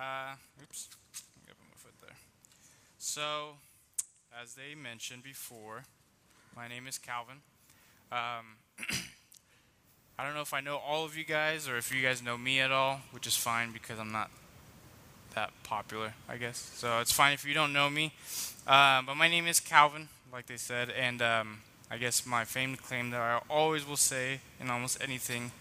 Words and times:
Uh, 0.00 0.32
oops, 0.62 0.88
let 1.36 1.46
me 1.46 1.52
put 1.52 1.68
my 1.68 1.76
foot 1.76 1.92
there. 2.00 2.16
So, 2.96 3.56
as 4.40 4.54
they 4.54 4.74
mentioned 4.74 5.22
before, 5.22 5.84
my 6.56 6.68
name 6.68 6.86
is 6.86 6.96
Calvin. 6.96 7.36
Um, 8.10 8.56
I 10.18 10.24
don't 10.24 10.32
know 10.32 10.40
if 10.40 10.54
I 10.54 10.62
know 10.62 10.78
all 10.78 11.04
of 11.04 11.18
you 11.18 11.24
guys 11.24 11.68
or 11.68 11.76
if 11.76 11.94
you 11.94 12.00
guys 12.00 12.22
know 12.22 12.38
me 12.38 12.60
at 12.60 12.72
all, 12.72 13.02
which 13.10 13.26
is 13.26 13.36
fine 13.36 13.72
because 13.72 13.98
I'm 13.98 14.10
not 14.10 14.30
that 15.34 15.50
popular, 15.64 16.14
I 16.30 16.38
guess. 16.38 16.70
So 16.76 17.00
it's 17.00 17.12
fine 17.12 17.34
if 17.34 17.44
you 17.44 17.52
don't 17.52 17.74
know 17.74 17.90
me. 17.90 18.14
Uh, 18.66 19.02
but 19.02 19.16
my 19.16 19.28
name 19.28 19.46
is 19.46 19.60
Calvin, 19.60 20.08
like 20.32 20.46
they 20.46 20.56
said, 20.56 20.88
and 20.88 21.20
um, 21.20 21.58
I 21.90 21.98
guess 21.98 22.24
my 22.24 22.46
famed 22.46 22.80
claim 22.80 23.10
that 23.10 23.20
I 23.20 23.42
always 23.50 23.86
will 23.86 23.98
say 23.98 24.40
in 24.58 24.70
almost 24.70 24.96
anything 25.02 25.52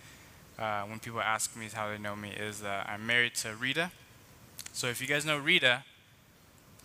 uh, 0.58 0.84
when 0.84 1.00
people 1.00 1.20
ask 1.20 1.58
me 1.58 1.68
how 1.74 1.90
they 1.90 1.98
know 1.98 2.16
me 2.16 2.30
is 2.30 2.62
that 2.62 2.88
I'm 2.90 3.06
married 3.06 3.36
to 3.36 3.54
Rita. 3.54 3.92
So 4.80 4.88
if 4.88 5.02
you 5.02 5.08
guys 5.08 5.26
know 5.26 5.38
Rita, 5.38 5.84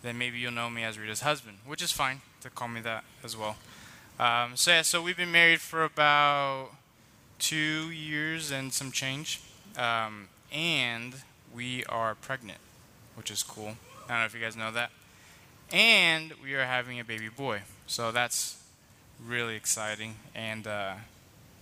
then 0.01 0.17
maybe 0.17 0.37
you'll 0.37 0.51
know 0.51 0.69
me 0.69 0.83
as 0.83 0.99
Rita's 0.99 1.21
husband, 1.21 1.59
which 1.65 1.81
is 1.81 1.93
fine 1.93 2.19
to 2.41 2.49
call 2.49 2.67
me 2.67 2.81
that 2.81 3.05
as 3.23 3.37
well. 3.37 3.55
Um, 4.19 4.57
so 4.57 4.71
yeah, 4.71 4.81
so 4.81 5.01
we've 5.01 5.15
been 5.15 5.31
married 5.31 5.61
for 5.61 5.81
about 5.81 6.71
two 7.39 7.89
years 7.91 8.51
and 8.51 8.73
some 8.73 8.91
change, 8.91 9.39
um, 9.77 10.27
and 10.51 11.15
we 11.55 11.85
are 11.85 12.15
pregnant, 12.15 12.57
which 13.15 13.31
is 13.31 13.43
cool. 13.43 13.77
I 14.09 14.09
don't 14.09 14.19
know 14.19 14.25
if 14.25 14.33
you 14.33 14.41
guys 14.41 14.57
know 14.57 14.73
that. 14.73 14.91
And 15.71 16.33
we 16.43 16.53
are 16.55 16.65
having 16.65 16.99
a 16.99 17.05
baby 17.05 17.29
boy, 17.29 17.61
so 17.87 18.11
that's 18.11 18.61
really 19.25 19.55
exciting. 19.55 20.15
And 20.35 20.67
uh, 20.67 20.95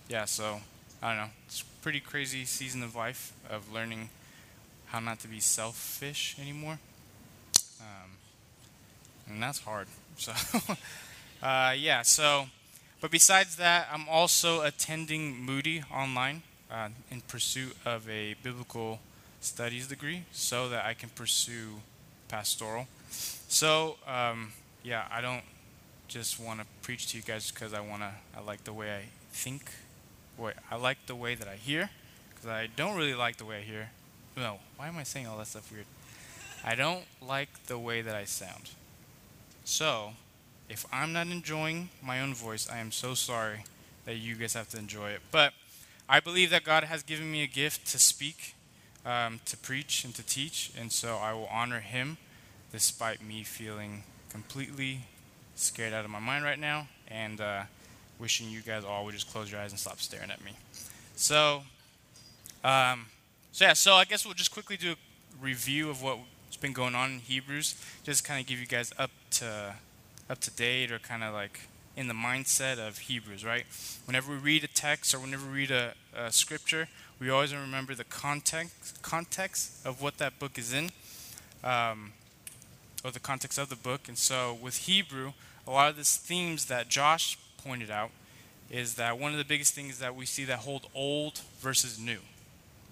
yeah, 0.08 0.24
so 0.24 0.62
I 1.00 1.10
don't 1.10 1.16
know, 1.16 1.30
it's 1.46 1.60
a 1.60 1.64
pretty 1.80 2.00
crazy 2.00 2.44
season 2.44 2.82
of 2.82 2.96
life 2.96 3.32
of 3.48 3.72
learning 3.72 4.08
how 4.94 5.00
not 5.00 5.18
to 5.18 5.26
be 5.26 5.40
selfish 5.40 6.36
anymore. 6.40 6.78
Um, 7.80 8.10
and 9.28 9.42
that's 9.42 9.58
hard. 9.58 9.88
So, 10.16 10.32
uh, 11.42 11.74
yeah, 11.76 12.02
so, 12.02 12.46
but 13.00 13.10
besides 13.10 13.56
that, 13.56 13.88
I'm 13.92 14.08
also 14.08 14.62
attending 14.62 15.36
Moody 15.36 15.82
online 15.92 16.42
uh, 16.70 16.90
in 17.10 17.20
pursuit 17.22 17.76
of 17.84 18.08
a 18.08 18.36
biblical 18.44 19.00
studies 19.40 19.88
degree 19.88 20.22
so 20.30 20.68
that 20.68 20.84
I 20.84 20.94
can 20.94 21.08
pursue 21.08 21.80
pastoral. 22.28 22.86
So, 23.10 23.96
um, 24.06 24.52
yeah, 24.84 25.06
I 25.10 25.20
don't 25.20 25.42
just 26.06 26.38
want 26.38 26.60
to 26.60 26.66
preach 26.82 27.08
to 27.08 27.16
you 27.16 27.24
guys 27.24 27.50
because 27.50 27.74
I 27.74 27.80
want 27.80 28.02
to, 28.02 28.12
I 28.38 28.40
like 28.40 28.62
the 28.62 28.72
way 28.72 28.94
I 28.94 29.02
think. 29.32 29.68
Wait, 30.38 30.54
I 30.70 30.76
like 30.76 30.98
the 31.06 31.16
way 31.16 31.34
that 31.34 31.48
I 31.48 31.56
hear 31.56 31.90
because 32.30 32.48
I 32.48 32.68
don't 32.76 32.96
really 32.96 33.14
like 33.14 33.38
the 33.38 33.44
way 33.44 33.58
I 33.58 33.62
hear 33.62 33.90
no, 34.36 34.58
why 34.76 34.88
am 34.88 34.96
I 34.96 35.02
saying 35.02 35.26
all 35.26 35.38
that 35.38 35.46
stuff 35.46 35.70
weird? 35.72 35.86
I 36.64 36.74
don't 36.74 37.04
like 37.20 37.66
the 37.66 37.78
way 37.78 38.02
that 38.02 38.14
I 38.14 38.24
sound. 38.24 38.70
So, 39.64 40.12
if 40.68 40.86
I'm 40.92 41.12
not 41.12 41.26
enjoying 41.26 41.90
my 42.02 42.20
own 42.20 42.34
voice, 42.34 42.68
I 42.70 42.78
am 42.78 42.90
so 42.90 43.14
sorry 43.14 43.64
that 44.04 44.16
you 44.16 44.34
guys 44.34 44.54
have 44.54 44.68
to 44.70 44.78
enjoy 44.78 45.10
it. 45.10 45.20
But 45.30 45.52
I 46.08 46.20
believe 46.20 46.50
that 46.50 46.64
God 46.64 46.84
has 46.84 47.02
given 47.02 47.30
me 47.30 47.42
a 47.42 47.46
gift 47.46 47.86
to 47.88 47.98
speak, 47.98 48.54
um, 49.06 49.40
to 49.46 49.56
preach, 49.56 50.04
and 50.04 50.14
to 50.14 50.22
teach, 50.22 50.72
and 50.78 50.90
so 50.90 51.16
I 51.16 51.32
will 51.32 51.48
honor 51.50 51.80
Him 51.80 52.18
despite 52.72 53.22
me 53.22 53.42
feeling 53.44 54.02
completely 54.30 55.02
scared 55.54 55.92
out 55.92 56.04
of 56.04 56.10
my 56.10 56.18
mind 56.18 56.44
right 56.44 56.58
now 56.58 56.88
and 57.06 57.40
uh, 57.40 57.62
wishing 58.18 58.50
you 58.50 58.60
guys 58.60 58.84
all 58.84 59.04
would 59.04 59.14
just 59.14 59.30
close 59.30 59.50
your 59.50 59.60
eyes 59.60 59.70
and 59.70 59.78
stop 59.78 60.00
staring 60.00 60.30
at 60.30 60.44
me. 60.44 60.52
So, 61.14 61.62
um, 62.64 63.06
so, 63.54 63.66
yeah, 63.66 63.72
so 63.74 63.94
I 63.94 64.04
guess 64.04 64.24
we'll 64.24 64.34
just 64.34 64.50
quickly 64.50 64.76
do 64.76 64.94
a 64.94 64.96
review 65.40 65.88
of 65.88 66.02
what's 66.02 66.56
been 66.60 66.72
going 66.72 66.96
on 66.96 67.12
in 67.12 67.18
Hebrews, 67.20 67.80
just 68.02 68.24
kind 68.24 68.40
of 68.40 68.48
give 68.48 68.58
you 68.58 68.66
guys 68.66 68.92
up 68.98 69.12
to 69.30 69.76
up 70.28 70.40
to 70.40 70.50
date 70.50 70.90
or 70.90 70.98
kind 70.98 71.22
of 71.22 71.32
like 71.32 71.68
in 71.96 72.08
the 72.08 72.14
mindset 72.14 72.84
of 72.84 72.98
Hebrews, 72.98 73.44
right? 73.44 73.64
Whenever 74.06 74.32
we 74.32 74.38
read 74.38 74.64
a 74.64 74.66
text 74.66 75.14
or 75.14 75.20
whenever 75.20 75.46
we 75.46 75.52
read 75.52 75.70
a, 75.70 75.94
a 76.16 76.32
scripture, 76.32 76.88
we 77.20 77.30
always 77.30 77.54
remember 77.54 77.94
the 77.94 78.02
context 78.02 79.00
context 79.02 79.86
of 79.86 80.02
what 80.02 80.18
that 80.18 80.40
book 80.40 80.58
is 80.58 80.72
in, 80.72 80.90
um, 81.62 82.12
or 83.04 83.12
the 83.12 83.20
context 83.20 83.56
of 83.56 83.68
the 83.68 83.76
book. 83.76 84.08
And 84.08 84.18
so 84.18 84.58
with 84.60 84.78
Hebrew, 84.78 85.30
a 85.64 85.70
lot 85.70 85.90
of 85.90 85.96
these 85.96 86.16
themes 86.16 86.64
that 86.64 86.88
Josh 86.88 87.38
pointed 87.64 87.92
out 87.92 88.10
is 88.68 88.96
that 88.96 89.16
one 89.16 89.30
of 89.30 89.38
the 89.38 89.44
biggest 89.44 89.76
things 89.76 90.00
that 90.00 90.16
we 90.16 90.26
see 90.26 90.44
that 90.44 90.58
hold 90.58 90.88
old 90.92 91.42
versus 91.60 92.00
new, 92.00 92.18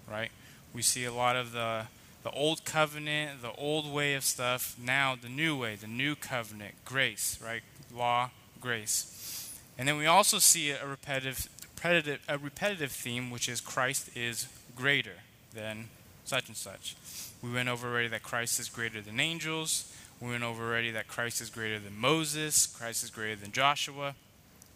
right? 0.09 0.31
We 0.73 0.81
see 0.81 1.05
a 1.05 1.13
lot 1.13 1.35
of 1.35 1.51
the 1.51 1.85
the 2.23 2.31
old 2.31 2.63
covenant, 2.63 3.41
the 3.41 3.51
old 3.51 3.91
way 3.91 4.13
of 4.13 4.23
stuff, 4.23 4.75
now 4.81 5.15
the 5.21 5.29
new 5.29 5.57
way, 5.57 5.75
the 5.75 5.87
new 5.87 6.15
covenant, 6.15 6.73
grace, 6.85 7.37
right? 7.43 7.61
Law, 7.93 8.31
grace. 8.61 9.51
And 9.77 9.87
then 9.87 9.97
we 9.97 10.05
also 10.05 10.39
see 10.39 10.71
a 10.71 10.87
repetitive, 10.87 11.49
repetitive, 11.75 12.21
a 12.29 12.37
repetitive 12.37 12.91
theme, 12.91 13.29
which 13.29 13.49
is 13.49 13.59
Christ 13.59 14.15
is 14.15 14.47
greater 14.75 15.17
than 15.53 15.89
such 16.23 16.47
and 16.47 16.55
such. 16.55 16.95
We 17.41 17.51
went 17.51 17.67
over 17.67 17.89
already 17.89 18.07
that 18.07 18.23
Christ 18.23 18.57
is 18.59 18.69
greater 18.69 19.01
than 19.01 19.19
angels. 19.19 19.93
We 20.21 20.29
went 20.29 20.43
over 20.43 20.63
already 20.63 20.91
that 20.91 21.09
Christ 21.09 21.41
is 21.41 21.49
greater 21.49 21.79
than 21.79 21.97
Moses. 21.97 22.67
Christ 22.67 23.03
is 23.03 23.09
greater 23.09 23.35
than 23.35 23.51
Joshua. 23.51 24.15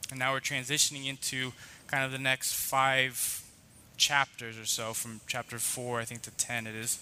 And 0.09 0.19
now 0.19 0.33
we're 0.33 0.41
transitioning 0.41 1.07
into 1.07 1.53
kind 1.87 2.03
of 2.03 2.11
the 2.11 2.17
next 2.17 2.53
five 2.53 3.46
chapters 3.97 4.57
or 4.57 4.65
so, 4.65 4.93
from 4.93 5.21
chapter 5.27 5.59
4, 5.59 5.99
I 5.99 6.05
think, 6.05 6.21
to 6.23 6.31
10 6.31 6.67
it 6.67 6.75
is, 6.75 6.99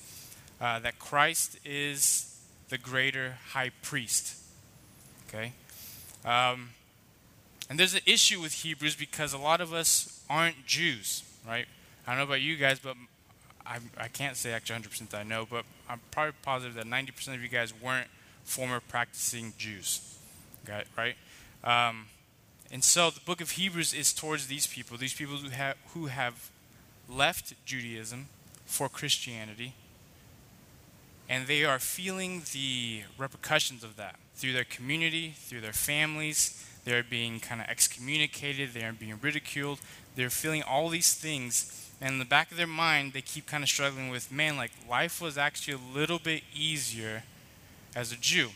uh, 0.59 0.79
that 0.79 0.99
Christ 0.99 1.57
is 1.65 2.39
the 2.69 2.77
greater 2.77 3.37
high 3.49 3.71
priest. 3.81 4.37
Okay? 5.27 5.53
Um, 6.23 6.69
and 7.69 7.79
there's 7.79 7.93
an 7.93 8.01
issue 8.05 8.39
with 8.41 8.53
Hebrews 8.53 8.95
because 8.95 9.33
a 9.33 9.37
lot 9.37 9.61
of 9.61 9.73
us 9.73 10.21
aren't 10.29 10.65
Jews, 10.65 11.23
right? 11.47 11.65
I 12.05 12.11
don't 12.11 12.17
know 12.17 12.25
about 12.25 12.41
you 12.41 12.57
guys, 12.57 12.79
but 12.79 12.95
I, 13.65 13.79
I 13.97 14.07
can't 14.07 14.37
say 14.37 14.51
actually 14.51 14.79
100% 14.79 15.09
that 15.09 15.19
I 15.19 15.23
know, 15.23 15.47
but 15.49 15.65
I'm 15.89 15.99
probably 16.11 16.33
positive 16.43 16.75
that 16.75 16.85
90% 16.85 17.33
of 17.33 17.41
you 17.41 17.47
guys 17.47 17.73
weren't 17.79 18.07
former 18.43 18.79
practicing 18.79 19.53
Jews, 19.57 20.17
okay, 20.63 20.83
right? 20.95 21.15
Um, 21.63 22.05
and 22.71 22.83
so 22.83 23.09
the 23.09 23.21
book 23.21 23.41
of 23.41 23.51
Hebrews 23.51 23.93
is 23.93 24.13
towards 24.13 24.47
these 24.47 24.67
people, 24.67 24.97
these 24.97 25.13
people 25.13 25.37
who 25.37 25.49
have, 25.49 25.77
who 25.93 26.05
have 26.07 26.51
left 27.09 27.53
Judaism 27.65 28.27
for 28.65 28.89
Christianity, 28.89 29.73
and 31.29 31.47
they 31.47 31.63
are 31.63 31.79
feeling 31.79 32.43
the 32.53 33.03
repercussions 33.17 33.83
of 33.83 33.95
that 33.97 34.15
through 34.35 34.53
their 34.53 34.63
community, 34.63 35.33
through 35.37 35.61
their 35.61 35.73
families. 35.73 36.63
They're 36.83 37.03
being 37.03 37.39
kind 37.39 37.61
of 37.61 37.67
excommunicated, 37.67 38.73
they're 38.73 38.93
being 38.93 39.17
ridiculed, 39.19 39.79
they're 40.15 40.29
feeling 40.29 40.61
all 40.61 40.89
these 40.89 41.13
things. 41.13 41.89
And 41.99 42.13
in 42.13 42.19
the 42.19 42.25
back 42.25 42.51
of 42.51 42.57
their 42.57 42.67
mind, 42.67 43.13
they 43.13 43.21
keep 43.21 43.47
kind 43.47 43.63
of 43.63 43.69
struggling 43.69 44.09
with 44.09 44.31
man, 44.31 44.57
like 44.57 44.71
life 44.89 45.21
was 45.21 45.37
actually 45.37 45.73
a 45.73 45.97
little 45.97 46.19
bit 46.19 46.43
easier 46.53 47.23
as 47.95 48.11
a 48.11 48.17
Jew 48.17 48.49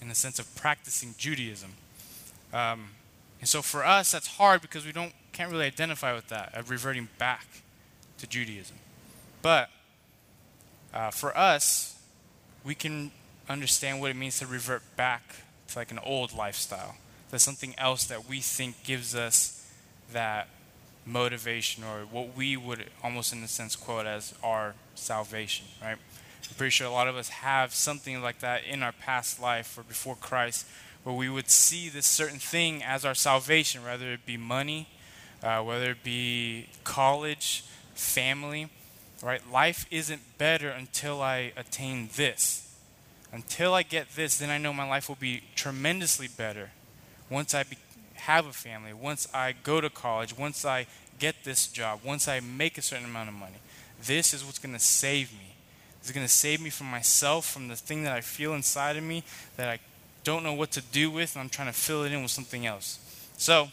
in 0.00 0.08
the 0.08 0.14
sense 0.14 0.38
of 0.38 0.54
practicing 0.54 1.14
Judaism. 1.16 1.72
Um, 2.52 2.90
and 3.40 3.48
so 3.48 3.62
for 3.62 3.84
us, 3.84 4.12
that's 4.12 4.26
hard 4.26 4.60
because 4.60 4.86
we 4.86 4.92
don't 4.92 5.14
can't 5.34 5.50
really 5.50 5.66
identify 5.66 6.14
with 6.14 6.28
that 6.28 6.54
of 6.54 6.70
reverting 6.70 7.08
back 7.18 7.46
to 8.18 8.26
Judaism. 8.26 8.76
But 9.42 9.68
uh, 10.94 11.10
for 11.10 11.36
us, 11.36 11.98
we 12.64 12.74
can 12.74 13.10
understand 13.48 14.00
what 14.00 14.10
it 14.10 14.16
means 14.16 14.38
to 14.38 14.46
revert 14.46 14.82
back 14.96 15.36
to 15.68 15.78
like 15.78 15.90
an 15.90 15.98
old 15.98 16.32
lifestyle. 16.32 16.96
That's 17.30 17.42
something 17.42 17.74
else 17.76 18.04
that 18.04 18.28
we 18.28 18.40
think 18.40 18.84
gives 18.84 19.14
us 19.14 19.68
that 20.12 20.48
motivation 21.04 21.84
or 21.84 22.02
what 22.10 22.36
we 22.36 22.56
would 22.56 22.84
almost 23.02 23.32
in 23.32 23.42
a 23.42 23.48
sense 23.48 23.76
quote 23.76 24.06
as 24.06 24.34
our 24.42 24.74
salvation, 24.94 25.66
right? 25.82 25.98
I'm 26.48 26.54
pretty 26.56 26.70
sure 26.70 26.86
a 26.86 26.90
lot 26.90 27.08
of 27.08 27.16
us 27.16 27.28
have 27.28 27.74
something 27.74 28.22
like 28.22 28.38
that 28.38 28.64
in 28.64 28.82
our 28.82 28.92
past 28.92 29.40
life 29.40 29.76
or 29.76 29.82
before 29.82 30.14
Christ 30.14 30.66
where 31.02 31.14
we 31.14 31.28
would 31.28 31.50
see 31.50 31.88
this 31.88 32.06
certain 32.06 32.38
thing 32.38 32.82
as 32.82 33.04
our 33.04 33.14
salvation, 33.14 33.84
whether 33.84 34.12
it 34.12 34.24
be 34.24 34.36
money, 34.36 34.88
uh, 35.44 35.62
whether 35.62 35.90
it 35.90 36.02
be 36.02 36.66
college, 36.84 37.64
family, 37.94 38.68
right? 39.22 39.42
Life 39.52 39.86
isn't 39.90 40.38
better 40.38 40.70
until 40.70 41.20
I 41.20 41.52
attain 41.56 42.08
this. 42.16 42.74
Until 43.30 43.74
I 43.74 43.82
get 43.82 44.14
this, 44.16 44.38
then 44.38 44.48
I 44.48 44.58
know 44.58 44.72
my 44.72 44.88
life 44.88 45.08
will 45.08 45.16
be 45.16 45.42
tremendously 45.54 46.28
better 46.28 46.70
once 47.28 47.54
I 47.54 47.64
be, 47.64 47.76
have 48.14 48.46
a 48.46 48.52
family, 48.52 48.92
once 48.92 49.28
I 49.34 49.52
go 49.52 49.80
to 49.80 49.90
college, 49.90 50.36
once 50.36 50.64
I 50.64 50.86
get 51.18 51.44
this 51.44 51.66
job, 51.66 52.00
once 52.04 52.26
I 52.26 52.40
make 52.40 52.78
a 52.78 52.82
certain 52.82 53.04
amount 53.04 53.28
of 53.28 53.34
money. 53.34 53.56
This 54.02 54.32
is 54.32 54.44
what's 54.44 54.58
going 54.58 54.74
to 54.74 54.80
save 54.80 55.32
me. 55.32 55.54
It's 56.00 56.10
going 56.10 56.26
to 56.26 56.32
save 56.32 56.60
me 56.60 56.70
from 56.70 56.90
myself, 56.90 57.50
from 57.50 57.68
the 57.68 57.76
thing 57.76 58.02
that 58.04 58.12
I 58.12 58.20
feel 58.20 58.54
inside 58.54 58.96
of 58.96 59.02
me 59.02 59.24
that 59.56 59.68
I 59.68 59.78
don't 60.22 60.42
know 60.42 60.52
what 60.52 60.70
to 60.72 60.80
do 60.80 61.10
with, 61.10 61.34
and 61.34 61.42
I'm 61.42 61.48
trying 61.48 61.68
to 61.68 61.74
fill 61.74 62.04
it 62.04 62.12
in 62.12 62.22
with 62.22 62.30
something 62.30 62.66
else. 62.66 62.98
So, 63.36 63.68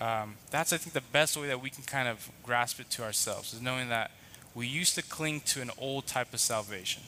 um, 0.00 0.36
that's, 0.50 0.72
I 0.72 0.76
think, 0.76 0.92
the 0.92 1.00
best 1.12 1.36
way 1.36 1.48
that 1.48 1.60
we 1.60 1.70
can 1.70 1.84
kind 1.84 2.08
of 2.08 2.30
grasp 2.42 2.80
it 2.80 2.90
to 2.90 3.02
ourselves, 3.02 3.52
is 3.52 3.60
knowing 3.60 3.88
that 3.88 4.10
we 4.54 4.66
used 4.66 4.94
to 4.94 5.02
cling 5.02 5.40
to 5.40 5.60
an 5.60 5.70
old 5.78 6.06
type 6.06 6.32
of 6.32 6.40
salvation. 6.40 7.02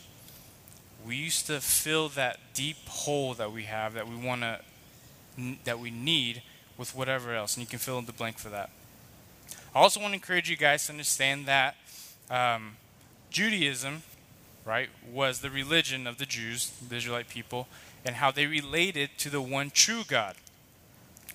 We 1.07 1.17
used 1.17 1.47
to 1.47 1.61
fill 1.61 2.09
that 2.11 2.39
deep 2.55 2.87
hole 2.87 3.35
that 3.35 3.53
we 3.53 3.63
have 3.65 3.95
that 3.95 4.07
we 4.07 4.17
want 4.17 4.43
to 4.43 4.61
that 5.65 5.79
we 5.79 5.91
need 5.91 6.43
with 6.77 6.95
whatever 6.95 7.35
else, 7.35 7.57
and 7.57 7.63
you 7.63 7.69
can 7.69 7.79
fill 7.79 7.99
in 7.99 8.07
the 8.07 8.13
blank 8.13 8.39
for 8.39 8.49
that. 8.51 8.71
I 9.75 9.79
also 9.79 10.01
want 10.01 10.13
to 10.13 10.17
encourage 10.17 10.51
you 10.51 10.57
guys 10.57 10.87
to 10.87 10.93
understand 10.93 11.47
that 11.47 11.77
um, 12.29 12.77
Judaism, 13.31 14.03
right, 14.65 14.89
was 15.11 15.41
the 15.41 15.51
religion 15.51 16.07
of 16.07 16.19
the 16.19 16.27
Jews, 16.27 16.71
the 16.87 16.97
Israelite 16.97 17.29
people, 17.29 17.69
and 18.05 18.17
how 18.17 18.31
they 18.31 18.47
related 18.47 19.11
to 19.19 19.31
the 19.31 19.41
one 19.41 19.71
true 19.71 20.03
God, 20.07 20.35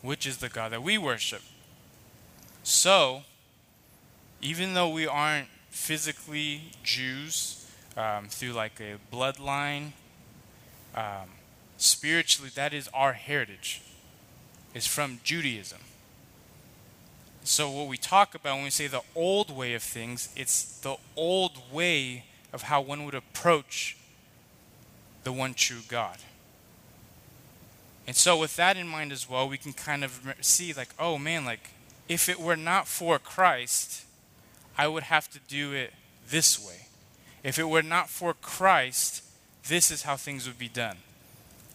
which 0.06 0.25
is 0.25 0.38
the 0.38 0.50
God 0.50 0.72
that 0.72 0.84
we 0.84 0.98
worship. 0.98 1.42
So, 2.63 3.24
even 4.42 4.74
though 4.74 4.90
we 4.90 5.07
aren't 5.07 5.48
physically 5.69 6.72
Jews 6.84 7.69
um, 7.98 8.28
through 8.28 8.54
like 8.54 8.80
a 8.80 8.98
bloodline, 9.13 9.92
um, 10.96 11.30
spiritually, 11.78 12.52
that 12.56 12.74
is 12.74 12.90
our 12.94 13.13
heritage. 13.13 13.81
It's 14.74 14.88
from 14.88 15.19
Judaism. 15.24 15.80
So, 17.44 17.69
what 17.69 17.88
we 17.88 17.98
talk 17.98 18.34
about 18.34 18.56
when 18.56 18.63
we 18.63 18.69
say 18.72 18.88
the 18.88 19.04
old 19.16 19.56
way 19.56 19.74
of 19.74 19.84
things, 19.84 20.34
it's 20.36 20.80
the 20.80 20.96
old 21.16 21.72
way 21.72 22.25
of 22.52 22.63
how 22.63 22.81
one 22.81 23.06
would 23.06 23.13
approach 23.13 23.98
the 25.24 25.31
one 25.31 25.54
true 25.54 25.81
God. 25.88 26.18
And 28.07 28.16
so, 28.16 28.38
with 28.38 28.56
that 28.56 28.78
in 28.78 28.88
mind 28.88 29.12
as 29.12 29.30
well, 29.30 29.50
we 29.50 29.57
can 29.57 29.74
kind 29.74 30.04
of 30.04 30.36
see, 30.42 30.74
like, 30.74 30.90
oh 31.00 31.18
man, 31.18 31.44
like, 31.46 31.72
if 32.07 32.30
it 32.30 32.40
were 32.40 32.56
not 32.56 32.88
for 32.88 33.18
Christ, 33.18 34.06
I 34.78 34.88
would 34.88 35.04
have 35.04 35.30
to 35.31 35.40
do 35.48 35.74
it 35.74 35.94
this 36.30 36.63
way. 36.63 36.88
If 37.44 37.57
it 37.57 37.66
were 37.66 37.84
not 37.84 38.10
for 38.10 38.34
Christ, 38.34 39.24
this 39.68 39.90
is 39.90 40.04
how 40.04 40.16
things 40.16 40.46
would 40.46 40.60
be 40.60 40.68
done. 40.68 40.98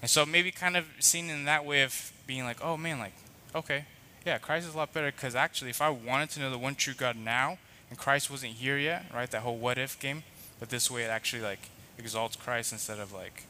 And 0.01 0.11
so, 0.11 0.25
maybe 0.25 0.51
kind 0.53 0.77
of 0.77 0.87
seen 1.01 1.31
in 1.31 1.45
that 1.47 1.65
way 1.65 1.83
of 1.83 2.13
being 2.27 2.45
like, 2.45 2.65
oh 2.65 2.77
man, 2.77 3.01
like, 3.01 3.15
okay, 3.55 3.87
yeah, 4.25 4.39
Christ 4.39 4.69
is 4.69 4.75
a 4.75 4.77
lot 4.77 4.93
better 4.93 5.11
because 5.11 5.35
actually, 5.35 5.71
if 5.71 5.83
I 5.83 5.91
wanted 5.91 6.31
to 6.31 6.41
know 6.41 6.51
the 6.51 6.59
one 6.59 6.75
true 6.75 6.95
God 6.95 7.17
now, 7.17 7.59
and 7.89 7.99
Christ 7.99 8.31
wasn't 8.31 8.53
here 8.53 8.79
yet, 8.79 9.07
right? 9.13 9.31
That 9.31 9.43
whole 9.43 9.57
what 9.57 9.79
if 9.79 9.99
game, 9.99 10.23
but 10.61 10.69
this 10.69 10.91
way 10.91 11.03
it 11.03 11.09
actually 11.09 11.43
like 11.43 11.71
exalts 11.99 12.37
Christ 12.37 12.73
instead 12.73 13.01
of 13.01 13.13
like 13.13 13.45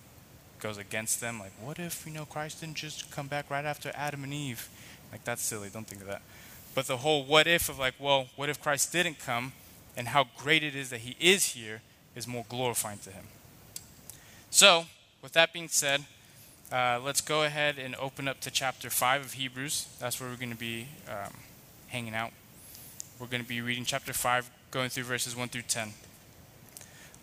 goes 0.60 0.78
against 0.78 1.20
them. 1.20 1.38
Like, 1.38 1.52
what 1.60 1.78
if 1.78 2.06
you 2.06 2.12
know 2.12 2.24
Christ 2.24 2.60
didn't 2.60 2.76
just 2.76 3.10
come 3.10 3.26
back 3.26 3.50
right 3.50 3.64
after 3.64 3.90
Adam 3.94 4.24
and 4.24 4.32
Eve? 4.32 4.68
Like 5.12 5.24
that's 5.24 5.42
silly. 5.42 5.68
Don't 5.72 5.86
think 5.86 6.02
of 6.02 6.08
that. 6.08 6.22
But 6.74 6.86
the 6.86 6.98
whole 6.98 7.24
what 7.24 7.46
if 7.46 7.68
of 7.68 7.78
like, 7.78 7.94
well, 7.98 8.28
what 8.36 8.48
if 8.48 8.62
Christ 8.62 8.92
didn't 8.92 9.18
come, 9.18 9.52
and 9.96 10.08
how 10.08 10.26
great 10.36 10.62
it 10.62 10.76
is 10.76 10.90
that 10.90 11.00
He 11.00 11.16
is 11.18 11.46
here 11.54 11.82
is 12.14 12.26
more 12.26 12.44
glorifying 12.48 12.98
to 12.98 13.10
Him. 13.10 13.24
So, 14.50 14.86
with 15.22 15.32
that 15.32 15.52
being 15.52 15.68
said, 15.68 16.04
uh, 16.72 17.00
let's 17.04 17.20
go 17.20 17.42
ahead 17.42 17.78
and 17.78 17.96
open 17.96 18.28
up 18.28 18.40
to 18.40 18.50
chapter 18.50 18.90
5 18.90 19.20
of 19.20 19.32
Hebrews. 19.34 19.88
That's 19.98 20.20
where 20.20 20.30
we're 20.30 20.36
going 20.36 20.50
to 20.50 20.56
be 20.56 20.86
um, 21.08 21.34
hanging 21.88 22.14
out. 22.14 22.30
We're 23.18 23.26
going 23.26 23.42
to 23.42 23.48
be 23.48 23.60
reading 23.60 23.84
chapter 23.84 24.12
5, 24.12 24.50
going 24.70 24.88
through 24.88 25.04
verses 25.04 25.34
1 25.36 25.48
through 25.48 25.62
10. 25.62 25.90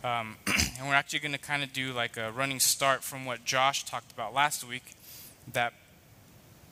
Um, 0.03 0.38
and 0.77 0.88
we're 0.88 0.94
actually 0.94 1.19
going 1.19 1.33
to 1.33 1.38
kind 1.38 1.63
of 1.63 1.73
do 1.73 1.94
like 1.94 2.17
a 2.17 2.31
running 2.31 2.59
start 2.59 3.03
from 3.03 3.25
what 3.25 3.44
Josh 3.45 3.83
talked 3.83 4.11
about 4.11 4.33
last 4.33 4.67
week 4.67 4.94
that 5.51 5.73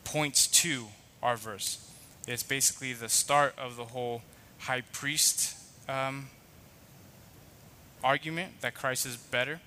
points 0.03 0.47
to 0.47 0.85
our 1.23 1.35
verse. 1.35 1.91
It's 2.27 2.43
basically 2.43 2.93
the 2.93 3.09
start 3.09 3.53
of 3.57 3.75
the 3.75 3.85
whole 3.85 4.21
high 4.59 4.81
priest 4.81 5.55
um, 5.89 6.27
argument 8.03 8.61
that 8.61 8.73
Christ 8.73 9.05
is 9.05 9.17
better 9.17 9.59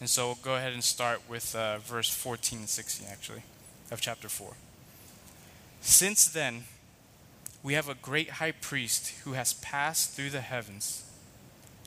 and 0.00 0.08
so 0.08 0.26
we'll 0.28 0.34
go 0.36 0.54
ahead 0.54 0.72
and 0.72 0.82
start 0.82 1.20
with 1.28 1.54
uh, 1.54 1.78
verse 1.78 2.08
14 2.08 2.60
and 2.60 2.68
16, 2.68 3.06
actually, 3.10 3.42
of 3.90 4.00
chapter 4.00 4.30
4. 4.30 4.54
Since 5.82 6.28
then, 6.28 6.64
we 7.62 7.74
have 7.74 7.88
a 7.88 7.94
great 7.94 8.30
high 8.30 8.52
priest 8.52 9.12
who 9.24 9.34
has 9.34 9.52
passed 9.52 10.12
through 10.12 10.30
the 10.30 10.40
heavens, 10.40 11.04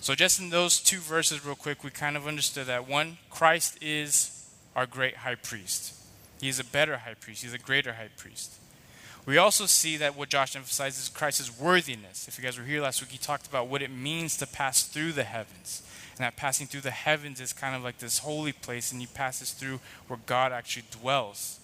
So, 0.00 0.14
just 0.14 0.40
in 0.40 0.50
those 0.50 0.80
two 0.80 0.98
verses, 0.98 1.44
real 1.44 1.56
quick, 1.56 1.82
we 1.82 1.90
kind 1.90 2.16
of 2.16 2.26
understood 2.26 2.66
that 2.66 2.88
one, 2.88 3.18
Christ 3.30 3.82
is 3.82 4.48
our 4.76 4.86
great 4.86 5.16
high 5.16 5.34
priest. 5.34 5.94
He 6.40 6.48
is 6.48 6.60
a 6.60 6.64
better 6.64 6.98
high 6.98 7.14
priest, 7.14 7.42
he's 7.42 7.54
a 7.54 7.58
greater 7.58 7.94
high 7.94 8.10
priest. 8.16 8.54
We 9.26 9.36
also 9.36 9.66
see 9.66 9.98
that 9.98 10.16
what 10.16 10.30
Josh 10.30 10.56
emphasizes 10.56 11.10
Christ's 11.10 11.60
worthiness. 11.60 12.28
If 12.28 12.38
you 12.38 12.44
guys 12.44 12.58
were 12.58 12.64
here 12.64 12.80
last 12.80 13.02
week, 13.02 13.10
he 13.10 13.18
talked 13.18 13.46
about 13.46 13.66
what 13.66 13.82
it 13.82 13.90
means 13.90 14.38
to 14.38 14.46
pass 14.46 14.84
through 14.84 15.12
the 15.12 15.24
heavens. 15.24 15.82
And 16.16 16.24
that 16.24 16.36
passing 16.36 16.66
through 16.66 16.80
the 16.80 16.90
heavens 16.90 17.38
is 17.38 17.52
kind 17.52 17.76
of 17.76 17.82
like 17.82 17.98
this 17.98 18.20
holy 18.20 18.52
place, 18.52 18.90
and 18.90 19.00
he 19.00 19.06
passes 19.06 19.52
through 19.52 19.80
where 20.06 20.18
God 20.24 20.52
actually 20.52 20.84
dwells 20.90 21.60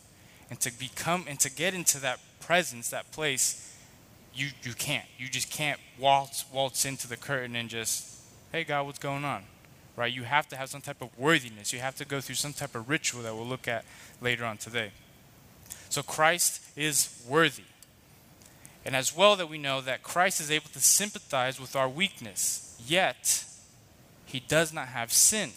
and 0.51 0.61
to 0.61 0.79
become 0.79 1.25
and 1.29 1.41
to 1.41 1.51
get 1.51 1.75
into 1.75 1.99
that 2.01 2.21
presence, 2.41 2.91
that 2.91 3.11
place, 3.13 3.75
you 4.35 4.49
you 4.63 4.75
can't. 4.75 5.07
You 5.19 5.29
just 5.29 5.51
can't 5.51 5.81
waltz 5.99 6.45
waltz 6.53 6.85
into 6.85 7.09
the 7.09 7.17
curtain 7.17 7.57
and 7.57 7.69
just, 7.69 8.14
hey 8.55 8.63
God, 8.63 8.87
what's 8.87 9.01
going 9.01 9.25
on? 9.25 9.43
Right? 9.97 10.13
You 10.13 10.23
have 10.23 10.49
to 10.51 10.57
have 10.57 10.71
some 10.71 10.81
type 10.81 11.03
of 11.03 11.09
worthiness. 11.19 11.73
You 11.73 11.81
have 11.81 11.97
to 11.97 12.05
go 12.05 12.21
through 12.21 12.37
some 12.37 12.53
type 12.53 12.77
of 12.77 12.89
ritual 12.89 13.23
that 13.23 13.35
we'll 13.35 13.45
look 13.45 13.67
at 13.67 13.85
later 14.21 14.45
on 14.45 14.59
today. 14.59 14.93
So 15.89 16.05
Christ 16.05 16.63
is 16.77 17.21
worthy. 17.29 17.65
And 18.85 18.95
as 18.95 19.17
well 19.17 19.35
that 19.35 19.49
we 19.49 19.59
know 19.59 19.81
that 19.81 20.05
Christ 20.05 20.41
is 20.41 20.53
able 20.53 20.69
to 20.69 20.79
sympathize 20.79 21.61
with 21.61 21.75
our 21.75 21.89
weakness, 21.89 22.81
yet 22.87 23.45
he 24.25 24.39
does 24.39 24.73
not 24.73 24.87
have 24.87 25.13
sin. 25.13 25.51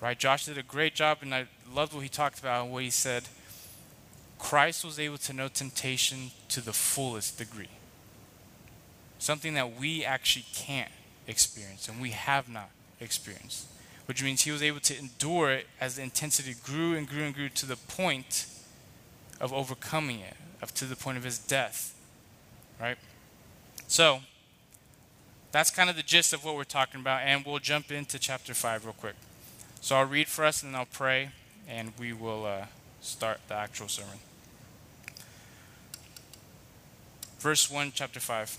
Right? 0.00 0.18
Josh 0.18 0.46
did 0.46 0.58
a 0.58 0.64
great 0.64 0.96
job 0.96 1.18
and 1.22 1.32
I 1.32 1.46
loved 1.72 1.92
what 1.92 2.02
he 2.02 2.08
talked 2.08 2.40
about 2.40 2.64
and 2.64 2.72
what 2.72 2.82
he 2.82 2.90
said 2.90 3.28
Christ 4.36 4.84
was 4.84 4.98
able 4.98 5.18
to 5.18 5.32
know 5.32 5.46
temptation 5.46 6.32
to 6.48 6.60
the 6.60 6.72
fullest 6.72 7.38
degree. 7.38 7.68
Something 9.20 9.54
that 9.54 9.78
we 9.78 10.04
actually 10.04 10.46
can't 10.52 10.90
experience 11.30 11.88
and 11.88 12.00
we 12.00 12.10
have 12.10 12.48
not 12.48 12.70
experienced. 13.00 13.66
Which 14.06 14.22
means 14.22 14.42
he 14.42 14.50
was 14.50 14.62
able 14.62 14.80
to 14.80 14.98
endure 14.98 15.52
it 15.52 15.66
as 15.80 15.96
the 15.96 16.02
intensity 16.02 16.54
grew 16.62 16.96
and 16.96 17.08
grew 17.08 17.22
and 17.22 17.34
grew 17.34 17.48
to 17.48 17.66
the 17.66 17.76
point 17.76 18.46
of 19.40 19.52
overcoming 19.52 20.18
it, 20.20 20.36
up 20.62 20.72
to 20.72 20.84
the 20.84 20.96
point 20.96 21.16
of 21.16 21.24
his 21.24 21.38
death. 21.38 21.94
Right? 22.80 22.98
So, 23.86 24.20
that's 25.52 25.70
kind 25.70 25.90
of 25.90 25.96
the 25.96 26.02
gist 26.02 26.32
of 26.32 26.44
what 26.44 26.54
we're 26.54 26.64
talking 26.64 27.00
about, 27.00 27.22
and 27.22 27.44
we'll 27.44 27.58
jump 27.58 27.90
into 27.90 28.18
chapter 28.18 28.54
5 28.54 28.84
real 28.84 28.94
quick. 28.94 29.14
So 29.80 29.96
I'll 29.96 30.04
read 30.04 30.28
for 30.28 30.44
us 30.44 30.62
and 30.62 30.72
then 30.72 30.80
I'll 30.80 30.86
pray, 30.86 31.30
and 31.68 31.92
we 31.98 32.12
will 32.12 32.46
uh, 32.46 32.66
start 33.00 33.40
the 33.48 33.54
actual 33.54 33.88
sermon. 33.88 34.18
Verse 37.40 37.70
1, 37.70 37.92
chapter 37.94 38.20
5. 38.20 38.58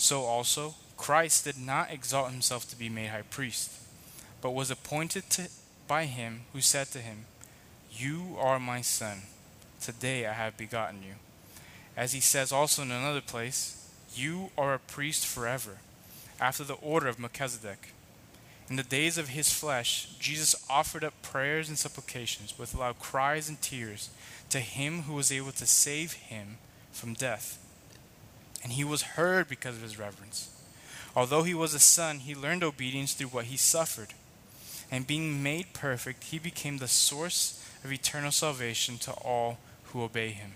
So 0.00 0.22
also, 0.22 0.76
Christ 0.96 1.44
did 1.44 1.58
not 1.58 1.90
exalt 1.90 2.30
himself 2.30 2.66
to 2.70 2.76
be 2.76 2.88
made 2.88 3.08
high 3.08 3.20
priest, 3.20 3.70
but 4.40 4.52
was 4.54 4.70
appointed 4.70 5.28
to, 5.30 5.50
by 5.86 6.06
him 6.06 6.44
who 6.54 6.62
said 6.62 6.86
to 6.92 7.00
him, 7.00 7.26
You 7.92 8.34
are 8.40 8.58
my 8.58 8.80
son, 8.80 9.24
today 9.78 10.26
I 10.26 10.32
have 10.32 10.56
begotten 10.56 11.02
you. 11.02 11.16
As 11.98 12.14
he 12.14 12.20
says 12.20 12.50
also 12.50 12.80
in 12.80 12.90
another 12.90 13.20
place, 13.20 13.90
You 14.14 14.52
are 14.56 14.72
a 14.72 14.78
priest 14.78 15.26
forever, 15.26 15.76
after 16.40 16.64
the 16.64 16.80
order 16.80 17.06
of 17.08 17.18
Melchizedek. 17.18 17.92
In 18.70 18.76
the 18.76 18.82
days 18.82 19.18
of 19.18 19.28
his 19.28 19.52
flesh, 19.52 20.14
Jesus 20.18 20.54
offered 20.70 21.04
up 21.04 21.20
prayers 21.20 21.68
and 21.68 21.76
supplications 21.76 22.58
with 22.58 22.74
loud 22.74 22.98
cries 23.00 23.50
and 23.50 23.60
tears 23.60 24.08
to 24.48 24.60
him 24.60 25.02
who 25.02 25.12
was 25.12 25.30
able 25.30 25.52
to 25.52 25.66
save 25.66 26.14
him 26.14 26.56
from 26.90 27.12
death. 27.12 27.58
And 28.62 28.72
he 28.72 28.84
was 28.84 29.02
heard 29.02 29.48
because 29.48 29.76
of 29.76 29.82
his 29.82 29.98
reverence. 29.98 30.50
Although 31.16 31.42
he 31.42 31.54
was 31.54 31.74
a 31.74 31.78
son, 31.78 32.20
he 32.20 32.34
learned 32.34 32.62
obedience 32.62 33.14
through 33.14 33.28
what 33.28 33.46
he 33.46 33.56
suffered. 33.56 34.14
And 34.90 35.06
being 35.06 35.42
made 35.42 35.72
perfect, 35.72 36.24
he 36.24 36.38
became 36.38 36.78
the 36.78 36.88
source 36.88 37.64
of 37.84 37.92
eternal 37.92 38.32
salvation 38.32 38.98
to 38.98 39.12
all 39.12 39.58
who 39.86 40.02
obey 40.02 40.30
him, 40.30 40.52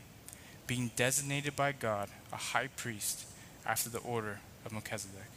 being 0.67 0.91
designated 0.97 1.57
by 1.57 1.73
God 1.73 2.09
a 2.33 2.37
high 2.37 2.69
priest 2.69 3.27
after 3.67 3.89
the 3.89 3.99
order 3.99 4.41
of 4.65 4.73
Melchizedek. 4.73 5.31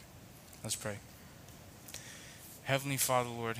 Let's 0.62 0.76
pray. 0.76 0.98
Heavenly 2.64 2.96
Father, 2.96 3.30
Lord, 3.30 3.56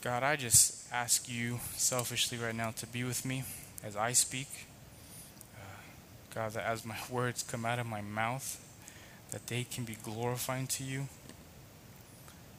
God, 0.00 0.22
I 0.22 0.36
just 0.36 0.90
ask 0.92 1.28
you 1.28 1.58
selfishly 1.74 2.38
right 2.38 2.54
now 2.54 2.70
to 2.70 2.86
be 2.86 3.04
with 3.04 3.24
me 3.24 3.42
as 3.84 3.96
I 3.96 4.12
speak. 4.12 4.67
God, 6.34 6.52
that 6.52 6.66
as 6.66 6.84
my 6.84 6.96
words 7.10 7.42
come 7.42 7.64
out 7.64 7.78
of 7.78 7.86
my 7.86 8.00
mouth, 8.00 8.64
that 9.30 9.46
they 9.46 9.64
can 9.64 9.84
be 9.84 9.96
glorifying 10.02 10.66
to 10.68 10.84
you. 10.84 11.08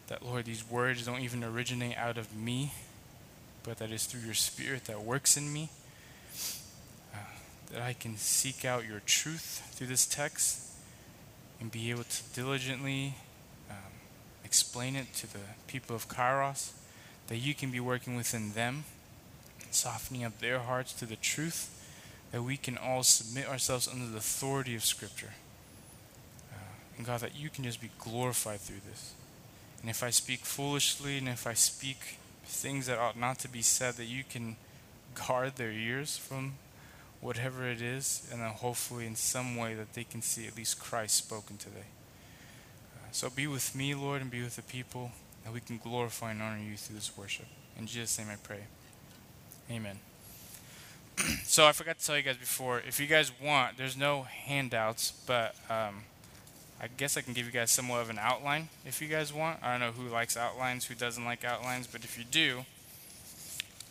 That, 0.07 0.25
Lord, 0.25 0.45
these 0.45 0.67
words 0.67 1.05
don't 1.05 1.21
even 1.21 1.43
originate 1.43 1.97
out 1.97 2.17
of 2.17 2.35
me, 2.35 2.73
but 3.63 3.77
that 3.77 3.91
is 3.91 4.05
through 4.05 4.21
your 4.21 4.33
Spirit 4.33 4.85
that 4.85 5.01
works 5.03 5.37
in 5.37 5.51
me. 5.53 5.69
Uh, 7.13 7.17
that 7.71 7.81
I 7.81 7.93
can 7.93 8.17
seek 8.17 8.65
out 8.65 8.87
your 8.87 9.01
truth 9.05 9.69
through 9.73 9.87
this 9.87 10.05
text 10.05 10.65
and 11.59 11.71
be 11.71 11.91
able 11.91 12.03
to 12.03 12.23
diligently 12.33 13.15
explain 14.49 14.95
it 14.95 15.13
to 15.13 15.31
the 15.31 15.45
people 15.67 15.95
of 15.95 16.09
Kairos, 16.09 16.71
that 17.27 17.37
you 17.37 17.53
can 17.53 17.69
be 17.69 17.79
working 17.79 18.15
within 18.15 18.53
them, 18.53 18.83
softening 19.69 20.23
up 20.23 20.39
their 20.39 20.57
hearts 20.57 20.91
to 20.93 21.05
the 21.05 21.15
truth, 21.15 21.69
that 22.31 22.43
we 22.43 22.57
can 22.57 22.77
all 22.77 23.03
submit 23.03 23.47
ourselves 23.47 23.87
under 23.87 24.05
the 24.05 24.17
authority 24.17 24.75
of 24.75 24.85
Scripture. 24.85 25.33
Uh, 26.51 26.57
and 26.97 27.05
God, 27.05 27.21
that 27.21 27.35
you 27.35 27.49
can 27.49 27.63
just 27.63 27.81
be 27.81 27.89
glorified 27.99 28.59
through 28.59 28.81
this. 28.87 29.13
And 29.81 29.89
if 29.89 30.03
I 30.03 30.09
speak 30.09 30.41
foolishly 30.41 31.17
and 31.17 31.27
if 31.27 31.47
I 31.47 31.53
speak 31.53 32.17
things 32.45 32.87
that 32.87 32.97
ought 32.97 33.17
not 33.17 33.39
to 33.39 33.47
be 33.47 33.61
said, 33.61 33.95
that 33.95 34.05
you 34.05 34.23
can 34.29 34.57
guard 35.15 35.55
their 35.55 35.71
ears 35.71 36.17
from 36.17 36.53
whatever 37.21 37.67
it 37.67 37.81
is, 37.81 38.27
and 38.31 38.41
then 38.41 38.49
hopefully 38.49 39.05
in 39.05 39.15
some 39.15 39.55
way 39.55 39.73
that 39.73 39.93
they 39.93 40.03
can 40.03 40.21
see 40.21 40.47
at 40.47 40.55
least 40.55 40.79
Christ 40.79 41.15
spoken 41.15 41.57
today. 41.57 41.87
So 43.11 43.29
be 43.29 43.47
with 43.47 43.75
me, 43.75 43.95
Lord, 43.95 44.21
and 44.21 44.29
be 44.29 44.41
with 44.41 44.55
the 44.55 44.61
people, 44.61 45.11
that 45.43 45.53
we 45.53 45.59
can 45.59 45.77
glorify 45.77 46.31
and 46.31 46.41
honor 46.41 46.59
you 46.59 46.77
through 46.77 46.95
this 46.95 47.17
worship. 47.17 47.47
In 47.77 47.87
Jesus' 47.87 48.17
name 48.19 48.27
I 48.31 48.35
pray. 48.35 48.65
Amen. 49.71 49.99
so 51.43 51.65
I 51.65 51.71
forgot 51.71 51.99
to 51.99 52.05
tell 52.05 52.17
you 52.17 52.23
guys 52.23 52.37
before, 52.37 52.81
if 52.87 52.99
you 52.99 53.07
guys 53.07 53.31
want, 53.41 53.77
there's 53.77 53.97
no 53.97 54.23
handouts, 54.23 55.11
but 55.25 55.55
um, 55.69 56.03
I 56.81 56.87
guess 56.97 57.17
I 57.17 57.21
can 57.21 57.33
give 57.33 57.45
you 57.45 57.51
guys 57.51 57.71
somewhat 57.71 58.01
of 58.01 58.09
an 58.09 58.19
outline 58.19 58.69
if 58.85 59.01
you 59.01 59.07
guys 59.07 59.33
want. 59.33 59.59
I 59.63 59.71
don't 59.71 59.79
know 59.79 59.91
who 59.91 60.09
likes 60.09 60.37
outlines, 60.37 60.85
who 60.85 60.95
doesn't 60.95 61.23
like 61.23 61.43
outlines, 61.43 61.87
but 61.87 62.03
if 62.03 62.17
you 62.17 62.23
do, 62.23 62.59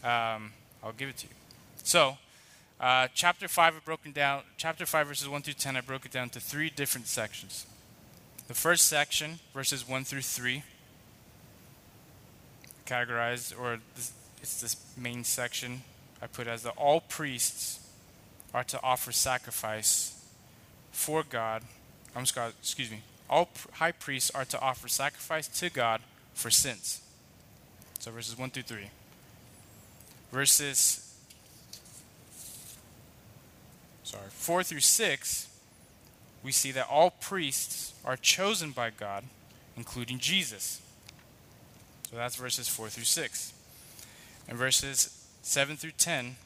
um, 0.02 0.52
I'll 0.82 0.92
give 0.96 1.08
it 1.08 1.18
to 1.18 1.26
you. 1.26 1.34
So, 1.82 2.18
uh, 2.80 3.08
chapter 3.14 3.48
5 3.48 3.76
I 3.76 3.78
broken 3.84 4.12
down, 4.12 4.42
chapter 4.56 4.86
5 4.86 5.08
verses 5.08 5.28
1 5.28 5.42
through 5.42 5.54
10, 5.54 5.76
I 5.76 5.80
broke 5.80 6.06
it 6.06 6.12
down 6.12 6.30
to 6.30 6.40
three 6.40 6.70
different 6.70 7.08
sections. 7.08 7.66
The 8.46 8.54
first 8.54 8.86
section, 8.86 9.40
verses 9.52 9.86
1 9.86 10.04
through 10.04 10.22
3, 10.22 10.62
categorized, 12.86 13.58
or 13.58 13.80
this, 13.94 14.12
it's 14.40 14.60
this 14.60 14.76
main 14.96 15.24
section 15.24 15.82
I 16.22 16.26
put 16.26 16.46
as 16.46 16.62
the 16.62 16.70
all 16.70 17.00
priests 17.00 17.80
are 18.52 18.64
to 18.64 18.82
offer 18.82 19.12
sacrifice 19.12 20.24
for 20.92 21.22
God. 21.22 21.62
I'm 22.16 22.26
sorry, 22.26 22.52
excuse 22.60 22.90
me. 22.90 23.02
All 23.30 23.48
high 23.74 23.92
priests 23.92 24.30
are 24.34 24.44
to 24.46 24.60
offer 24.60 24.88
sacrifice 24.88 25.48
to 25.60 25.70
God 25.70 26.00
for 26.34 26.50
sins. 26.50 27.00
So 27.98 28.10
verses 28.10 28.38
1 28.38 28.50
through 28.50 28.62
3. 28.62 28.90
Verses 30.32 31.04
sorry, 34.02 34.24
4 34.30 34.62
through 34.62 34.80
6 34.80 35.48
we 36.42 36.52
see 36.52 36.72
that 36.72 36.86
all 36.88 37.10
priests 37.10 37.92
are 38.04 38.16
chosen 38.16 38.70
by 38.70 38.90
God, 38.90 39.24
including 39.76 40.18
Jesus. 40.18 40.80
So 42.10 42.16
that's 42.16 42.36
verses 42.36 42.68
4 42.68 42.88
through 42.88 43.04
6. 43.04 43.52
And 44.48 44.56
verses 44.56 45.17
7 45.48 45.76
through 45.76 45.92
10, 45.92 46.36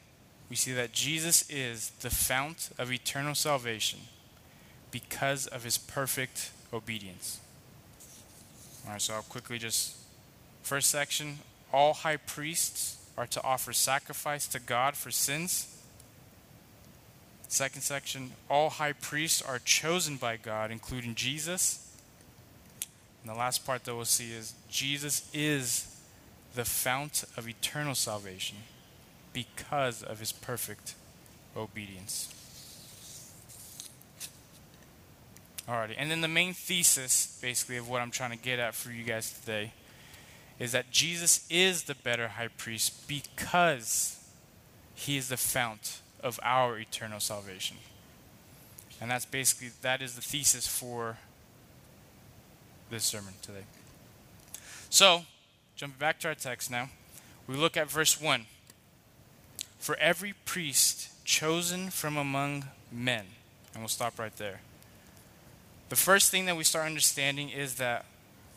we 0.49 0.55
see 0.55 0.71
that 0.73 0.93
Jesus 0.93 1.49
is 1.49 1.89
the 2.01 2.09
fount 2.09 2.69
of 2.77 2.91
eternal 2.91 3.35
salvation 3.35 3.99
because 4.91 5.47
of 5.47 5.63
his 5.63 5.77
perfect 5.77 6.51
obedience. 6.71 7.39
All 8.85 8.93
right, 8.93 9.01
so 9.01 9.15
I'll 9.15 9.21
quickly 9.23 9.57
just. 9.57 9.97
First 10.61 10.89
section 10.89 11.39
all 11.73 11.93
high 11.93 12.17
priests 12.17 12.97
are 13.17 13.27
to 13.27 13.43
offer 13.43 13.73
sacrifice 13.73 14.47
to 14.47 14.59
God 14.59 14.95
for 14.95 15.11
sins 15.11 15.73
Second 17.53 17.83
section 17.83 18.31
all 18.49 18.71
high 18.71 18.93
priests 18.93 19.39
are 19.39 19.59
chosen 19.59 20.15
by 20.15 20.37
God, 20.37 20.71
including 20.71 21.13
Jesus. 21.13 21.87
And 23.21 23.31
the 23.31 23.37
last 23.37 23.63
part 23.63 23.83
that 23.83 23.95
we'll 23.95 24.05
see 24.05 24.33
is 24.33 24.55
Jesus 24.71 25.29
is 25.35 25.85
the 26.55 26.65
fount 26.65 27.25
of 27.37 27.47
eternal 27.47 27.93
salvation 27.93 28.57
because 29.33 30.03
of 30.03 30.19
his 30.19 30.31
perfect 30.31 30.95
obedience. 31.57 32.33
Alrighty, 35.67 35.95
and 35.97 36.11
then 36.11 36.21
the 36.21 36.27
main 36.27 36.53
thesis, 36.53 37.39
basically, 37.41 37.77
of 37.77 37.89
what 37.89 38.01
I'm 38.01 38.11
trying 38.11 38.31
to 38.31 38.37
get 38.37 38.59
at 38.59 38.75
for 38.75 38.91
you 38.91 39.03
guys 39.03 39.31
today 39.39 39.71
is 40.59 40.73
that 40.73 40.91
Jesus 40.91 41.45
is 41.49 41.83
the 41.83 41.95
better 41.95 42.27
high 42.29 42.49
priest 42.49 43.07
because 43.07 44.19
he 44.93 45.17
is 45.17 45.29
the 45.29 45.37
fount 45.37 46.01
of 46.21 46.39
our 46.43 46.77
eternal 46.77 47.19
salvation. 47.19 47.77
And 49.01 49.09
that's 49.09 49.25
basically 49.25 49.69
that 49.81 50.01
is 50.01 50.15
the 50.15 50.21
thesis 50.21 50.67
for 50.67 51.17
this 52.89 53.03
sermon 53.03 53.33
today. 53.41 53.65
So, 54.89 55.23
jumping 55.75 55.99
back 55.99 56.19
to 56.19 56.27
our 56.27 56.35
text 56.35 56.69
now, 56.69 56.89
we 57.47 57.55
look 57.55 57.75
at 57.75 57.89
verse 57.89 58.21
1. 58.21 58.45
For 59.83 59.97
every 59.97 60.31
priest 60.45 61.09
chosen 61.25 61.89
from 61.89 62.15
among 62.15 62.67
men. 62.89 63.25
And 63.73 63.83
we'll 63.83 63.89
stop 63.89 64.17
right 64.17 64.33
there. 64.37 64.61
The 65.89 65.97
first 65.97 66.31
thing 66.31 66.45
that 66.45 66.55
we 66.55 66.63
start 66.63 66.85
understanding 66.85 67.49
is 67.49 67.75
that 67.75 68.05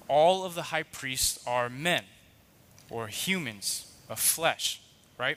all 0.06 0.44
of 0.44 0.54
the 0.54 0.62
high 0.62 0.84
priests 0.84 1.44
are 1.44 1.68
men 1.68 2.04
or 2.90 3.08
humans 3.08 3.92
of 4.08 4.20
flesh, 4.20 4.80
right? 5.18 5.36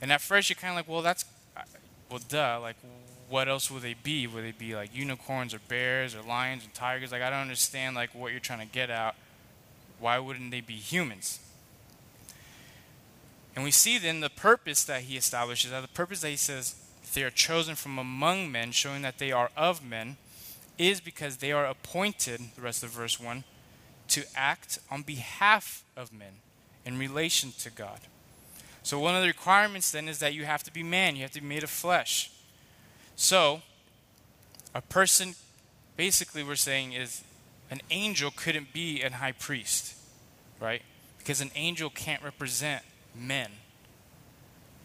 And 0.00 0.10
at 0.10 0.22
first 0.22 0.48
you're 0.48 0.56
kind 0.56 0.70
of 0.70 0.76
like, 0.76 0.88
well, 0.88 1.02
that's, 1.02 1.26
well, 2.10 2.22
duh. 2.26 2.58
Like, 2.58 2.76
what 3.28 3.48
else 3.48 3.70
would 3.70 3.82
they 3.82 3.96
be? 4.02 4.26
Would 4.26 4.44
they 4.44 4.52
be 4.52 4.74
like 4.74 4.96
unicorns 4.96 5.52
or 5.52 5.58
bears 5.68 6.14
or 6.14 6.22
lions 6.22 6.64
and 6.64 6.72
tigers? 6.72 7.12
Like, 7.12 7.20
I 7.20 7.28
don't 7.28 7.40
understand 7.40 7.96
like 7.96 8.14
what 8.14 8.32
you're 8.32 8.40
trying 8.40 8.66
to 8.66 8.72
get 8.72 8.88
at. 8.88 9.14
Why 10.00 10.18
wouldn't 10.18 10.52
they 10.52 10.62
be 10.62 10.76
humans? 10.76 11.40
And 13.56 13.64
we 13.64 13.70
see 13.70 13.96
then 13.96 14.20
the 14.20 14.30
purpose 14.30 14.84
that 14.84 15.02
he 15.02 15.16
establishes, 15.16 15.70
that 15.70 15.80
the 15.80 15.88
purpose 15.88 16.20
that 16.20 16.28
he 16.28 16.36
says 16.36 16.76
they 17.14 17.22
are 17.22 17.30
chosen 17.30 17.74
from 17.74 17.98
among 17.98 18.52
men, 18.52 18.70
showing 18.70 19.00
that 19.00 19.18
they 19.18 19.32
are 19.32 19.50
of 19.56 19.82
men, 19.82 20.18
is 20.76 21.00
because 21.00 21.38
they 21.38 21.50
are 21.50 21.64
appointed, 21.64 22.40
the 22.54 22.60
rest 22.60 22.82
of 22.82 22.90
verse 22.90 23.18
1, 23.18 23.44
to 24.08 24.24
act 24.36 24.78
on 24.90 25.02
behalf 25.02 25.82
of 25.96 26.12
men 26.12 26.34
in 26.84 26.98
relation 26.98 27.52
to 27.58 27.70
God. 27.70 28.00
So, 28.82 29.00
one 29.00 29.16
of 29.16 29.22
the 29.22 29.28
requirements 29.28 29.90
then 29.90 30.08
is 30.08 30.18
that 30.18 30.34
you 30.34 30.44
have 30.44 30.62
to 30.64 30.72
be 30.72 30.82
man, 30.82 31.16
you 31.16 31.22
have 31.22 31.32
to 31.32 31.40
be 31.40 31.48
made 31.48 31.64
of 31.64 31.70
flesh. 31.70 32.30
So, 33.16 33.62
a 34.74 34.82
person, 34.82 35.34
basically, 35.96 36.42
we're 36.42 36.56
saying 36.56 36.92
is 36.92 37.24
an 37.70 37.80
angel 37.90 38.30
couldn't 38.30 38.74
be 38.74 39.00
an 39.00 39.14
high 39.14 39.32
priest, 39.32 39.96
right? 40.60 40.82
Because 41.16 41.40
an 41.40 41.50
angel 41.56 41.88
can't 41.88 42.22
represent 42.22 42.84
men. 43.18 43.50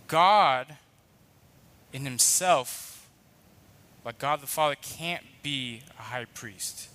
God, 0.08 0.78
in 1.94 2.06
himself, 2.06 3.08
like 4.04 4.20
God 4.20 4.42
the 4.42 4.48
Father, 4.48 4.76
can't 4.82 5.24
be 5.44 5.84
a 5.98 6.02
high 6.04 6.26
priest 6.26 6.90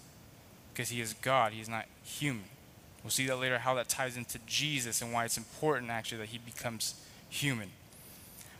because 0.72 0.90
he 0.90 1.00
is 1.00 1.14
God, 1.14 1.52
he 1.52 1.60
is 1.60 1.68
not 1.68 1.86
human. 2.04 2.44
We'll 3.02 3.10
see 3.10 3.26
that 3.26 3.36
later 3.36 3.58
how 3.58 3.74
that 3.74 3.88
ties 3.88 4.16
into 4.16 4.38
Jesus 4.46 5.00
and 5.00 5.12
why 5.12 5.24
it's 5.24 5.38
important 5.38 5.90
actually 5.90 6.18
that 6.18 6.28
he 6.28 6.38
becomes 6.38 6.94
human. 7.28 7.70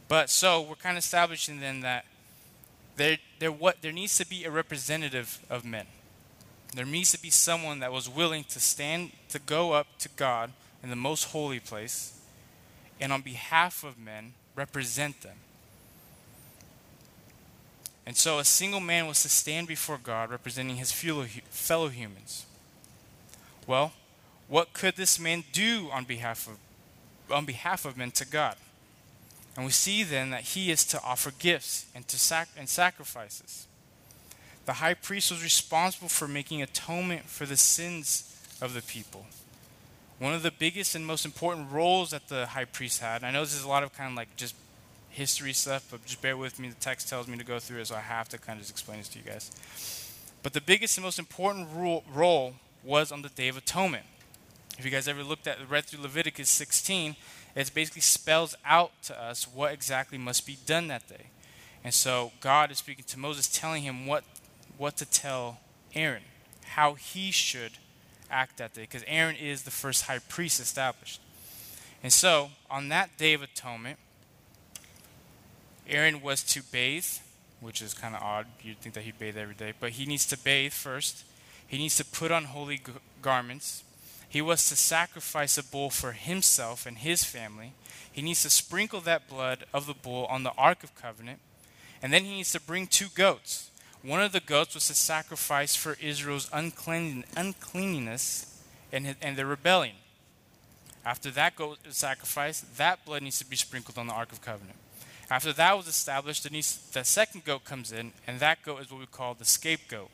But 0.08 0.30
so 0.30 0.62
we're 0.62 0.76
kind 0.76 0.96
of 0.96 1.02
establishing 1.02 1.60
then 1.60 1.80
that 1.80 2.04
there, 2.96 3.18
there, 3.38 3.52
what, 3.52 3.82
there 3.82 3.92
needs 3.92 4.16
to 4.18 4.26
be 4.26 4.44
a 4.44 4.50
representative 4.50 5.44
of 5.50 5.64
men. 5.64 5.86
There 6.74 6.86
needs 6.86 7.12
to 7.12 7.20
be 7.20 7.30
someone 7.30 7.80
that 7.80 7.92
was 7.92 8.08
willing 8.08 8.44
to 8.44 8.60
stand, 8.60 9.12
to 9.30 9.38
go 9.38 9.72
up 9.72 9.86
to 9.98 10.08
God 10.10 10.52
in 10.82 10.90
the 10.90 10.96
most 10.96 11.24
holy 11.24 11.60
place, 11.60 12.15
and 13.00 13.12
on 13.12 13.22
behalf 13.22 13.84
of 13.84 13.98
men, 13.98 14.34
represent 14.54 15.22
them. 15.22 15.36
And 18.06 18.16
so 18.16 18.38
a 18.38 18.44
single 18.44 18.80
man 18.80 19.06
was 19.08 19.22
to 19.22 19.28
stand 19.28 19.66
before 19.66 19.98
God 19.98 20.30
representing 20.30 20.76
his 20.76 20.92
fellow 20.92 21.88
humans. 21.88 22.46
Well, 23.66 23.92
what 24.48 24.72
could 24.72 24.94
this 24.94 25.18
man 25.18 25.42
do 25.52 25.90
on 25.92 26.04
behalf 26.04 26.46
of 26.46 26.58
on 27.28 27.44
behalf 27.44 27.84
of 27.84 27.96
men 27.96 28.12
to 28.12 28.24
God? 28.24 28.54
And 29.56 29.64
we 29.64 29.72
see 29.72 30.04
then 30.04 30.30
that 30.30 30.42
he 30.42 30.70
is 30.70 30.84
to 30.86 31.02
offer 31.02 31.32
gifts 31.32 31.86
and 31.94 32.06
to 32.08 32.18
sac- 32.18 32.50
and 32.56 32.68
sacrifices. 32.68 33.66
The 34.66 34.74
high 34.74 34.94
priest 34.94 35.30
was 35.30 35.42
responsible 35.42 36.08
for 36.08 36.28
making 36.28 36.62
atonement 36.62 37.24
for 37.24 37.46
the 37.46 37.56
sins 37.56 38.36
of 38.60 38.74
the 38.74 38.82
people. 38.82 39.26
One 40.18 40.32
of 40.32 40.42
the 40.42 40.50
biggest 40.50 40.94
and 40.94 41.06
most 41.06 41.26
important 41.26 41.70
roles 41.70 42.10
that 42.10 42.28
the 42.28 42.46
high 42.46 42.64
priest 42.64 43.00
had, 43.00 43.22
I 43.22 43.30
know 43.30 43.42
this 43.42 43.54
is 43.54 43.64
a 43.64 43.68
lot 43.68 43.82
of 43.82 43.92
kind 43.94 44.10
of 44.10 44.16
like 44.16 44.34
just 44.36 44.54
history 45.10 45.52
stuff, 45.52 45.86
but 45.90 46.04
just 46.06 46.22
bear 46.22 46.36
with 46.36 46.58
me. 46.58 46.68
The 46.68 46.74
text 46.76 47.08
tells 47.08 47.28
me 47.28 47.36
to 47.36 47.44
go 47.44 47.58
through 47.58 47.80
it, 47.80 47.88
so 47.88 47.96
I 47.96 48.00
have 48.00 48.28
to 48.30 48.38
kind 48.38 48.56
of 48.56 48.62
just 48.62 48.70
explain 48.70 48.98
this 48.98 49.08
to 49.08 49.18
you 49.18 49.24
guys. 49.24 49.50
But 50.42 50.54
the 50.54 50.60
biggest 50.60 50.96
and 50.96 51.04
most 51.04 51.18
important 51.18 51.68
role 51.74 52.54
was 52.82 53.12
on 53.12 53.22
the 53.22 53.28
Day 53.28 53.48
of 53.48 53.56
Atonement. 53.56 54.04
If 54.78 54.84
you 54.84 54.90
guys 54.90 55.08
ever 55.08 55.22
looked 55.22 55.46
at 55.46 55.58
read 55.68 55.84
through 55.84 56.02
Leviticus 56.02 56.48
16, 56.48 57.16
it 57.54 57.74
basically 57.74 58.02
spells 58.02 58.54
out 58.64 58.92
to 59.04 59.20
us 59.20 59.46
what 59.46 59.72
exactly 59.72 60.18
must 60.18 60.46
be 60.46 60.58
done 60.66 60.88
that 60.88 61.08
day. 61.08 61.26
And 61.82 61.92
so 61.92 62.32
God 62.40 62.70
is 62.70 62.78
speaking 62.78 63.04
to 63.08 63.18
Moses, 63.18 63.48
telling 63.48 63.82
him 63.82 64.06
what 64.06 64.24
what 64.78 64.96
to 64.98 65.06
tell 65.06 65.60
Aaron, 65.94 66.22
how 66.64 66.94
he 66.94 67.30
should 67.30 67.72
act 68.30 68.58
that 68.58 68.74
day, 68.74 68.82
because 68.82 69.04
Aaron 69.06 69.36
is 69.36 69.62
the 69.62 69.70
first 69.70 70.04
high 70.04 70.18
priest 70.18 70.60
established. 70.60 71.20
And 72.02 72.12
so 72.12 72.50
on 72.70 72.88
that 72.88 73.16
day 73.16 73.34
of 73.34 73.42
atonement, 73.42 73.98
Aaron 75.88 76.20
was 76.20 76.42
to 76.44 76.62
bathe, 76.62 77.06
which 77.60 77.80
is 77.80 77.94
kind 77.94 78.14
of 78.14 78.22
odd. 78.22 78.46
You'd 78.62 78.80
think 78.80 78.94
that 78.94 79.04
he'd 79.04 79.18
bathe 79.18 79.36
every 79.36 79.54
day, 79.54 79.72
but 79.78 79.90
he 79.90 80.06
needs 80.06 80.26
to 80.26 80.38
bathe 80.38 80.72
first. 80.72 81.24
He 81.66 81.78
needs 81.78 81.96
to 81.96 82.04
put 82.04 82.30
on 82.30 82.44
holy 82.44 82.78
g- 82.78 82.92
garments. 83.22 83.82
He 84.28 84.42
was 84.42 84.68
to 84.68 84.76
sacrifice 84.76 85.56
a 85.56 85.64
bull 85.64 85.90
for 85.90 86.12
himself 86.12 86.86
and 86.86 86.98
his 86.98 87.24
family. 87.24 87.72
He 88.10 88.22
needs 88.22 88.42
to 88.42 88.50
sprinkle 88.50 89.00
that 89.00 89.28
blood 89.28 89.64
of 89.72 89.86
the 89.86 89.94
bull 89.94 90.26
on 90.26 90.42
the 90.42 90.52
Ark 90.52 90.82
of 90.82 90.94
Covenant. 90.94 91.38
And 92.02 92.12
then 92.12 92.24
he 92.24 92.34
needs 92.34 92.52
to 92.52 92.60
bring 92.60 92.86
two 92.86 93.06
goats. 93.14 93.70
One 94.06 94.22
of 94.22 94.30
the 94.30 94.38
goats 94.38 94.76
was 94.76 94.86
to 94.86 94.94
sacrifice 94.94 95.74
for 95.74 95.96
Israel's 96.00 96.48
unclean, 96.52 97.24
uncleanliness 97.36 98.62
and, 98.92 99.16
and 99.20 99.36
their 99.36 99.46
rebellion. 99.46 99.96
After 101.04 101.28
that 101.32 101.56
goat 101.56 101.78
is 101.84 101.96
sacrificed, 101.96 102.76
that 102.76 103.04
blood 103.04 103.22
needs 103.22 103.40
to 103.40 103.44
be 103.44 103.56
sprinkled 103.56 103.98
on 103.98 104.06
the 104.06 104.12
Ark 104.12 104.30
of 104.30 104.40
Covenant. 104.40 104.78
After 105.28 105.52
that 105.54 105.76
was 105.76 105.88
established, 105.88 106.44
the, 106.44 106.50
the 106.92 107.04
second 107.04 107.44
goat 107.44 107.64
comes 107.64 107.90
in, 107.90 108.12
and 108.28 108.38
that 108.38 108.62
goat 108.62 108.82
is 108.82 108.92
what 108.92 109.00
we 109.00 109.06
call 109.06 109.34
the 109.34 109.44
scapegoat. 109.44 110.10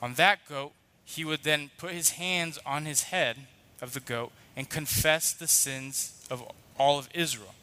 On 0.00 0.14
that 0.14 0.38
goat, 0.48 0.72
he 1.04 1.26
would 1.26 1.42
then 1.42 1.72
put 1.76 1.90
his 1.90 2.12
hands 2.12 2.58
on 2.64 2.86
his 2.86 3.04
head 3.04 3.36
of 3.82 3.92
the 3.92 4.00
goat 4.00 4.32
and 4.56 4.70
confess 4.70 5.34
the 5.34 5.46
sins 5.46 6.26
of 6.30 6.42
all 6.78 6.98
of 6.98 7.10
Israel. 7.12 7.54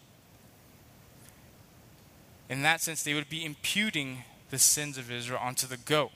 In 2.48 2.62
that 2.62 2.82
sense, 2.82 3.02
they 3.02 3.16
would 3.16 3.30
be 3.30 3.44
imputing 3.44 4.24
the 4.52 4.60
sins 4.60 4.98
of 4.98 5.12
Israel 5.12 5.40
onto 5.42 5.66
the 5.66 5.78
goat. 5.78 6.12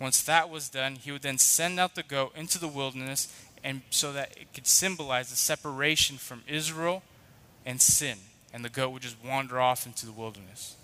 Once 0.00 0.22
that 0.22 0.50
was 0.50 0.68
done, 0.68 0.96
he 0.96 1.12
would 1.12 1.22
then 1.22 1.38
send 1.38 1.78
out 1.78 1.94
the 1.94 2.02
goat 2.02 2.32
into 2.36 2.58
the 2.58 2.68
wilderness 2.68 3.32
and 3.62 3.82
so 3.90 4.12
that 4.12 4.36
it 4.36 4.52
could 4.52 4.66
symbolize 4.66 5.30
the 5.30 5.36
separation 5.36 6.16
from 6.16 6.42
Israel 6.46 7.02
and 7.64 7.80
sin 7.80 8.18
and 8.52 8.64
the 8.64 8.68
goat 8.68 8.90
would 8.90 9.02
just 9.02 9.16
wander 9.24 9.60
off 9.60 9.86
into 9.86 10.06
the 10.06 10.12
wilderness. 10.12 10.76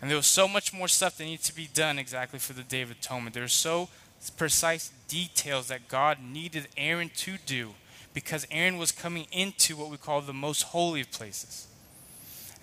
And 0.00 0.10
there 0.10 0.16
was 0.16 0.26
so 0.26 0.46
much 0.46 0.72
more 0.72 0.88
stuff 0.88 1.16
that 1.16 1.24
needed 1.24 1.44
to 1.44 1.56
be 1.56 1.68
done 1.72 1.98
exactly 1.98 2.38
for 2.38 2.52
the 2.52 2.62
Day 2.62 2.82
of 2.82 2.90
Atonement. 2.90 3.34
There 3.34 3.42
were 3.42 3.48
so 3.48 3.88
precise 4.36 4.92
details 5.08 5.68
that 5.68 5.88
God 5.88 6.18
needed 6.22 6.68
Aaron 6.76 7.10
to 7.16 7.38
do 7.46 7.70
because 8.12 8.46
Aaron 8.50 8.78
was 8.78 8.92
coming 8.92 9.26
into 9.32 9.76
what 9.76 9.90
we 9.90 9.96
call 9.96 10.20
the 10.20 10.32
most 10.32 10.62
holy 10.62 11.00
of 11.00 11.10
places. 11.10 11.66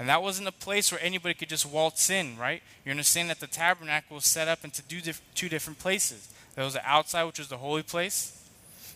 And 0.02 0.10
that 0.10 0.24
wasn't 0.24 0.48
a 0.48 0.52
place 0.52 0.92
where 0.92 1.00
anybody 1.00 1.36
could 1.36 1.50
just 1.50 1.64
waltz 1.64 2.10
in, 2.10 2.36
right? 2.36 2.64
You 2.84 2.90
understand 2.90 3.30
that 3.30 3.40
the 3.40 3.46
tabernacle 3.46 4.16
was 4.16 4.26
set 4.26 4.48
up 4.48 4.64
into 4.64 4.82
two 4.82 5.48
different 5.48 5.78
places. 5.78 6.28
There 6.56 6.66
was 6.66 6.74
the 6.74 6.84
outside, 6.84 7.26
which 7.26 7.38
was 7.38 7.50
the 7.50 7.58
holy 7.58 7.84
place, 7.84 8.50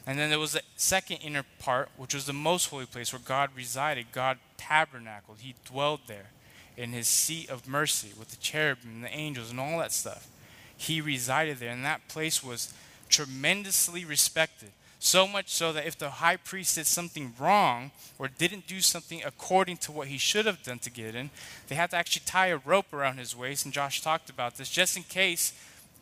and 0.08 0.18
then 0.18 0.32
there 0.32 0.40
was 0.40 0.54
the 0.54 0.64
second 0.78 1.18
inner 1.18 1.44
part, 1.60 1.90
which 1.96 2.16
was 2.16 2.26
the 2.26 2.34
most 2.34 2.72
holy 2.72 2.88
place 2.88 3.14
where 3.14 3.22
God 3.24 3.52
resided. 3.56 4.08
God 4.14 4.40
tabernacled. 4.58 5.38
He 5.42 5.54
dwelled 5.64 6.00
there 6.08 6.32
in 6.76 6.90
his 6.90 7.08
seat 7.08 7.52
of 7.52 7.68
mercy 7.68 8.10
with 8.18 8.30
the 8.30 8.38
cherubim 8.38 8.90
and 8.96 9.04
the 9.04 9.16
angels 9.16 9.52
and 9.52 9.60
all 9.60 9.78
that 9.78 9.92
stuff. 9.92 10.28
He 10.76 11.02
resided 11.02 11.60
there, 11.60 11.70
and 11.70 11.86
that 11.86 12.08
place 12.08 12.44
was 12.44 12.74
tremendously 13.10 14.06
respected. 14.06 14.72
So 15.06 15.28
much 15.28 15.50
so 15.54 15.72
that 15.72 15.86
if 15.86 15.96
the 15.96 16.10
high 16.10 16.36
priest 16.36 16.78
did 16.78 16.88
something 16.88 17.36
wrong 17.40 17.92
or 18.18 18.28
didn't 18.28 18.66
do 18.66 18.82
something 18.82 19.22
according 19.24 19.78
to 19.86 19.92
what 19.92 20.08
he 20.08 20.18
should 20.18 20.48
have 20.48 20.64
done 20.64 20.80
to 20.80 20.90
in, 21.00 21.30
they 21.68 21.76
had 21.76 21.92
to 21.92 21.96
actually 21.96 22.24
tie 22.26 22.48
a 22.48 22.58
rope 22.58 22.92
around 22.92 23.20
his 23.20 23.36
waist. 23.36 23.66
And 23.66 23.74
Josh 23.74 24.02
talked 24.02 24.32
about 24.32 24.58
this 24.58 24.68
just 24.68 24.98
in 24.98 25.04
case 25.04 25.54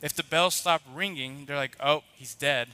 if 0.01 0.13
the 0.13 0.23
bell 0.23 0.49
stopped 0.51 0.85
ringing, 0.95 1.43
they're 1.45 1.57
like, 1.57 1.75
oh, 1.81 2.03
he's 2.15 2.33
dead 2.33 2.69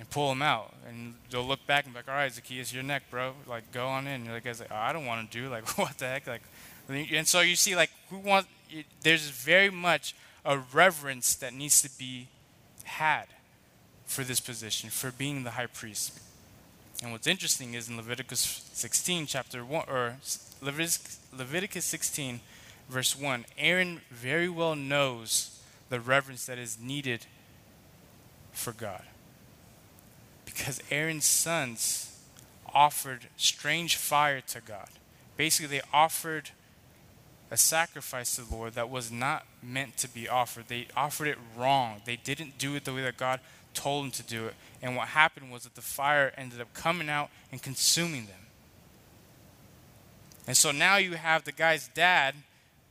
and 0.00 0.10
pull 0.10 0.32
him 0.32 0.42
out. 0.42 0.74
And 0.88 1.14
they'll 1.30 1.46
look 1.46 1.64
back 1.64 1.84
and 1.84 1.94
be 1.94 2.00
like, 2.00 2.08
all 2.08 2.14
right, 2.14 2.32
Zacchaeus, 2.32 2.74
your 2.74 2.82
neck, 2.82 3.04
bro. 3.08 3.34
Like, 3.46 3.70
go 3.70 3.86
on 3.86 4.08
in. 4.08 4.26
And 4.26 4.34
the 4.34 4.40
guy's 4.40 4.58
like, 4.58 4.72
oh, 4.72 4.76
I 4.76 4.92
don't 4.92 5.06
want 5.06 5.30
to 5.30 5.38
do. 5.38 5.48
Like, 5.48 5.68
what 5.78 5.96
the 5.96 6.06
heck? 6.06 6.26
Like, 6.26 6.42
and 6.88 7.28
so 7.28 7.38
you 7.40 7.54
see, 7.54 7.76
like, 7.76 7.90
who 8.10 8.18
wants, 8.18 8.48
there's 9.02 9.30
very 9.30 9.70
much 9.70 10.16
a 10.44 10.58
reverence 10.58 11.36
that 11.36 11.54
needs 11.54 11.82
to 11.82 11.98
be 11.98 12.26
had 12.82 13.26
for 14.12 14.24
this 14.24 14.40
position, 14.40 14.90
for 14.90 15.10
being 15.10 15.42
the 15.42 15.52
high 15.52 15.66
priest. 15.66 16.20
And 17.02 17.12
what's 17.12 17.26
interesting 17.26 17.74
is 17.74 17.88
in 17.88 17.96
Leviticus 17.96 18.68
16, 18.72 19.26
chapter 19.26 19.64
1, 19.64 19.84
or 19.88 20.16
Leviticus, 20.60 21.18
Leviticus 21.36 21.84
16, 21.86 22.40
verse 22.88 23.18
1, 23.18 23.46
Aaron 23.58 24.02
very 24.10 24.48
well 24.48 24.76
knows 24.76 25.58
the 25.88 25.98
reverence 25.98 26.46
that 26.46 26.58
is 26.58 26.78
needed 26.80 27.26
for 28.52 28.72
God 28.72 29.02
because 30.44 30.80
Aaron's 30.90 31.24
sons 31.24 32.20
offered 32.74 33.26
strange 33.36 33.96
fire 33.96 34.40
to 34.40 34.60
God. 34.60 34.88
Basically, 35.36 35.78
they 35.78 35.82
offered 35.92 36.50
a 37.50 37.56
sacrifice 37.56 38.36
to 38.36 38.42
the 38.42 38.54
Lord 38.54 38.74
that 38.74 38.88
was 38.88 39.10
not 39.10 39.46
meant 39.62 39.96
to 39.98 40.08
be 40.08 40.28
offered. 40.28 40.68
They 40.68 40.86
offered 40.96 41.28
it 41.28 41.38
wrong. 41.56 42.02
They 42.04 42.16
didn't 42.16 42.58
do 42.58 42.74
it 42.76 42.84
the 42.84 42.94
way 42.94 43.02
that 43.02 43.16
God 43.16 43.40
told 43.74 44.04
him 44.04 44.10
to 44.12 44.22
do 44.22 44.46
it. 44.46 44.54
And 44.80 44.96
what 44.96 45.08
happened 45.08 45.52
was 45.52 45.64
that 45.64 45.74
the 45.74 45.82
fire 45.82 46.32
ended 46.36 46.60
up 46.60 46.72
coming 46.74 47.08
out 47.08 47.30
and 47.50 47.62
consuming 47.62 48.26
them. 48.26 48.36
And 50.46 50.56
so 50.56 50.72
now 50.72 50.96
you 50.96 51.14
have 51.14 51.44
the 51.44 51.52
guy's 51.52 51.88
dad 51.88 52.34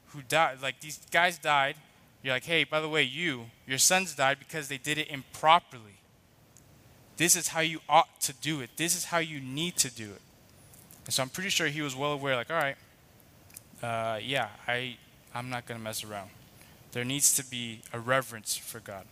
who 0.07 0.21
died. 0.21 0.61
Like 0.61 0.79
these 0.79 0.99
guys 1.11 1.37
died. 1.37 1.75
You're 2.23 2.33
like, 2.33 2.45
hey, 2.45 2.63
by 2.63 2.79
the 2.79 2.89
way, 2.89 3.03
you, 3.03 3.47
your 3.67 3.79
sons 3.79 4.15
died 4.15 4.37
because 4.39 4.67
they 4.67 4.77
did 4.77 4.97
it 4.97 5.09
improperly. 5.09 5.97
This 7.17 7.35
is 7.35 7.49
how 7.49 7.61
you 7.61 7.79
ought 7.89 8.21
to 8.21 8.33
do 8.33 8.61
it. 8.61 8.71
This 8.77 8.95
is 8.95 9.05
how 9.05 9.17
you 9.17 9.39
need 9.39 9.75
to 9.77 9.91
do 9.91 10.11
it. 10.11 10.21
And 11.05 11.13
so 11.13 11.23
I'm 11.23 11.29
pretty 11.29 11.49
sure 11.49 11.67
he 11.67 11.81
was 11.81 11.95
well 11.95 12.13
aware, 12.13 12.35
like, 12.35 12.51
all 12.51 12.57
right, 12.57 12.75
uh, 13.81 14.19
yeah, 14.21 14.49
I, 14.67 14.97
I'm 15.33 15.49
not 15.49 15.65
going 15.65 15.79
to 15.79 15.83
mess 15.83 16.03
around. 16.03 16.29
There 16.91 17.03
needs 17.03 17.33
to 17.35 17.45
be 17.45 17.81
a 17.91 17.99
reverence 17.99 18.55
for 18.55 18.79
God. 18.79 19.05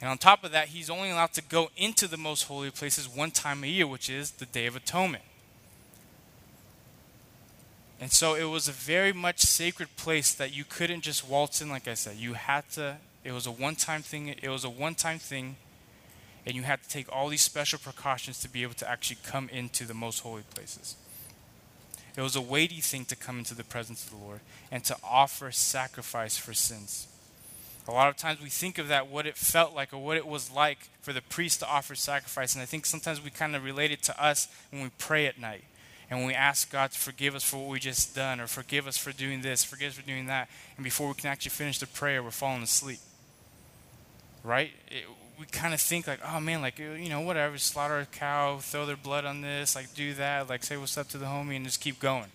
And 0.00 0.10
on 0.10 0.18
top 0.18 0.44
of 0.44 0.52
that, 0.52 0.68
he's 0.68 0.90
only 0.90 1.10
allowed 1.10 1.32
to 1.34 1.42
go 1.42 1.70
into 1.76 2.06
the 2.06 2.16
most 2.16 2.44
holy 2.44 2.70
places 2.70 3.08
one 3.08 3.30
time 3.30 3.64
a 3.64 3.66
year, 3.66 3.86
which 3.86 4.10
is 4.10 4.32
the 4.32 4.46
Day 4.46 4.66
of 4.66 4.76
Atonement. 4.76 5.24
And 7.98 8.12
so 8.12 8.34
it 8.34 8.44
was 8.44 8.68
a 8.68 8.72
very 8.72 9.12
much 9.12 9.40
sacred 9.40 9.96
place 9.96 10.34
that 10.34 10.54
you 10.54 10.64
couldn't 10.64 11.00
just 11.00 11.26
waltz 11.26 11.62
in, 11.62 11.70
like 11.70 11.88
I 11.88 11.94
said. 11.94 12.16
You 12.16 12.34
had 12.34 12.68
to, 12.72 12.98
it 13.24 13.32
was 13.32 13.46
a 13.46 13.50
one 13.50 13.74
time 13.74 14.02
thing. 14.02 14.28
It 14.28 14.50
was 14.50 14.64
a 14.64 14.70
one 14.70 14.94
time 14.94 15.18
thing 15.18 15.56
and 16.46 16.54
you 16.54 16.62
had 16.62 16.82
to 16.82 16.88
take 16.88 17.12
all 17.12 17.28
these 17.28 17.42
special 17.42 17.78
precautions 17.80 18.38
to 18.40 18.48
be 18.48 18.62
able 18.62 18.74
to 18.74 18.88
actually 18.88 19.18
come 19.24 19.48
into 19.48 19.84
the 19.84 19.94
most 19.94 20.20
holy 20.20 20.44
places. 20.54 20.94
It 22.16 22.22
was 22.22 22.36
a 22.36 22.40
weighty 22.40 22.80
thing 22.80 23.04
to 23.06 23.16
come 23.16 23.38
into 23.38 23.54
the 23.54 23.64
presence 23.64 24.04
of 24.04 24.10
the 24.10 24.16
Lord 24.16 24.40
and 24.70 24.84
to 24.84 24.96
offer 25.02 25.50
sacrifice 25.50 26.38
for 26.38 26.54
sins. 26.54 27.08
A 27.88 27.92
lot 27.92 28.08
of 28.08 28.16
times 28.16 28.40
we 28.42 28.48
think 28.48 28.78
of 28.78 28.88
that, 28.88 29.06
what 29.08 29.26
it 29.26 29.36
felt 29.36 29.74
like 29.74 29.92
or 29.92 29.98
what 29.98 30.16
it 30.16 30.26
was 30.26 30.50
like 30.50 30.78
for 31.02 31.12
the 31.12 31.22
priest 31.22 31.60
to 31.60 31.68
offer 31.68 31.94
sacrifice. 31.94 32.54
And 32.54 32.62
I 32.62 32.66
think 32.66 32.84
sometimes 32.84 33.22
we 33.22 33.30
kind 33.30 33.54
of 33.54 33.64
relate 33.64 33.92
it 33.92 34.02
to 34.04 34.22
us 34.22 34.48
when 34.70 34.82
we 34.82 34.90
pray 34.98 35.26
at 35.26 35.38
night 35.38 35.64
and 36.10 36.18
when 36.18 36.28
we 36.28 36.34
ask 36.34 36.70
God 36.70 36.90
to 36.92 36.98
forgive 36.98 37.34
us 37.34 37.44
for 37.44 37.58
what 37.58 37.68
we 37.68 37.78
just 37.78 38.14
done 38.14 38.40
or 38.40 38.46
forgive 38.46 38.86
us 38.86 38.96
for 38.96 39.12
doing 39.12 39.42
this, 39.42 39.62
forgive 39.64 39.90
us 39.92 39.98
for 39.98 40.06
doing 40.06 40.26
that. 40.26 40.48
And 40.76 40.84
before 40.84 41.08
we 41.08 41.14
can 41.14 41.30
actually 41.30 41.50
finish 41.50 41.78
the 41.78 41.86
prayer, 41.86 42.22
we're 42.22 42.30
falling 42.30 42.62
asleep. 42.62 42.98
right? 44.42 44.72
It, 44.88 45.04
we 45.38 45.46
kind 45.46 45.74
of 45.74 45.80
think 45.80 46.06
like, 46.06 46.20
oh 46.24 46.40
man, 46.40 46.62
like 46.62 46.80
uh, 46.80 46.94
you 46.94 47.08
know, 47.08 47.20
whatever, 47.20 47.58
slaughter 47.58 47.98
a 47.98 48.06
cow, 48.06 48.58
throw 48.58 48.86
their 48.86 48.96
blood 48.96 49.24
on 49.24 49.42
this, 49.42 49.74
like 49.74 49.94
do 49.94 50.14
that, 50.14 50.48
like 50.48 50.64
say 50.64 50.76
what's 50.76 50.96
up 50.96 51.08
to 51.08 51.18
the 51.18 51.26
homie, 51.26 51.56
and 51.56 51.66
just 51.66 51.80
keep 51.80 52.00
going. 52.00 52.30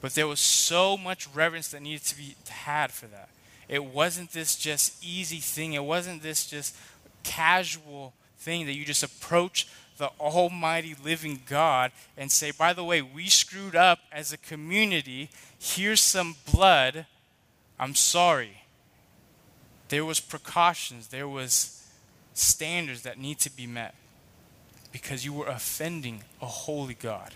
But 0.00 0.14
there 0.14 0.26
was 0.26 0.40
so 0.40 0.96
much 0.96 1.28
reverence 1.34 1.68
that 1.68 1.82
needed 1.82 2.04
to 2.04 2.16
be 2.16 2.36
had 2.48 2.90
for 2.90 3.06
that. 3.08 3.28
It 3.70 3.84
wasn't 3.84 4.32
this 4.32 4.56
just 4.56 5.02
easy 5.02 5.38
thing. 5.38 5.74
It 5.74 5.84
wasn't 5.84 6.22
this 6.22 6.44
just 6.44 6.76
casual 7.22 8.14
thing 8.36 8.66
that 8.66 8.74
you 8.74 8.84
just 8.84 9.04
approach 9.04 9.68
the 9.96 10.10
almighty 10.18 10.96
living 11.04 11.42
God 11.46 11.92
and 12.16 12.32
say, 12.32 12.50
by 12.50 12.72
the 12.72 12.82
way, 12.82 13.00
we 13.00 13.28
screwed 13.28 13.76
up 13.76 14.00
as 14.10 14.32
a 14.32 14.38
community. 14.38 15.30
Here's 15.56 16.00
some 16.00 16.34
blood. 16.52 17.06
I'm 17.78 17.94
sorry. 17.94 18.62
There 19.88 20.04
was 20.04 20.18
precautions. 20.18 21.08
There 21.08 21.28
was 21.28 21.86
standards 22.34 23.02
that 23.02 23.18
need 23.18 23.38
to 23.40 23.50
be 23.50 23.68
met 23.68 23.94
because 24.90 25.24
you 25.24 25.32
were 25.32 25.46
offending 25.46 26.24
a 26.42 26.46
holy 26.46 26.94
God. 26.94 27.34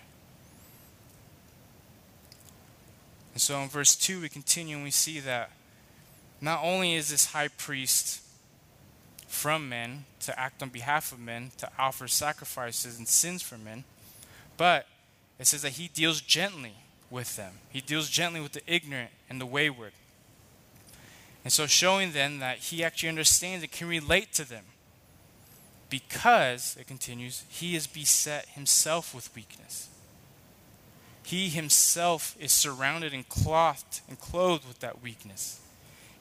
And 3.34 3.40
so 3.40 3.60
in 3.60 3.68
verse 3.68 3.94
2, 3.94 4.20
we 4.20 4.28
continue 4.28 4.74
and 4.74 4.84
we 4.84 4.90
see 4.90 5.20
that 5.20 5.50
not 6.44 6.61
only 6.62 6.94
is 6.94 7.09
this 7.09 7.26
high 7.26 7.48
priest 7.48 8.20
from 9.26 9.68
men 9.68 10.04
to 10.20 10.38
act 10.38 10.62
on 10.62 10.68
behalf 10.68 11.11
of 11.11 11.18
men, 11.18 11.50
to 11.57 11.68
offer 11.78 12.07
sacrifices 12.07 12.98
and 12.98 13.09
sins 13.09 13.42
for 13.42 13.57
men, 13.57 13.85
but 14.57 14.87
it 15.38 15.46
says 15.46 15.62
that 15.62 15.72
he 15.72 15.88
deals 15.88 16.20
gently 16.20 16.74
with 17.11 17.37
them. 17.37 17.54
He 17.70 17.80
deals 17.80 18.11
gently 18.11 18.40
with 18.40 18.52
the 18.52 18.61
ignorant 18.66 19.11
and 19.28 19.40
the 19.40 19.46
wayward. 19.46 19.92
And 21.42 21.52
so, 21.52 21.66
showing 21.66 22.12
them 22.12 22.38
that 22.38 22.59
he 22.59 22.85
actually 22.85 23.09
understands 23.09 23.62
and 23.62 23.72
can 23.72 23.88
relate 23.88 24.33
to 24.35 24.48
them 24.48 24.64
because, 25.90 26.76
it 26.78 26.87
continues, 26.87 27.44
he 27.48 27.76
is 27.76 27.87
beset 27.87 28.48
himself 28.50 29.14
with 29.14 29.35
weakness. 29.35 29.88
He 31.22 31.48
himself 31.48 32.37
is 32.38 32.52
surrounded 32.52 33.12
and 33.12 33.28
clothed 33.28 34.00
and 34.09 34.18
clothed 34.18 34.66
with 34.66 34.80
that 34.80 35.02
weakness. 35.02 35.61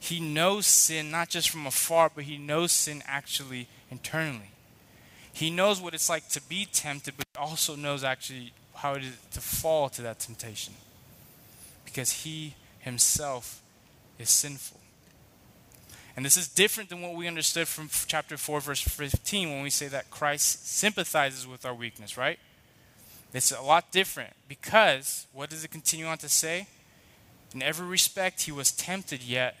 He 0.04 0.20
knows 0.20 0.66
sin 0.66 1.10
not 1.10 1.30
just 1.30 1.48
from 1.48 1.66
afar, 1.66 2.10
but 2.14 2.24
he 2.24 2.36
knows 2.36 2.72
sin 2.72 3.02
actually 3.06 3.68
internally. 3.90 4.50
He 5.32 5.48
knows 5.48 5.80
what 5.80 5.94
it's 5.94 6.10
like 6.10 6.28
to 6.28 6.42
be 6.42 6.66
tempted, 6.66 7.14
but 7.16 7.26
also 7.38 7.74
knows 7.74 8.04
actually 8.04 8.52
how 8.74 8.92
it 8.92 9.04
is 9.04 9.16
to 9.32 9.40
fall 9.40 9.88
to 9.88 10.02
that 10.02 10.20
temptation. 10.20 10.74
Because 11.86 12.24
he 12.24 12.54
himself 12.80 13.62
is 14.18 14.28
sinful. 14.28 14.78
And 16.18 16.26
this 16.26 16.36
is 16.36 16.48
different 16.48 16.90
than 16.90 17.00
what 17.00 17.14
we 17.14 17.26
understood 17.26 17.66
from 17.66 17.88
chapter 18.06 18.36
4, 18.36 18.60
verse 18.60 18.82
15, 18.82 19.48
when 19.48 19.62
we 19.62 19.70
say 19.70 19.88
that 19.88 20.10
Christ 20.10 20.68
sympathizes 20.68 21.46
with 21.46 21.64
our 21.64 21.74
weakness, 21.74 22.18
right? 22.18 22.38
It's 23.32 23.52
a 23.52 23.62
lot 23.62 23.90
different 23.90 24.34
because, 24.48 25.26
what 25.32 25.48
does 25.48 25.64
it 25.64 25.70
continue 25.70 26.04
on 26.04 26.18
to 26.18 26.28
say? 26.28 26.66
In 27.54 27.62
every 27.62 27.86
respect, 27.86 28.42
he 28.42 28.52
was 28.52 28.70
tempted, 28.70 29.22
yet 29.22 29.56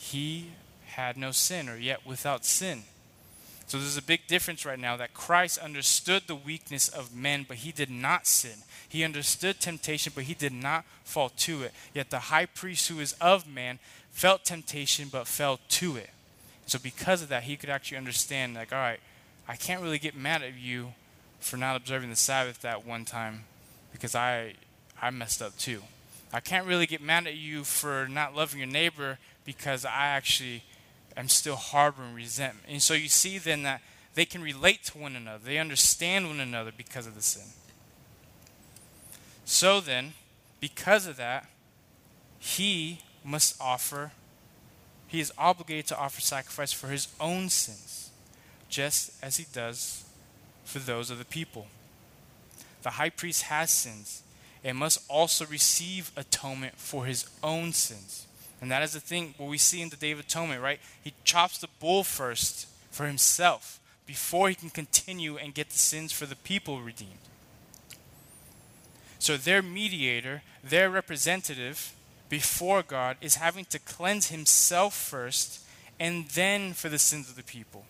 he 0.00 0.46
had 0.86 1.18
no 1.18 1.30
sin, 1.30 1.68
or 1.68 1.76
yet 1.76 2.06
without 2.06 2.46
sin. 2.46 2.84
So 3.66 3.78
there's 3.78 3.98
a 3.98 4.02
big 4.02 4.26
difference 4.26 4.64
right 4.64 4.78
now 4.78 4.96
that 4.96 5.12
Christ 5.12 5.58
understood 5.58 6.22
the 6.26 6.34
weakness 6.34 6.88
of 6.88 7.14
men, 7.14 7.44
but 7.46 7.58
he 7.58 7.70
did 7.70 7.90
not 7.90 8.26
sin. 8.26 8.64
He 8.88 9.04
understood 9.04 9.60
temptation, 9.60 10.12
but 10.14 10.24
he 10.24 10.34
did 10.34 10.54
not 10.54 10.84
fall 11.04 11.28
to 11.28 11.62
it. 11.62 11.72
Yet 11.94 12.08
the 12.08 12.18
high 12.18 12.46
priest 12.46 12.88
who 12.88 12.98
is 12.98 13.12
of 13.20 13.46
man 13.46 13.78
felt 14.10 14.44
temptation 14.44 15.08
but 15.12 15.28
fell 15.28 15.60
to 15.68 15.96
it. 15.96 16.10
So 16.66 16.78
because 16.78 17.22
of 17.22 17.28
that, 17.28 17.44
he 17.44 17.56
could 17.56 17.68
actually 17.68 17.98
understand, 17.98 18.54
like, 18.54 18.72
all 18.72 18.78
right, 18.78 19.00
I 19.46 19.56
can't 19.56 19.82
really 19.82 19.98
get 19.98 20.16
mad 20.16 20.42
at 20.42 20.54
you 20.54 20.94
for 21.40 21.58
not 21.58 21.76
observing 21.76 22.08
the 22.08 22.16
Sabbath 22.16 22.62
that 22.62 22.86
one 22.86 23.04
time 23.04 23.44
because 23.92 24.14
I 24.14 24.54
I 25.00 25.10
messed 25.10 25.42
up 25.42 25.56
too. 25.58 25.82
I 26.32 26.40
can't 26.40 26.66
really 26.66 26.86
get 26.86 27.02
mad 27.02 27.26
at 27.26 27.36
you 27.36 27.64
for 27.64 28.08
not 28.08 28.34
loving 28.34 28.60
your 28.60 28.68
neighbor 28.68 29.18
because 29.50 29.84
I 29.84 30.06
actually 30.06 30.62
am 31.16 31.28
still 31.28 31.56
harboring 31.56 32.14
resentment. 32.14 32.66
And 32.68 32.80
so 32.80 32.94
you 32.94 33.08
see 33.08 33.36
then 33.36 33.64
that 33.64 33.82
they 34.14 34.24
can 34.24 34.44
relate 34.44 34.84
to 34.84 34.98
one 34.98 35.16
another. 35.16 35.40
They 35.44 35.58
understand 35.58 36.28
one 36.28 36.38
another 36.38 36.70
because 36.76 37.08
of 37.08 37.16
the 37.16 37.20
sin. 37.20 37.48
So 39.44 39.80
then, 39.80 40.12
because 40.60 41.08
of 41.08 41.16
that, 41.16 41.48
he 42.38 43.00
must 43.24 43.60
offer, 43.60 44.12
he 45.08 45.18
is 45.18 45.32
obligated 45.36 45.88
to 45.88 45.98
offer 45.98 46.20
sacrifice 46.20 46.72
for 46.72 46.86
his 46.86 47.08
own 47.20 47.48
sins, 47.48 48.10
just 48.68 49.10
as 49.20 49.36
he 49.38 49.46
does 49.52 50.04
for 50.62 50.78
those 50.78 51.10
of 51.10 51.18
the 51.18 51.24
people. 51.24 51.66
The 52.82 52.90
high 52.90 53.10
priest 53.10 53.42
has 53.42 53.72
sins 53.72 54.22
and 54.62 54.78
must 54.78 55.02
also 55.08 55.44
receive 55.44 56.12
atonement 56.16 56.76
for 56.76 57.06
his 57.06 57.28
own 57.42 57.72
sins. 57.72 58.28
And 58.60 58.70
that 58.70 58.82
is 58.82 58.92
the 58.92 59.00
thing 59.00 59.34
what 59.38 59.48
we 59.48 59.58
see 59.58 59.80
in 59.80 59.88
the 59.88 59.96
Day 59.96 60.10
of 60.10 60.20
Atonement, 60.20 60.62
right? 60.62 60.80
He 61.02 61.14
chops 61.24 61.58
the 61.58 61.68
bull 61.78 62.04
first 62.04 62.66
for 62.90 63.06
himself 63.06 63.80
before 64.06 64.48
he 64.48 64.54
can 64.54 64.70
continue 64.70 65.36
and 65.36 65.54
get 65.54 65.70
the 65.70 65.78
sins 65.78 66.12
for 66.12 66.26
the 66.26 66.36
people 66.36 66.80
redeemed. 66.80 67.12
So 69.18 69.36
their 69.36 69.62
mediator, 69.62 70.42
their 70.64 70.90
representative, 70.90 71.94
before 72.28 72.82
God 72.82 73.16
is 73.20 73.36
having 73.36 73.64
to 73.66 73.78
cleanse 73.78 74.28
himself 74.28 74.94
first 74.94 75.64
and 75.98 76.26
then 76.28 76.72
for 76.72 76.88
the 76.88 76.98
sins 76.98 77.28
of 77.28 77.36
the 77.36 77.42
people. 77.42 77.84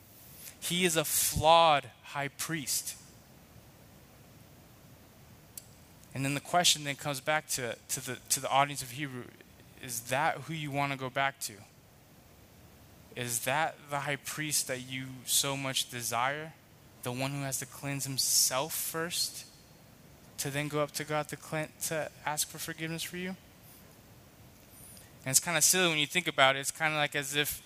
He 0.59 0.85
is 0.85 0.96
a 0.96 1.04
flawed 1.04 1.90
high 2.02 2.28
priest. 2.28 2.96
And 6.14 6.24
then 6.24 6.35
the 6.35 6.40
question 6.40 6.85
then 6.85 6.96
comes 6.96 7.20
back 7.20 7.48
to, 7.50 7.76
to, 7.88 8.04
the, 8.04 8.18
to 8.30 8.40
the 8.40 8.50
audience 8.50 8.83
of 8.83 8.90
Hebrew 8.90 9.24
is 9.82 10.00
that 10.02 10.36
who 10.42 10.54
you 10.54 10.70
want 10.70 10.92
to 10.92 10.98
go 10.98 11.10
back 11.10 11.40
to? 11.40 11.54
Is 13.16 13.40
that 13.40 13.76
the 13.90 14.00
high 14.00 14.16
priest 14.16 14.68
that 14.68 14.88
you 14.88 15.06
so 15.24 15.56
much 15.56 15.90
desire? 15.90 16.52
The 17.02 17.12
one 17.12 17.32
who 17.32 17.42
has 17.42 17.58
to 17.58 17.66
cleanse 17.66 18.04
himself 18.04 18.74
first 18.74 19.46
to 20.38 20.50
then 20.50 20.68
go 20.68 20.80
up 20.80 20.92
to 20.92 21.04
God 21.04 21.28
to, 21.28 21.36
to 21.82 22.10
ask 22.24 22.48
for 22.48 22.58
forgiveness 22.58 23.02
for 23.02 23.16
you? 23.16 23.36
And 25.24 25.30
it's 25.30 25.40
kind 25.40 25.56
of 25.56 25.64
silly 25.64 25.88
when 25.88 25.98
you 25.98 26.06
think 26.06 26.28
about 26.28 26.56
it. 26.56 26.60
It's 26.60 26.70
kind 26.70 26.94
of 26.94 26.98
like 26.98 27.14
as 27.14 27.34
if, 27.36 27.62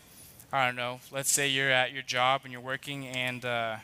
I 0.53 0.67
don't 0.67 0.77
know, 0.77 1.01
let's 1.13 1.31
say 1.31 1.49
you're 1.49 1.71
at 1.71 1.93
your 1.93 2.03
job 2.03 2.41
and 2.45 2.53
you're 2.53 2.61
working 2.61 3.07
and 3.07 3.45
uh, 3.45 3.77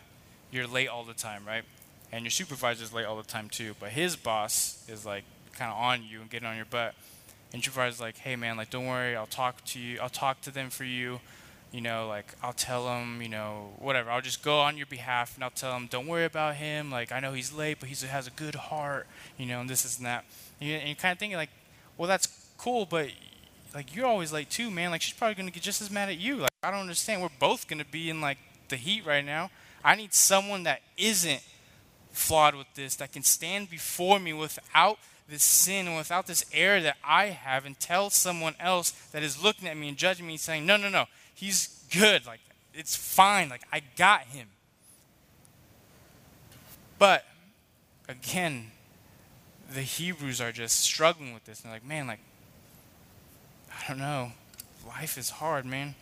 you're 0.50 0.66
late 0.66 0.88
all 0.88 1.04
the 1.04 1.14
time, 1.14 1.44
right? 1.46 1.64
And 2.10 2.24
your 2.24 2.30
supervisor's 2.30 2.92
late 2.92 3.06
all 3.06 3.16
the 3.16 3.22
time 3.22 3.48
too. 3.48 3.74
But 3.78 3.90
his 3.90 4.16
boss 4.16 4.84
is 4.88 5.06
like 5.06 5.24
kind 5.52 5.70
of 5.70 5.78
on 5.78 6.02
you 6.02 6.20
and 6.20 6.30
getting 6.30 6.48
on 6.48 6.56
your 6.56 6.64
butt. 6.64 6.94
And 7.52 7.62
supervisor's 7.64 8.00
like, 8.00 8.18
hey 8.18 8.36
man, 8.36 8.56
like 8.56 8.70
don't 8.70 8.86
worry, 8.86 9.16
I'll 9.16 9.26
talk 9.26 9.64
to 9.66 9.78
you, 9.78 9.98
I'll 10.00 10.08
talk 10.08 10.40
to 10.42 10.50
them 10.50 10.70
for 10.70 10.84
you. 10.84 11.20
You 11.72 11.80
know, 11.80 12.08
like 12.08 12.34
I'll 12.42 12.52
tell 12.52 12.86
them, 12.86 13.22
you 13.22 13.28
know, 13.28 13.70
whatever. 13.78 14.10
I'll 14.10 14.20
just 14.20 14.42
go 14.42 14.58
on 14.58 14.76
your 14.76 14.86
behalf 14.86 15.36
and 15.36 15.44
I'll 15.44 15.50
tell 15.50 15.72
them, 15.72 15.86
don't 15.88 16.08
worry 16.08 16.24
about 16.24 16.56
him. 16.56 16.90
Like 16.90 17.12
I 17.12 17.20
know 17.20 17.32
he's 17.32 17.52
late, 17.52 17.78
but 17.78 17.88
he 17.88 18.06
has 18.06 18.26
a 18.26 18.30
good 18.30 18.56
heart, 18.56 19.06
you 19.36 19.46
know, 19.46 19.60
and 19.60 19.70
this 19.70 19.84
is 19.84 19.98
and 19.98 20.06
that. 20.06 20.24
And 20.60 20.68
you're, 20.68 20.78
and 20.78 20.88
you're 20.88 20.96
kind 20.96 21.12
of 21.12 21.18
thinking 21.18 21.36
like, 21.36 21.50
well, 21.96 22.08
that's 22.08 22.26
cool, 22.58 22.86
but 22.86 23.10
like 23.74 23.94
you're 23.94 24.06
always 24.06 24.32
late 24.32 24.50
too, 24.50 24.70
man. 24.70 24.90
Like 24.90 25.02
she's 25.02 25.14
probably 25.14 25.36
gonna 25.36 25.50
get 25.50 25.62
just 25.62 25.80
as 25.80 25.90
mad 25.90 26.08
at 26.08 26.18
you. 26.18 26.36
Like 26.36 26.50
I 26.62 26.70
don't 26.70 26.80
understand. 26.80 27.22
We're 27.22 27.28
both 27.38 27.68
gonna 27.68 27.84
be 27.84 28.10
in 28.10 28.20
like 28.20 28.38
the 28.68 28.76
heat 28.76 29.06
right 29.06 29.24
now. 29.24 29.50
I 29.84 29.94
need 29.94 30.12
someone 30.12 30.64
that 30.64 30.82
isn't 30.96 31.42
flawed 32.12 32.54
with 32.54 32.66
this, 32.74 32.96
that 32.96 33.12
can 33.12 33.22
stand 33.22 33.70
before 33.70 34.18
me 34.18 34.32
without 34.32 34.98
this 35.30 35.42
sin 35.42 35.86
and 35.86 35.96
without 35.96 36.26
this 36.26 36.44
error 36.52 36.80
that 36.80 36.96
I 37.04 37.26
have, 37.26 37.64
and 37.64 37.78
tell 37.78 38.10
someone 38.10 38.54
else 38.60 38.90
that 39.12 39.22
is 39.22 39.42
looking 39.42 39.68
at 39.68 39.76
me 39.76 39.88
and 39.88 39.96
judging 39.96 40.26
me, 40.26 40.36
saying, 40.36 40.66
"No, 40.66 40.76
no, 40.76 40.88
no, 40.88 41.06
he's 41.34 41.84
good. 41.92 42.26
Like 42.26 42.40
it's 42.74 42.96
fine. 42.96 43.48
Like 43.48 43.62
I 43.72 43.82
got 43.96 44.22
him." 44.22 44.48
But 46.98 47.24
again, 48.08 48.72
the 49.72 49.82
Hebrews 49.82 50.40
are 50.40 50.52
just 50.52 50.80
struggling 50.80 51.32
with 51.32 51.44
this. 51.44 51.60
And 51.60 51.70
they're 51.70 51.76
like, 51.76 51.86
man, 51.86 52.06
like 52.06 52.20
I 53.72 53.88
don't 53.88 53.98
know. 53.98 54.32
Life 54.86 55.16
is 55.16 55.30
hard, 55.30 55.64
man. 55.64 55.94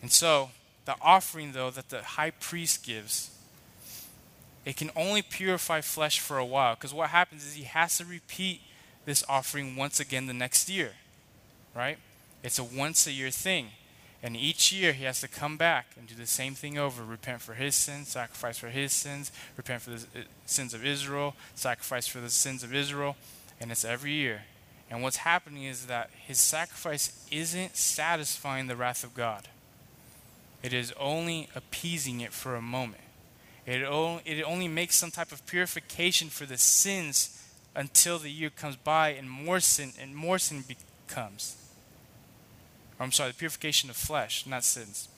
And 0.00 0.10
so, 0.10 0.50
the 0.84 0.94
offering, 1.02 1.52
though, 1.52 1.70
that 1.70 1.90
the 1.90 2.02
high 2.02 2.30
priest 2.30 2.84
gives, 2.84 3.30
it 4.64 4.76
can 4.76 4.90
only 4.94 5.22
purify 5.22 5.80
flesh 5.80 6.20
for 6.20 6.38
a 6.38 6.44
while. 6.44 6.74
Because 6.74 6.92
what 6.92 7.10
happens 7.10 7.46
is 7.46 7.54
he 7.54 7.64
has 7.64 7.98
to 7.98 8.04
repeat 8.04 8.60
this 9.04 9.24
offering 9.28 9.76
once 9.76 10.00
again 10.00 10.26
the 10.26 10.34
next 10.34 10.68
year, 10.68 10.92
right? 11.74 11.98
It's 12.42 12.58
a 12.58 12.64
once 12.64 13.06
a 13.06 13.12
year 13.12 13.30
thing. 13.30 13.68
And 14.22 14.36
each 14.36 14.72
year 14.72 14.92
he 14.92 15.04
has 15.04 15.20
to 15.20 15.28
come 15.28 15.56
back 15.56 15.92
and 15.96 16.08
do 16.08 16.14
the 16.14 16.26
same 16.26 16.54
thing 16.54 16.76
over 16.76 17.04
repent 17.04 17.40
for 17.40 17.54
his 17.54 17.74
sins, 17.74 18.08
sacrifice 18.08 18.58
for 18.58 18.68
his 18.68 18.92
sins, 18.92 19.30
repent 19.56 19.82
for 19.82 19.90
the 19.90 19.96
uh, 19.96 20.22
sins 20.44 20.74
of 20.74 20.84
Israel, 20.84 21.34
sacrifice 21.54 22.08
for 22.08 22.20
the 22.20 22.30
sins 22.30 22.64
of 22.64 22.74
Israel. 22.74 23.16
And 23.60 23.70
it's 23.70 23.84
every 23.84 24.12
year. 24.12 24.42
And 24.90 25.02
what's 25.02 25.18
happening 25.18 25.64
is 25.64 25.86
that 25.86 26.10
his 26.26 26.38
sacrifice 26.38 27.26
isn't 27.30 27.76
satisfying 27.76 28.66
the 28.66 28.76
wrath 28.76 29.04
of 29.04 29.14
God. 29.14 29.48
it 30.62 30.72
is 30.72 30.92
only 30.98 31.48
appeasing 31.54 32.20
it 32.20 32.32
for 32.32 32.56
a 32.56 32.62
moment. 32.62 33.07
It 33.68 33.82
only, 33.82 34.22
it 34.24 34.42
only 34.44 34.66
makes 34.66 34.96
some 34.96 35.10
type 35.10 35.30
of 35.30 35.44
purification 35.44 36.30
for 36.30 36.46
the 36.46 36.56
sins 36.56 37.38
until 37.76 38.18
the 38.18 38.30
year 38.30 38.48
comes 38.48 38.76
by 38.76 39.10
and 39.10 39.28
more 39.28 39.60
sin 39.60 39.92
and 40.00 40.16
more 40.16 40.38
sin 40.38 40.64
becomes. 40.66 41.54
Or 42.98 43.04
I'm 43.04 43.12
sorry, 43.12 43.32
the 43.32 43.36
purification 43.36 43.90
of 43.90 43.96
flesh, 43.96 44.46
not 44.46 44.64
sins. 44.64 45.08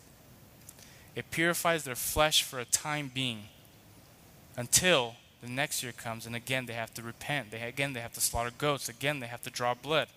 It 1.14 1.30
purifies 1.30 1.84
their 1.84 1.94
flesh 1.94 2.42
for 2.42 2.58
a 2.58 2.64
time 2.64 3.12
being 3.14 3.44
until 4.56 5.14
the 5.42 5.48
next 5.48 5.84
year 5.84 5.92
comes 5.92 6.26
and 6.26 6.34
again 6.34 6.66
they 6.66 6.72
have 6.72 6.92
to 6.94 7.02
repent. 7.02 7.52
They 7.52 7.62
again 7.62 7.92
they 7.92 8.00
have 8.00 8.14
to 8.14 8.20
slaughter 8.20 8.50
goats. 8.58 8.88
Again 8.88 9.20
they 9.20 9.28
have 9.28 9.42
to 9.42 9.50
draw 9.50 9.74
blood. 9.74 10.08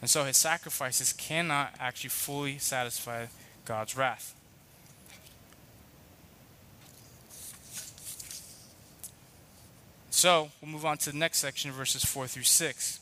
And 0.00 0.08
so 0.08 0.22
his 0.22 0.36
sacrifices 0.36 1.12
cannot 1.12 1.74
actually 1.80 2.10
fully 2.10 2.58
satisfy 2.58 3.26
God's 3.64 3.96
wrath. 3.96 4.36
So 10.24 10.48
we'll 10.62 10.70
move 10.70 10.86
on 10.86 10.96
to 10.96 11.12
the 11.12 11.18
next 11.18 11.36
section, 11.40 11.70
verses 11.70 12.02
4 12.02 12.26
through 12.26 12.44
6. 12.44 12.98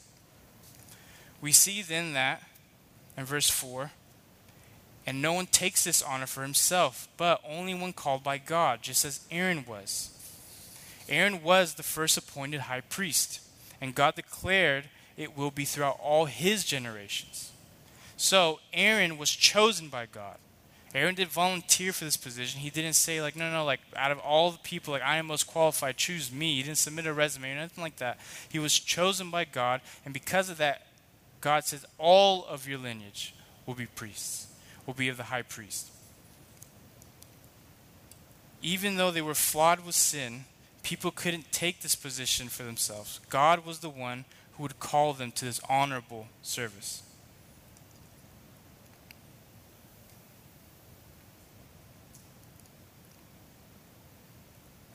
We 1.41 1.53
see 1.53 1.81
then 1.81 2.15
that, 2.15 2.43
in 3.17 3.25
verse 3.25 3.49
4, 3.49 3.93
and 5.07 5.23
no 5.23 5.33
one 5.33 5.47
takes 5.47 5.85
this 5.85 6.03
honor 6.03 6.27
for 6.27 6.43
himself, 6.43 7.07
but 7.17 7.41
only 7.49 7.75
one 7.75 7.93
called 7.93 8.25
by 8.25 8.39
God, 8.39 8.83
just 8.83 9.05
as 9.05 9.21
Aaron 9.31 9.65
was. 9.69 10.11
Aaron 11.09 11.45
was 11.45 11.75
the 11.75 11.85
first 11.85 12.19
appointed 12.19 12.63
high 12.63 12.81
priest, 12.81 13.41
and 13.81 13.95
God 13.95 14.17
declared 14.17 14.89
it 15.17 15.37
will 15.37 15.53
be 15.53 15.65
throughout 15.65 16.01
all 16.03 16.25
his 16.25 16.65
generations. 16.65 17.53
So 18.17 18.59
Aaron 18.73 19.17
was 19.17 19.31
chosen 19.31 19.91
by 19.91 20.07
God. 20.07 20.39
Aaron 20.95 21.15
didn't 21.15 21.31
volunteer 21.31 21.93
for 21.93 22.05
this 22.05 22.19
position. 22.19 22.61
He 22.61 22.69
didn't 22.69 22.93
say, 22.93 23.23
like, 23.23 23.35
no, 23.35 23.51
no, 23.51 23.65
like, 23.65 23.81
out 23.97 24.11
of 24.11 24.19
all 24.19 24.51
the 24.51 24.59
people, 24.59 24.93
like, 24.93 25.03
I 25.03 25.17
am 25.17 25.27
most 25.27 25.47
qualified, 25.47 25.97
choose 25.97 26.31
me. 26.31 26.57
He 26.57 26.63
didn't 26.63 26.79
submit 26.79 27.07
a 27.07 27.13
resume 27.15 27.55
or 27.55 27.59
anything 27.59 27.83
like 27.83 27.97
that. 27.97 28.19
He 28.49 28.59
was 28.59 28.79
chosen 28.79 29.31
by 29.31 29.47
God, 29.47 29.81
and 30.05 30.13
because 30.13 30.51
of 30.51 30.59
that, 30.59 30.87
God 31.41 31.65
says, 31.65 31.87
all 31.97 32.45
of 32.45 32.69
your 32.69 32.79
lineage 32.79 33.35
will 33.65 33.75
be 33.75 33.87
priests, 33.87 34.49
will 34.87 34.95
be 34.95 35.09
of 35.09 35.17
the 35.17 35.25
high 35.25 35.43
priest. 35.43 35.89
Even 38.61 38.97
though 38.97 39.11
they 39.11 39.23
were 39.23 39.35
flawed 39.35 39.85
with 39.85 39.95
sin, 39.95 40.45
people 40.83 41.11
couldn't 41.11 41.53
take 41.53 41.81
this 41.81 41.97
position 41.97 42.49
for 42.49 42.65
themselves. 42.65 43.19
God 43.29 43.65
was 43.65 43.79
the 43.79 43.91
one 43.91 44.25
who 44.53 44.63
would 44.63 44.79
call 44.79 45.15
them 45.15 45.33
to 45.33 45.47
this 45.47 45.61
honorable 45.69 46.29
service. 46.43 47.03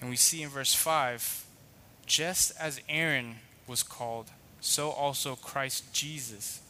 And 0.07 0.11
we 0.13 0.15
see 0.15 0.41
in 0.41 0.47
verse 0.47 0.73
5 0.73 1.45
just 2.05 2.53
as 2.57 2.79
Aaron 2.87 3.39
was 3.67 3.83
called, 3.83 4.27
so 4.61 4.89
also 4.89 5.35
Christ 5.35 5.93
Jesus 5.93 6.61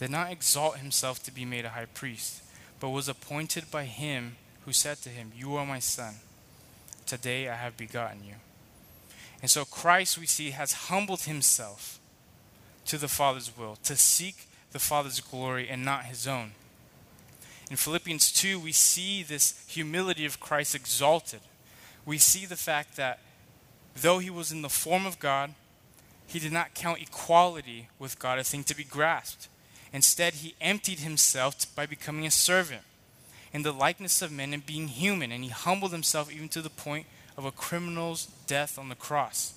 did 0.00 0.10
not 0.10 0.32
exalt 0.32 0.78
himself 0.78 1.22
to 1.22 1.30
be 1.30 1.44
made 1.44 1.64
a 1.64 1.68
high 1.68 1.84
priest, 1.84 2.42
but 2.80 2.88
was 2.88 3.08
appointed 3.08 3.70
by 3.70 3.84
him 3.84 4.34
who 4.64 4.72
said 4.72 4.96
to 5.02 5.10
him, 5.10 5.30
You 5.36 5.54
are 5.54 5.64
my 5.64 5.78
son. 5.78 6.16
Today 7.06 7.48
I 7.48 7.54
have 7.54 7.76
begotten 7.76 8.24
you. 8.24 8.34
And 9.40 9.48
so 9.48 9.64
Christ, 9.64 10.18
we 10.18 10.26
see, 10.26 10.50
has 10.50 10.88
humbled 10.90 11.22
himself 11.22 12.00
to 12.86 12.98
the 12.98 13.06
Father's 13.06 13.56
will, 13.56 13.76
to 13.84 13.94
seek 13.94 14.48
the 14.72 14.80
Father's 14.80 15.20
glory 15.20 15.68
and 15.68 15.84
not 15.84 16.06
his 16.06 16.26
own. 16.26 16.50
In 17.70 17.76
Philippians 17.76 18.32
2, 18.32 18.58
we 18.58 18.72
see 18.72 19.22
this 19.22 19.64
humility 19.68 20.26
of 20.26 20.40
Christ 20.40 20.74
exalted 20.74 21.42
we 22.06 22.16
see 22.16 22.46
the 22.46 22.56
fact 22.56 22.96
that 22.96 23.18
though 23.94 24.18
he 24.20 24.30
was 24.30 24.52
in 24.52 24.62
the 24.62 24.68
form 24.68 25.04
of 25.04 25.18
God, 25.18 25.52
he 26.26 26.38
did 26.38 26.52
not 26.52 26.74
count 26.74 27.02
equality 27.02 27.88
with 27.98 28.18
God 28.18 28.38
a 28.38 28.44
thing 28.44 28.64
to 28.64 28.76
be 28.76 28.84
grasped. 28.84 29.48
Instead, 29.92 30.34
he 30.34 30.54
emptied 30.60 31.00
himself 31.00 31.74
by 31.74 31.86
becoming 31.86 32.26
a 32.26 32.30
servant 32.30 32.82
in 33.52 33.62
the 33.62 33.72
likeness 33.72 34.22
of 34.22 34.32
men 34.32 34.52
and 34.52 34.66
being 34.66 34.88
human, 34.88 35.32
and 35.32 35.42
he 35.42 35.50
humbled 35.50 35.92
himself 35.92 36.32
even 36.32 36.48
to 36.48 36.62
the 36.62 36.70
point 36.70 37.06
of 37.36 37.44
a 37.44 37.52
criminal's 37.52 38.26
death 38.46 38.78
on 38.78 38.88
the 38.88 38.94
cross. 38.94 39.54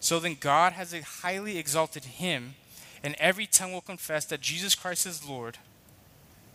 So 0.00 0.18
then, 0.18 0.36
God 0.38 0.72
has 0.74 0.92
highly 0.92 1.58
exalted 1.58 2.04
him, 2.04 2.54
and 3.02 3.14
every 3.18 3.46
tongue 3.46 3.72
will 3.72 3.80
confess 3.80 4.24
that 4.26 4.40
Jesus 4.40 4.74
Christ 4.74 5.06
is 5.06 5.28
Lord 5.28 5.58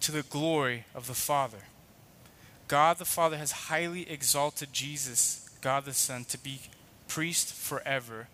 to 0.01 0.11
the 0.11 0.23
glory 0.23 0.85
of 0.95 1.07
the 1.07 1.13
Father. 1.13 1.63
God 2.71 2.99
the 2.99 3.05
Father 3.05 3.35
has 3.35 3.51
highly 3.51 4.09
exalted 4.09 4.71
Jesus, 4.71 5.49
God 5.59 5.83
the 5.83 5.93
Son, 5.93 6.23
to 6.23 6.37
be 6.37 6.61
priest 7.09 7.53
forever 7.53 8.29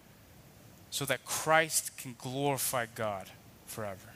so 0.91 1.06
that 1.06 1.26
Christ 1.26 1.97
can 1.97 2.13
glorify 2.19 2.86
God 2.93 3.32
forever. 3.65 4.10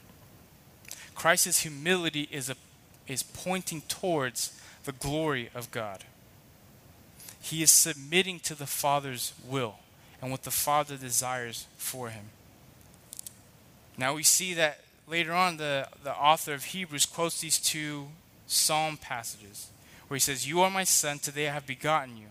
Christ's 1.16 1.62
humility 1.62 2.30
is, 2.32 2.52
a, 2.52 2.56
is 3.08 3.24
pointing 3.24 3.82
towards 3.88 4.62
the 4.84 4.92
glory 4.92 5.50
of 5.56 5.72
God. 5.72 6.04
He 7.42 7.64
is 7.64 7.72
submitting 7.72 8.40
to 8.42 8.54
the 8.54 8.68
Father's 8.68 9.34
will 9.44 9.78
and 10.22 10.30
what 10.30 10.44
the 10.44 10.52
Father 10.52 10.98
desires 10.98 11.66
for 11.78 12.10
him. 12.10 12.26
Now 13.98 14.14
we 14.14 14.22
see 14.22 14.54
that 14.54 14.82
later 15.08 15.34
on 15.34 15.58
the, 15.58 15.88
the 16.04 16.14
author 16.14 16.54
of 16.54 16.66
Hebrews 16.66 17.08
quotes 17.08 17.42
these 17.42 17.58
two 17.58 18.10
psalm 18.46 18.98
passages 18.98 19.72
where 20.12 20.17
he 20.17 20.19
says, 20.19 20.45
You 20.45 20.60
are 20.60 20.69
my 20.69 20.84
son, 20.84 21.19
today 21.19 21.47
I 21.47 21.54
have 21.54 21.65
begotten 21.65 22.17
you. 22.17 22.28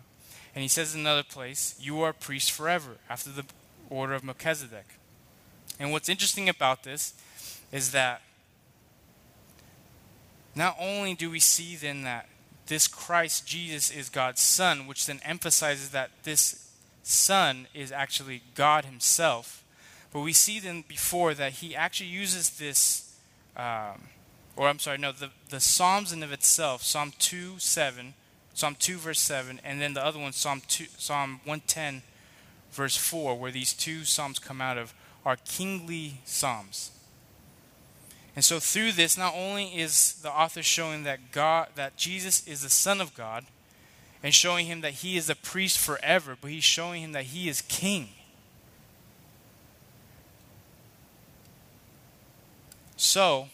And 0.55 0.61
he 0.61 0.69
says 0.69 0.95
in 0.95 1.01
another 1.01 1.23
place, 1.23 1.75
You 1.81 2.03
are 2.03 2.11
a 2.11 2.15
priest 2.15 2.53
forever, 2.53 2.99
after 3.09 3.31
the 3.31 3.47
order 3.89 4.13
of 4.13 4.23
Melchizedek. 4.23 4.85
And 5.79 5.91
what's 5.91 6.11
interesting 6.11 6.47
about 6.47 6.83
this 6.83 7.15
is 7.73 7.93
that 7.93 8.21
not 10.55 10.77
only 10.79 11.15
do 11.15 11.31
we 11.31 11.41
see 11.41 11.75
then 11.75 12.03
that 12.03 12.29
this 12.67 12.87
Christ 12.87 13.47
Jesus 13.47 13.91
is 13.91 14.11
God's 14.11 14.43
Son, 14.43 14.87
which 14.87 15.07
then 15.07 15.19
emphasizes 15.25 15.89
that 15.89 16.11
this 16.25 16.71
Son 17.03 17.67
is 17.73 17.91
actually 17.91 18.43
God 18.55 18.85
Himself, 18.85 19.65
but 20.13 20.21
we 20.21 20.35
see 20.35 20.61
then 20.61 20.85
before 20.87 21.33
that 21.33 21.53
He 21.53 21.75
actually 21.75 22.11
uses 22.11 22.51
this. 22.59 23.17
Um, 23.57 24.09
or 24.57 24.69
I'm 24.69 24.79
sorry, 24.79 24.99
no, 24.99 25.13
the, 25.13 25.31
the 25.49 25.61
Psalms 25.61 26.13
in 26.13 26.23
of 26.23 26.33
itself, 26.33 26.83
Psalm 26.83 27.13
2, 27.19 27.59
7, 27.59 28.15
Psalm 28.55 28.77
2, 28.79 28.97
verse 28.97 29.21
7, 29.21 29.61
and 29.65 29.81
then 29.81 29.95
the 29.95 30.05
other 30.05 30.19
one, 30.19 30.33
Psalm, 30.33 30.63
2, 30.69 30.87
Psalm 30.99 31.41
110, 31.45 32.03
verse 32.73 32.97
4, 32.97 33.39
where 33.39 33.51
these 33.51 33.73
two 33.73 34.05
Psalms 34.05 34.39
come 34.39 34.61
out 34.61 34.79
of, 34.79 34.93
are 35.25 35.37
kingly 35.37 36.21
Psalms. 36.25 36.91
And 38.37 38.45
so 38.45 38.61
through 38.61 38.93
this, 38.93 39.19
not 39.19 39.35
only 39.35 39.67
is 39.67 40.15
the 40.23 40.31
author 40.31 40.63
showing 40.63 41.05
that 41.05 41.33
God, 41.33 41.69
that 41.75 41.97
Jesus 41.97 42.47
is 42.47 42.63
the 42.63 42.71
Son 42.71 43.01
of 43.01 43.15
God, 43.15 43.45
and 44.23 44.35
showing 44.35 44.67
him 44.67 44.83
that 44.83 44.93
he 44.93 45.17
is 45.17 45.31
a 45.31 45.35
priest 45.35 45.79
forever, 45.79 46.37
but 46.41 46.51
he's 46.51 46.65
showing 46.65 47.03
him 47.03 47.13
that 47.13 47.25
he 47.25 47.49
is 47.49 47.63
king. 47.63 48.11
So, 52.97 53.49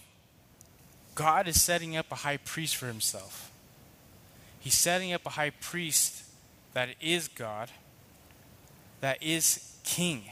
God 1.17 1.49
is 1.49 1.61
setting 1.61 1.97
up 1.97 2.13
a 2.13 2.17
high 2.17 2.37
priest 2.37 2.77
for 2.77 2.87
himself. 2.87 3.51
He's 4.61 4.77
setting 4.77 5.13
up 5.13 5.25
a 5.27 5.31
high 5.31 5.51
priest 5.51 6.23
that 6.75 6.91
is 7.01 7.27
God, 7.27 7.71
that 9.01 9.23
is 9.23 9.77
king. 9.83 10.25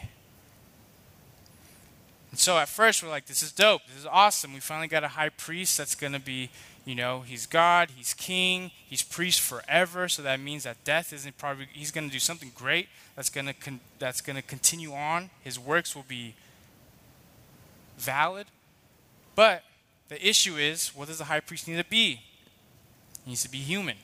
And 2.30 2.38
so 2.38 2.58
at 2.58 2.68
first 2.68 3.02
we're 3.02 3.08
like, 3.08 3.26
this 3.26 3.42
is 3.42 3.50
dope. 3.50 3.86
This 3.86 3.96
is 3.96 4.06
awesome. 4.06 4.52
We 4.52 4.60
finally 4.60 4.88
got 4.88 5.04
a 5.04 5.08
high 5.08 5.30
priest 5.30 5.78
that's 5.78 5.94
going 5.94 6.12
to 6.12 6.20
be, 6.20 6.50
you 6.84 6.94
know, 6.94 7.20
he's 7.20 7.46
God, 7.46 7.90
he's 7.96 8.12
king, 8.12 8.70
he's 8.86 9.02
priest 9.02 9.40
forever. 9.40 10.08
So 10.08 10.20
that 10.22 10.38
means 10.38 10.64
that 10.64 10.82
death 10.84 11.12
isn't 11.12 11.38
probably, 11.38 11.68
he's 11.72 11.90
going 11.90 12.08
to 12.08 12.12
do 12.12 12.18
something 12.18 12.52
great 12.54 12.88
that's 13.16 13.30
going 13.30 13.46
to, 13.46 13.54
con- 13.54 13.80
that's 13.98 14.20
going 14.20 14.36
to 14.36 14.42
continue 14.42 14.92
on. 14.92 15.30
His 15.42 15.58
works 15.58 15.96
will 15.96 16.04
be 16.06 16.34
valid. 17.96 18.48
But 19.34 19.62
the 20.08 20.26
issue 20.26 20.56
is 20.56 20.88
what 20.94 21.08
does 21.08 21.18
the 21.18 21.24
high 21.24 21.40
priest 21.40 21.66
need 21.68 21.76
to 21.76 21.84
be? 21.84 22.20
He 23.24 23.30
needs 23.30 23.42
to 23.42 23.50
be 23.50 23.58
human. 23.58 23.96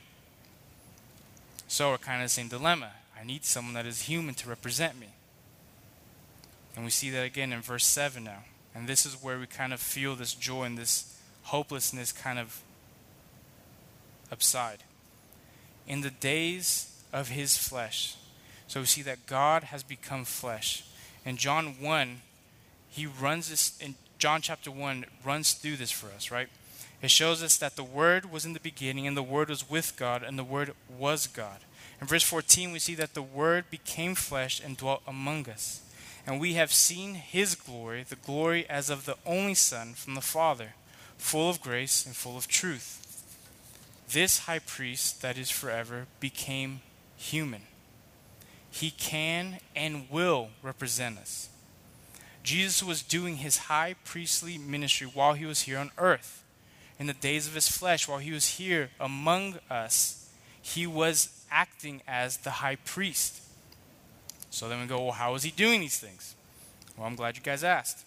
So 1.67 1.91
we're 1.91 1.97
kind 1.99 2.21
of 2.21 2.25
the 2.25 2.33
same 2.33 2.47
dilemma. 2.47 2.91
I 3.19 3.23
need 3.23 3.45
someone 3.45 3.75
that 3.75 3.85
is 3.85 4.03
human 4.03 4.35
to 4.35 4.49
represent 4.49 4.99
me. 4.99 5.09
And 6.75 6.83
we 6.83 6.91
see 6.91 7.09
that 7.11 7.23
again 7.23 7.53
in 7.53 7.61
verse 7.61 7.85
7 7.85 8.23
now. 8.23 8.43
And 8.73 8.87
this 8.87 9.05
is 9.05 9.13
where 9.21 9.37
we 9.37 9.45
kind 9.45 9.73
of 9.73 9.79
feel 9.79 10.15
this 10.15 10.33
joy 10.33 10.63
and 10.63 10.77
this 10.77 11.17
hopelessness 11.43 12.11
kind 12.11 12.39
of 12.39 12.61
upside. 14.31 14.79
In 15.87 16.01
the 16.01 16.09
days 16.09 16.91
of 17.13 17.29
his 17.29 17.57
flesh. 17.57 18.15
So 18.67 18.79
we 18.79 18.85
see 18.85 19.01
that 19.03 19.25
God 19.25 19.65
has 19.65 19.83
become 19.83 20.23
flesh. 20.23 20.85
In 21.25 21.37
John 21.37 21.75
1, 21.79 22.21
he 22.89 23.05
runs 23.05 23.49
this 23.49 23.77
in 23.79 23.95
John 24.21 24.41
chapter 24.43 24.69
1 24.69 25.05
runs 25.25 25.53
through 25.53 25.77
this 25.77 25.89
for 25.89 26.05
us, 26.11 26.29
right? 26.29 26.47
It 27.01 27.09
shows 27.09 27.41
us 27.41 27.57
that 27.57 27.75
the 27.75 27.83
Word 27.83 28.31
was 28.31 28.45
in 28.45 28.53
the 28.53 28.59
beginning, 28.59 29.07
and 29.07 29.17
the 29.17 29.23
Word 29.23 29.49
was 29.49 29.67
with 29.67 29.97
God, 29.97 30.21
and 30.21 30.37
the 30.37 30.43
Word 30.43 30.75
was 30.95 31.25
God. 31.25 31.61
In 31.99 32.05
verse 32.05 32.21
14, 32.21 32.71
we 32.71 32.77
see 32.77 32.93
that 32.93 33.15
the 33.15 33.23
Word 33.23 33.71
became 33.71 34.13
flesh 34.13 34.61
and 34.63 34.77
dwelt 34.77 35.01
among 35.07 35.49
us. 35.49 35.81
And 36.27 36.39
we 36.39 36.53
have 36.53 36.71
seen 36.71 37.15
His 37.15 37.55
glory, 37.55 38.05
the 38.07 38.15
glory 38.15 38.69
as 38.69 38.91
of 38.91 39.05
the 39.05 39.17
only 39.25 39.55
Son 39.55 39.93
from 39.95 40.13
the 40.13 40.21
Father, 40.21 40.75
full 41.17 41.49
of 41.49 41.59
grace 41.59 42.05
and 42.05 42.15
full 42.15 42.37
of 42.37 42.47
truth. 42.47 43.23
This 44.11 44.41
high 44.41 44.59
priest 44.59 45.23
that 45.23 45.35
is 45.35 45.49
forever 45.49 46.05
became 46.19 46.81
human. 47.17 47.63
He 48.69 48.91
can 48.91 49.57
and 49.75 50.11
will 50.11 50.49
represent 50.61 51.17
us. 51.17 51.49
Jesus 52.43 52.81
was 52.81 53.03
doing 53.03 53.37
his 53.37 53.57
high 53.57 53.95
priestly 54.03 54.57
ministry 54.57 55.07
while 55.07 55.33
he 55.33 55.45
was 55.45 55.61
here 55.61 55.77
on 55.77 55.91
earth. 55.97 56.43
In 56.99 57.07
the 57.07 57.13
days 57.13 57.47
of 57.47 57.55
his 57.55 57.67
flesh, 57.67 58.07
while 58.07 58.19
he 58.19 58.31
was 58.31 58.57
here 58.57 58.89
among 58.99 59.59
us, 59.69 60.29
he 60.61 60.85
was 60.85 61.29
acting 61.49 62.01
as 62.07 62.37
the 62.37 62.51
high 62.51 62.75
priest. 62.77 63.41
So 64.49 64.69
then 64.69 64.81
we 64.81 64.87
go, 64.87 65.01
well, 65.03 65.11
how 65.13 65.35
is 65.35 65.43
he 65.43 65.51
doing 65.51 65.79
these 65.81 65.99
things? 65.99 66.35
Well, 66.97 67.07
I'm 67.07 67.15
glad 67.15 67.37
you 67.37 67.41
guys 67.43 67.63
asked. 67.63 68.05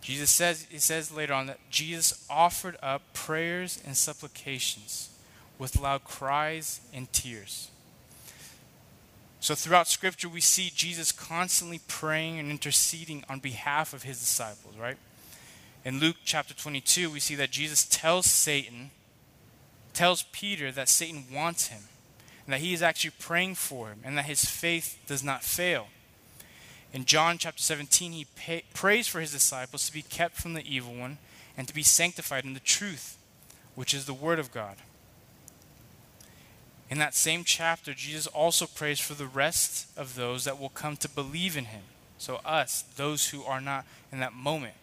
Jesus 0.00 0.30
says, 0.30 0.66
it 0.70 0.82
says 0.82 1.12
later 1.12 1.32
on 1.32 1.46
that 1.46 1.60
Jesus 1.70 2.26
offered 2.28 2.76
up 2.82 3.02
prayers 3.14 3.80
and 3.86 3.96
supplications 3.96 5.10
with 5.58 5.78
loud 5.80 6.04
cries 6.04 6.80
and 6.92 7.10
tears. 7.12 7.70
So 9.42 9.56
throughout 9.56 9.88
Scripture, 9.88 10.28
we 10.28 10.40
see 10.40 10.70
Jesus 10.72 11.10
constantly 11.10 11.80
praying 11.88 12.38
and 12.38 12.48
interceding 12.48 13.24
on 13.28 13.40
behalf 13.40 13.92
of 13.92 14.04
his 14.04 14.20
disciples, 14.20 14.76
right? 14.78 14.96
In 15.84 15.98
Luke 15.98 16.18
chapter 16.24 16.54
22, 16.54 17.10
we 17.10 17.18
see 17.18 17.34
that 17.34 17.50
Jesus 17.50 17.84
tells 17.84 18.26
Satan, 18.26 18.92
tells 19.94 20.22
Peter 20.30 20.70
that 20.70 20.88
Satan 20.88 21.24
wants 21.34 21.66
him, 21.66 21.82
and 22.46 22.52
that 22.52 22.60
he 22.60 22.72
is 22.72 22.82
actually 22.82 23.14
praying 23.18 23.56
for 23.56 23.88
him, 23.88 23.98
and 24.04 24.16
that 24.16 24.26
his 24.26 24.44
faith 24.44 24.96
does 25.08 25.24
not 25.24 25.42
fail. 25.42 25.88
In 26.92 27.04
John 27.04 27.36
chapter 27.36 27.64
17, 27.64 28.12
he 28.12 28.26
pay, 28.36 28.62
prays 28.74 29.08
for 29.08 29.18
his 29.18 29.32
disciples 29.32 29.88
to 29.88 29.92
be 29.92 30.02
kept 30.02 30.36
from 30.36 30.54
the 30.54 30.64
evil 30.72 30.94
one 30.94 31.18
and 31.56 31.66
to 31.66 31.74
be 31.74 31.82
sanctified 31.82 32.44
in 32.44 32.54
the 32.54 32.60
truth, 32.60 33.18
which 33.74 33.92
is 33.92 34.06
the 34.06 34.14
Word 34.14 34.38
of 34.38 34.52
God. 34.52 34.76
In 36.92 36.98
that 36.98 37.14
same 37.14 37.42
chapter, 37.42 37.94
Jesus 37.94 38.26
also 38.26 38.66
prays 38.66 39.00
for 39.00 39.14
the 39.14 39.24
rest 39.24 39.86
of 39.96 40.14
those 40.14 40.44
that 40.44 40.60
will 40.60 40.68
come 40.68 40.98
to 40.98 41.08
believe 41.08 41.56
in 41.56 41.64
him. 41.64 41.84
So, 42.18 42.42
us, 42.44 42.84
those 42.96 43.30
who 43.30 43.42
are 43.44 43.62
not 43.62 43.86
in 44.12 44.20
that 44.20 44.34
moment. 44.34 44.74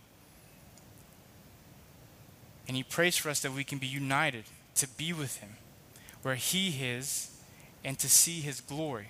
And 2.67 2.75
he 2.75 2.81
prays 2.81 3.15
for 3.15 3.29
us 3.29 3.41
that 3.41 3.53
we 3.53 3.63
can 3.63 3.77
be 3.77 3.85
united 3.85 4.45
to 4.77 4.87
be 4.87 5.13
with 5.13 5.37
him, 5.37 5.57
where 6.23 6.33
he 6.33 6.83
is, 6.83 7.29
and 7.85 7.99
to 7.99 8.09
see 8.09 8.39
his 8.39 8.59
glory. 8.59 9.09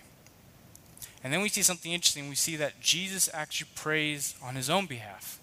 And 1.23 1.31
then 1.31 1.39
we 1.39 1.47
see 1.47 1.61
something 1.61 1.93
interesting. 1.93 2.27
We 2.27 2.35
see 2.35 2.57
that 2.57 2.81
Jesus 2.81 3.29
actually 3.33 3.69
prays 3.75 4.35
on 4.43 4.55
his 4.55 4.69
own 4.69 4.87
behalf. 4.87 5.39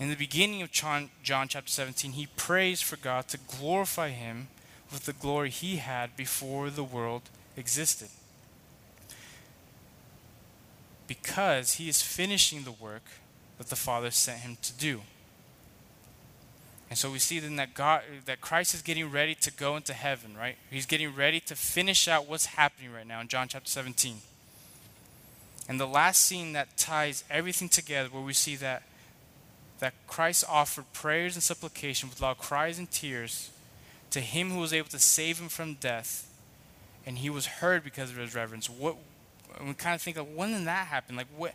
In 0.00 0.08
the 0.08 0.16
beginning 0.16 0.62
of 0.62 0.72
John, 0.72 1.10
chapter 1.22 1.60
17, 1.70 2.12
he 2.12 2.28
prays 2.28 2.80
for 2.80 2.96
God 2.96 3.28
to 3.28 3.36
glorify 3.58 4.08
him 4.08 4.48
with 4.96 5.04
the 5.04 5.12
glory 5.12 5.50
he 5.50 5.76
had 5.76 6.16
before 6.16 6.70
the 6.70 6.82
world 6.82 7.28
existed. 7.54 8.08
Because 11.06 11.74
he 11.74 11.90
is 11.90 12.00
finishing 12.00 12.64
the 12.64 12.72
work 12.72 13.02
that 13.58 13.66
the 13.66 13.76
Father 13.76 14.10
sent 14.10 14.40
him 14.40 14.56
to 14.62 14.72
do. 14.72 15.02
And 16.88 16.98
so 16.98 17.10
we 17.10 17.18
see 17.18 17.38
then 17.40 17.56
that 17.56 17.74
God 17.74 18.04
that 18.24 18.40
Christ 18.40 18.72
is 18.72 18.80
getting 18.80 19.10
ready 19.10 19.34
to 19.34 19.52
go 19.52 19.76
into 19.76 19.92
heaven, 19.92 20.34
right? 20.34 20.56
He's 20.70 20.86
getting 20.86 21.14
ready 21.14 21.40
to 21.40 21.54
finish 21.54 22.08
out 22.08 22.26
what's 22.26 22.46
happening 22.46 22.90
right 22.90 23.06
now 23.06 23.20
in 23.20 23.28
John 23.28 23.48
chapter 23.48 23.68
17. 23.68 24.16
And 25.68 25.78
the 25.78 25.86
last 25.86 26.22
scene 26.22 26.54
that 26.54 26.78
ties 26.78 27.22
everything 27.28 27.68
together 27.68 28.08
where 28.08 28.22
we 28.22 28.32
see 28.32 28.56
that 28.56 28.84
that 29.78 29.92
Christ 30.06 30.42
offered 30.48 30.90
prayers 30.94 31.34
and 31.36 31.42
supplication 31.42 32.08
with 32.08 32.22
loud 32.22 32.38
cries 32.38 32.78
and 32.78 32.90
tears 32.90 33.50
to 34.10 34.20
him 34.20 34.50
who 34.50 34.58
was 34.58 34.72
able 34.72 34.88
to 34.88 34.98
save 34.98 35.40
him 35.40 35.48
from 35.48 35.74
death, 35.74 36.32
and 37.04 37.18
he 37.18 37.30
was 37.30 37.46
heard 37.46 37.84
because 37.84 38.10
of 38.10 38.16
his 38.16 38.34
reverence. 38.34 38.68
What 38.68 38.96
we 39.64 39.74
kind 39.74 39.94
of 39.94 40.02
think 40.02 40.16
like, 40.16 40.28
when 40.34 40.52
did 40.52 40.66
that 40.66 40.86
happen? 40.88 41.16
Like 41.16 41.28
what? 41.36 41.54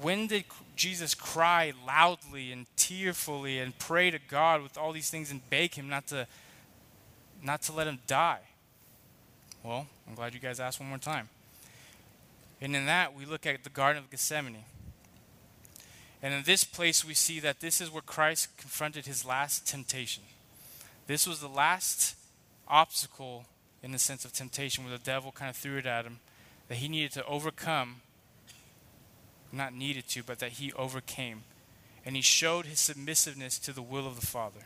When 0.00 0.26
did 0.28 0.44
Jesus 0.76 1.14
cry 1.14 1.72
loudly 1.86 2.52
and 2.52 2.66
tearfully 2.76 3.58
and 3.58 3.76
pray 3.78 4.10
to 4.10 4.18
God 4.18 4.62
with 4.62 4.78
all 4.78 4.92
these 4.92 5.10
things 5.10 5.30
and 5.30 5.48
beg 5.50 5.74
Him 5.74 5.88
not 5.88 6.06
to, 6.06 6.26
not 7.42 7.62
to 7.62 7.72
let 7.72 7.86
him 7.86 7.98
die? 8.06 8.40
Well, 9.62 9.86
I'm 10.08 10.14
glad 10.14 10.32
you 10.32 10.40
guys 10.40 10.58
asked 10.58 10.80
one 10.80 10.88
more 10.88 10.98
time. 10.98 11.28
And 12.62 12.74
in 12.74 12.86
that, 12.86 13.14
we 13.14 13.26
look 13.26 13.46
at 13.46 13.62
the 13.62 13.70
Garden 13.70 14.02
of 14.02 14.10
Gethsemane. 14.10 14.64
And 16.22 16.32
in 16.32 16.44
this 16.44 16.64
place, 16.64 17.04
we 17.04 17.14
see 17.14 17.40
that 17.40 17.60
this 17.60 17.80
is 17.80 17.90
where 17.90 18.02
Christ 18.02 18.56
confronted 18.56 19.06
his 19.06 19.24
last 19.24 19.66
temptation. 19.66 20.22
This 21.10 21.26
was 21.26 21.40
the 21.40 21.48
last 21.48 22.14
obstacle 22.68 23.46
in 23.82 23.90
the 23.90 23.98
sense 23.98 24.24
of 24.24 24.32
temptation 24.32 24.84
where 24.84 24.96
the 24.96 25.02
devil 25.02 25.32
kind 25.32 25.50
of 25.50 25.56
threw 25.56 25.76
it 25.76 25.84
at 25.84 26.04
him 26.04 26.20
that 26.68 26.76
he 26.76 26.86
needed 26.86 27.10
to 27.14 27.26
overcome. 27.26 28.02
Not 29.50 29.74
needed 29.74 30.06
to, 30.10 30.22
but 30.22 30.38
that 30.38 30.52
he 30.52 30.72
overcame. 30.74 31.42
And 32.06 32.14
he 32.14 32.22
showed 32.22 32.66
his 32.66 32.78
submissiveness 32.78 33.58
to 33.64 33.72
the 33.72 33.82
will 33.82 34.06
of 34.06 34.20
the 34.20 34.24
Father. 34.24 34.60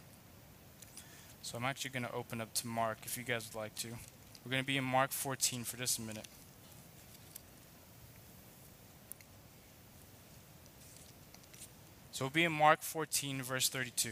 So 1.41 1.57
I'm 1.57 1.65
actually 1.65 1.93
going 1.93 2.05
to 2.05 2.13
open 2.13 2.43
up 2.43 2.53
to 2.57 2.67
Mark 2.67 2.99
if 3.07 3.17
you 3.17 3.25
guys 3.25 3.49
would 3.51 3.59
like 3.59 3.75
to. 3.77 3.89
We're 4.45 4.51
going 4.51 4.63
to 4.63 4.67
be 4.67 4.77
in 4.77 4.85
Mark 4.85 5.13
14 5.13 5.65
for 5.65 5.79
just 5.79 5.99
a 5.99 6.03
minute. 6.03 6.29
So 12.13 12.27
we'll 12.27 12.31
be 12.31 12.45
in 12.45 12.53
Mark 12.53 12.83
14, 12.83 13.41
verse 13.41 13.71
32 13.71 14.11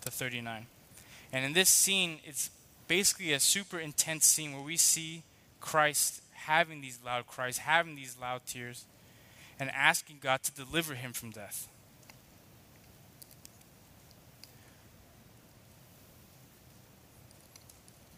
to 0.00 0.10
39. 0.10 0.68
And 1.32 1.44
in 1.44 1.52
this 1.52 1.68
scene, 1.68 2.18
it's 2.24 2.50
basically 2.86 3.32
a 3.32 3.40
super 3.40 3.78
intense 3.78 4.24
scene 4.26 4.54
where 4.54 4.62
we 4.62 4.76
see 4.76 5.22
Christ 5.60 6.22
having 6.32 6.80
these 6.80 6.98
loud 7.04 7.26
cries, 7.26 7.58
having 7.58 7.94
these 7.94 8.16
loud 8.20 8.42
tears, 8.46 8.86
and 9.60 9.70
asking 9.70 10.18
God 10.20 10.42
to 10.44 10.52
deliver 10.52 10.94
him 10.94 11.12
from 11.12 11.30
death. 11.30 11.68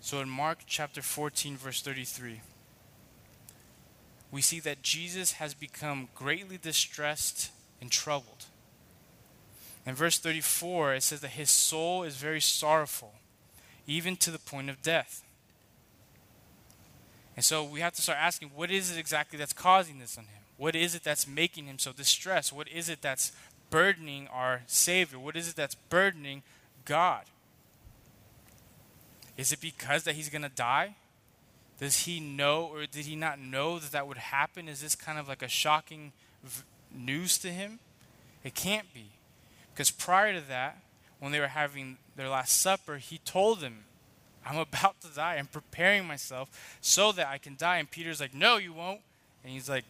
So 0.00 0.20
in 0.20 0.28
Mark 0.28 0.60
chapter 0.66 1.02
14, 1.02 1.56
verse 1.56 1.82
33, 1.82 2.40
we 4.32 4.40
see 4.40 4.60
that 4.60 4.82
Jesus 4.82 5.32
has 5.32 5.54
become 5.54 6.08
greatly 6.14 6.58
distressed 6.58 7.50
and 7.80 7.90
troubled. 7.90 8.46
In 9.90 9.96
verse 9.96 10.20
34, 10.20 10.94
it 10.94 11.02
says 11.02 11.20
that 11.20 11.32
his 11.32 11.50
soul 11.50 12.04
is 12.04 12.14
very 12.14 12.40
sorrowful, 12.40 13.14
even 13.88 14.14
to 14.18 14.30
the 14.30 14.38
point 14.38 14.70
of 14.70 14.80
death. 14.82 15.24
And 17.34 17.44
so 17.44 17.64
we 17.64 17.80
have 17.80 17.94
to 17.94 18.02
start 18.02 18.16
asking 18.20 18.52
what 18.54 18.70
is 18.70 18.92
it 18.92 19.00
exactly 19.00 19.36
that's 19.36 19.52
causing 19.52 19.98
this 19.98 20.16
on 20.16 20.26
him? 20.26 20.44
What 20.58 20.76
is 20.76 20.94
it 20.94 21.02
that's 21.02 21.26
making 21.26 21.64
him 21.64 21.80
so 21.80 21.90
distressed? 21.90 22.52
What 22.52 22.68
is 22.68 22.88
it 22.88 23.02
that's 23.02 23.32
burdening 23.68 24.28
our 24.28 24.62
Savior? 24.68 25.18
What 25.18 25.34
is 25.34 25.48
it 25.48 25.56
that's 25.56 25.74
burdening 25.74 26.44
God? 26.84 27.24
Is 29.36 29.50
it 29.50 29.60
because 29.60 30.04
that 30.04 30.14
he's 30.14 30.28
going 30.28 30.42
to 30.42 30.48
die? 30.48 30.94
Does 31.80 32.04
he 32.04 32.20
know 32.20 32.70
or 32.72 32.86
did 32.86 33.06
he 33.06 33.16
not 33.16 33.40
know 33.40 33.80
that 33.80 33.90
that 33.90 34.06
would 34.06 34.18
happen? 34.18 34.68
Is 34.68 34.82
this 34.82 34.94
kind 34.94 35.18
of 35.18 35.26
like 35.26 35.42
a 35.42 35.48
shocking 35.48 36.12
v- 36.44 36.62
news 36.94 37.38
to 37.38 37.48
him? 37.48 37.80
It 38.44 38.54
can't 38.54 38.94
be. 38.94 39.14
Because 39.72 39.90
prior 39.90 40.32
to 40.32 40.46
that, 40.48 40.82
when 41.18 41.32
they 41.32 41.40
were 41.40 41.48
having 41.48 41.98
their 42.16 42.28
last 42.28 42.60
supper, 42.60 42.96
he 42.96 43.18
told 43.18 43.60
them, 43.60 43.84
I'm 44.44 44.58
about 44.58 45.00
to 45.02 45.08
die. 45.08 45.36
I'm 45.36 45.46
preparing 45.46 46.06
myself 46.06 46.78
so 46.80 47.12
that 47.12 47.28
I 47.28 47.38
can 47.38 47.56
die. 47.56 47.78
And 47.78 47.90
Peter's 47.90 48.20
like, 48.20 48.34
No, 48.34 48.56
you 48.56 48.72
won't. 48.72 49.00
And 49.44 49.52
he's 49.52 49.68
like, 49.68 49.84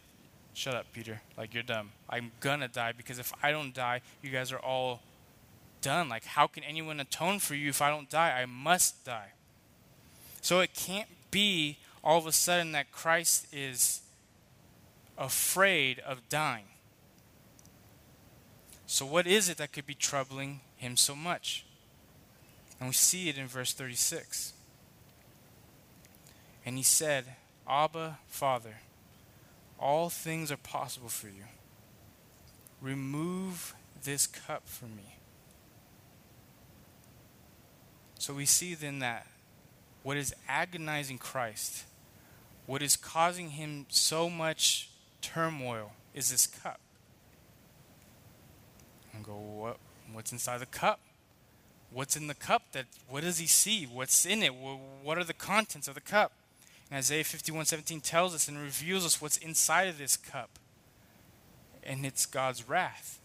Shut 0.53 0.75
up, 0.75 0.85
Peter. 0.91 1.21
Like, 1.37 1.53
you're 1.53 1.63
dumb. 1.63 1.91
I'm 2.09 2.31
gonna 2.41 2.67
die 2.67 2.91
because 2.91 3.19
if 3.19 3.31
I 3.41 3.51
don't 3.51 3.73
die, 3.73 4.01
you 4.21 4.29
guys 4.29 4.51
are 4.51 4.59
all 4.59 5.01
done. 5.81 6.09
Like, 6.09 6.25
how 6.25 6.47
can 6.47 6.63
anyone 6.63 6.99
atone 6.99 7.39
for 7.39 7.55
you 7.55 7.69
if 7.69 7.81
I 7.81 7.89
don't 7.89 8.09
die? 8.09 8.41
I 8.41 8.45
must 8.45 9.05
die. 9.05 9.29
So 10.41 10.59
it 10.59 10.73
can't 10.73 11.09
be 11.31 11.77
all 12.03 12.17
of 12.17 12.27
a 12.27 12.31
sudden 12.31 12.71
that 12.73 12.91
Christ 12.91 13.47
is 13.53 14.01
afraid 15.17 15.99
of 15.99 16.27
dying. 16.29 16.65
So, 18.91 19.05
what 19.05 19.25
is 19.25 19.47
it 19.47 19.55
that 19.55 19.71
could 19.71 19.85
be 19.85 19.93
troubling 19.93 20.59
him 20.75 20.97
so 20.97 21.15
much? 21.15 21.63
And 22.77 22.89
we 22.89 22.93
see 22.93 23.29
it 23.29 23.37
in 23.37 23.47
verse 23.47 23.71
36. 23.71 24.51
And 26.65 26.75
he 26.75 26.83
said, 26.83 27.23
Abba, 27.65 28.19
Father, 28.27 28.81
all 29.79 30.09
things 30.09 30.51
are 30.51 30.57
possible 30.57 31.07
for 31.07 31.27
you. 31.27 31.45
Remove 32.81 33.75
this 34.03 34.27
cup 34.27 34.67
from 34.67 34.97
me. 34.97 35.15
So 38.19 38.33
we 38.33 38.45
see 38.45 38.75
then 38.75 38.99
that 38.99 39.25
what 40.03 40.17
is 40.17 40.35
agonizing 40.49 41.17
Christ, 41.17 41.85
what 42.65 42.81
is 42.81 42.97
causing 42.97 43.51
him 43.51 43.85
so 43.87 44.29
much 44.29 44.89
turmoil, 45.21 45.93
is 46.13 46.29
this 46.29 46.45
cup. 46.45 46.81
And 49.13 49.23
go, 49.23 49.33
what, 49.33 49.77
what's 50.13 50.31
inside 50.31 50.59
the 50.59 50.65
cup? 50.65 50.99
What's 51.91 52.15
in 52.15 52.27
the 52.27 52.33
cup? 52.33 52.63
That 52.71 52.85
what 53.09 53.23
does 53.23 53.37
he 53.37 53.47
see? 53.47 53.85
What's 53.85 54.25
in 54.25 54.43
it? 54.43 54.53
What 54.53 55.17
are 55.17 55.23
the 55.23 55.33
contents 55.33 55.87
of 55.87 55.95
the 55.95 56.01
cup? 56.01 56.31
And 56.89 56.97
Isaiah 56.97 57.23
51:17 57.23 58.01
tells 58.01 58.33
us 58.33 58.47
and 58.47 58.57
reveals 58.57 59.05
us 59.05 59.21
what's 59.21 59.37
inside 59.37 59.87
of 59.87 59.97
this 59.97 60.15
cup. 60.15 60.51
And 61.83 62.05
it's 62.05 62.25
God's 62.25 62.67
wrath. 62.67 63.19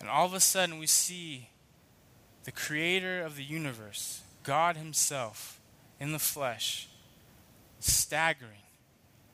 And 0.00 0.08
all 0.08 0.26
of 0.26 0.34
a 0.34 0.40
sudden 0.40 0.78
we 0.78 0.86
see 0.86 1.48
the 2.44 2.52
creator 2.52 3.22
of 3.22 3.36
the 3.36 3.44
universe, 3.44 4.22
God 4.42 4.76
himself 4.76 5.60
in 6.00 6.12
the 6.12 6.18
flesh, 6.18 6.88
staggering, 7.80 8.62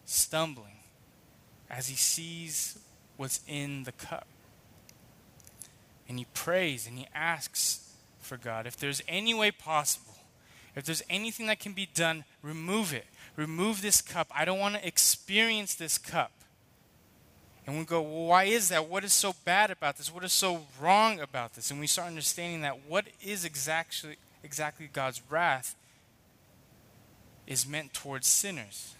stumbling 0.04 0.78
as 1.70 1.88
he 1.88 1.96
sees 1.96 2.78
what's 3.16 3.40
in 3.46 3.84
the 3.84 3.92
cup. 3.92 4.26
And 6.08 6.18
he 6.18 6.26
prays 6.34 6.86
and 6.86 6.98
he 6.98 7.06
asks 7.14 7.90
for 8.20 8.36
God 8.36 8.66
if 8.66 8.76
there's 8.76 9.02
any 9.08 9.34
way 9.34 9.50
possible 9.50 10.14
if 10.76 10.84
there's 10.84 11.02
anything 11.08 11.46
that 11.46 11.60
can 11.60 11.72
be 11.72 11.88
done, 11.94 12.24
remove 12.42 12.92
it. 12.92 13.06
Remove 13.36 13.80
this 13.80 14.00
cup. 14.00 14.28
I 14.34 14.44
don't 14.44 14.58
want 14.58 14.74
to 14.74 14.86
experience 14.86 15.74
this 15.74 15.98
cup. 15.98 16.32
And 17.66 17.78
we 17.78 17.84
go, 17.84 18.02
well, 18.02 18.26
why 18.26 18.44
is 18.44 18.68
that? 18.68 18.88
What 18.88 19.04
is 19.04 19.12
so 19.12 19.34
bad 19.44 19.70
about 19.70 19.96
this? 19.96 20.12
What 20.12 20.24
is 20.24 20.32
so 20.32 20.62
wrong 20.80 21.20
about 21.20 21.54
this? 21.54 21.70
And 21.70 21.80
we 21.80 21.86
start 21.86 22.08
understanding 22.08 22.60
that 22.60 22.86
what 22.88 23.06
is 23.22 23.44
exactly, 23.44 24.16
exactly 24.42 24.88
God's 24.92 25.22
wrath 25.30 25.74
is 27.46 27.66
meant 27.66 27.94
towards 27.94 28.26
sinners. 28.26 28.94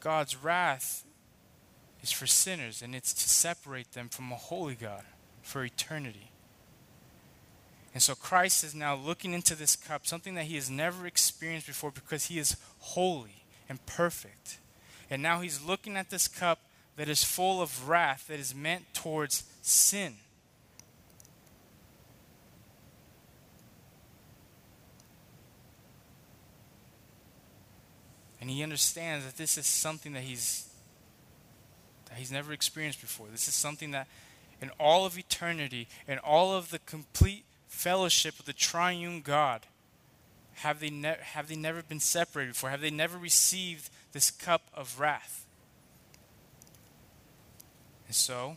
God's 0.00 0.36
wrath 0.36 1.04
is 2.02 2.12
for 2.12 2.26
sinners, 2.26 2.82
and 2.82 2.94
it's 2.94 3.12
to 3.14 3.28
separate 3.28 3.92
them 3.92 4.08
from 4.08 4.30
a 4.30 4.36
holy 4.36 4.74
God 4.74 5.04
for 5.44 5.64
eternity. 5.64 6.30
And 7.92 8.02
so 8.02 8.16
Christ 8.16 8.64
is 8.64 8.74
now 8.74 8.96
looking 8.96 9.32
into 9.34 9.54
this 9.54 9.76
cup, 9.76 10.04
something 10.04 10.34
that 10.34 10.46
he 10.46 10.56
has 10.56 10.68
never 10.68 11.06
experienced 11.06 11.68
before 11.68 11.92
because 11.92 12.26
he 12.26 12.38
is 12.40 12.56
holy 12.80 13.44
and 13.68 13.84
perfect. 13.86 14.58
And 15.08 15.22
now 15.22 15.40
he's 15.40 15.62
looking 15.62 15.96
at 15.96 16.10
this 16.10 16.26
cup 16.26 16.58
that 16.96 17.08
is 17.08 17.22
full 17.22 17.62
of 17.62 17.88
wrath 17.88 18.26
that 18.28 18.40
is 18.40 18.54
meant 18.54 18.92
towards 18.94 19.44
sin. 19.62 20.14
And 28.40 28.50
he 28.50 28.62
understands 28.62 29.24
that 29.24 29.36
this 29.36 29.56
is 29.56 29.66
something 29.66 30.12
that 30.12 30.22
he's 30.22 30.68
that 32.10 32.18
he's 32.18 32.30
never 32.30 32.52
experienced 32.52 33.00
before. 33.00 33.26
This 33.32 33.48
is 33.48 33.54
something 33.54 33.92
that 33.92 34.06
in 34.64 34.70
all 34.80 35.04
of 35.04 35.18
eternity, 35.18 35.86
in 36.08 36.16
all 36.16 36.54
of 36.54 36.70
the 36.70 36.78
complete 36.78 37.44
fellowship 37.68 38.38
with 38.38 38.46
the 38.46 38.54
triune 38.54 39.20
God? 39.20 39.66
Have 40.54 40.80
they, 40.80 40.88
ne- 40.88 41.18
have 41.20 41.48
they 41.48 41.56
never 41.56 41.82
been 41.82 42.00
separated 42.00 42.52
before? 42.52 42.70
Have 42.70 42.80
they 42.80 42.90
never 42.90 43.18
received 43.18 43.90
this 44.12 44.30
cup 44.30 44.62
of 44.72 44.98
wrath? 44.98 45.44
And 48.06 48.14
so, 48.14 48.56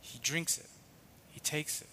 he 0.00 0.18
drinks 0.18 0.58
it, 0.58 0.66
he 1.30 1.38
takes 1.38 1.80
it. 1.80 1.88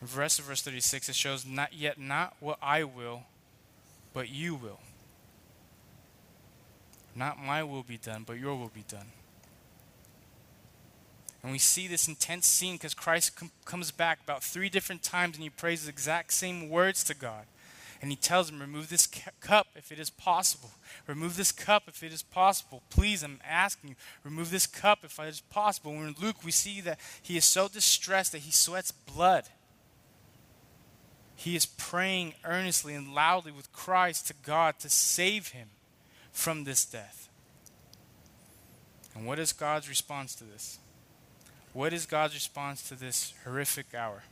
In 0.00 0.06
the 0.06 0.18
rest 0.18 0.38
of 0.38 0.46
verse 0.46 0.62
36, 0.62 1.10
it 1.10 1.14
shows, 1.14 1.44
Not 1.44 1.74
yet, 1.74 1.98
not 1.98 2.34
what 2.40 2.58
I 2.62 2.84
will, 2.84 3.24
but 4.14 4.30
you 4.30 4.54
will. 4.54 4.80
Not 7.14 7.38
my 7.38 7.62
will 7.62 7.82
be 7.82 7.98
done, 7.98 8.24
but 8.26 8.38
your 8.38 8.56
will 8.56 8.70
be 8.74 8.84
done. 8.88 9.08
And 11.44 11.52
we 11.52 11.58
see 11.58 11.86
this 11.86 12.08
intense 12.08 12.46
scene 12.46 12.76
because 12.76 12.94
Christ 12.94 13.36
com- 13.36 13.50
comes 13.66 13.90
back 13.90 14.18
about 14.24 14.42
three 14.42 14.70
different 14.70 15.02
times 15.02 15.36
and 15.36 15.42
he 15.42 15.50
prays 15.50 15.84
the 15.84 15.90
exact 15.90 16.32
same 16.32 16.70
words 16.70 17.04
to 17.04 17.14
God. 17.14 17.44
And 18.00 18.10
he 18.10 18.16
tells 18.16 18.48
him, 18.48 18.60
Remove 18.60 18.88
this 18.88 19.06
cu- 19.06 19.30
cup 19.40 19.66
if 19.76 19.92
it 19.92 19.98
is 19.98 20.08
possible. 20.08 20.70
Remove 21.06 21.36
this 21.36 21.52
cup 21.52 21.82
if 21.86 22.02
it 22.02 22.14
is 22.14 22.22
possible. 22.22 22.82
Please, 22.88 23.22
I'm 23.22 23.40
asking 23.46 23.90
you, 23.90 23.96
remove 24.24 24.50
this 24.50 24.66
cup 24.66 25.00
if 25.04 25.18
it 25.18 25.28
is 25.28 25.42
possible. 25.42 25.92
When 25.92 26.08
in 26.08 26.14
Luke, 26.18 26.42
we 26.42 26.50
see 26.50 26.80
that 26.80 26.98
he 27.20 27.36
is 27.36 27.44
so 27.44 27.68
distressed 27.68 28.32
that 28.32 28.42
he 28.42 28.50
sweats 28.50 28.90
blood. 28.90 29.44
He 31.36 31.56
is 31.56 31.66
praying 31.66 32.34
earnestly 32.44 32.94
and 32.94 33.14
loudly 33.14 33.52
with 33.52 33.70
cries 33.70 34.22
to 34.22 34.34
God 34.42 34.78
to 34.78 34.88
save 34.88 35.48
him 35.48 35.68
from 36.32 36.64
this 36.64 36.86
death. 36.86 37.28
And 39.14 39.26
what 39.26 39.38
is 39.38 39.52
God's 39.52 39.90
response 39.90 40.34
to 40.36 40.44
this? 40.44 40.78
What 41.74 41.92
is 41.92 42.06
God's 42.06 42.34
response 42.34 42.88
to 42.88 42.94
this 42.94 43.34
horrific 43.42 43.94
hour? 43.94 44.22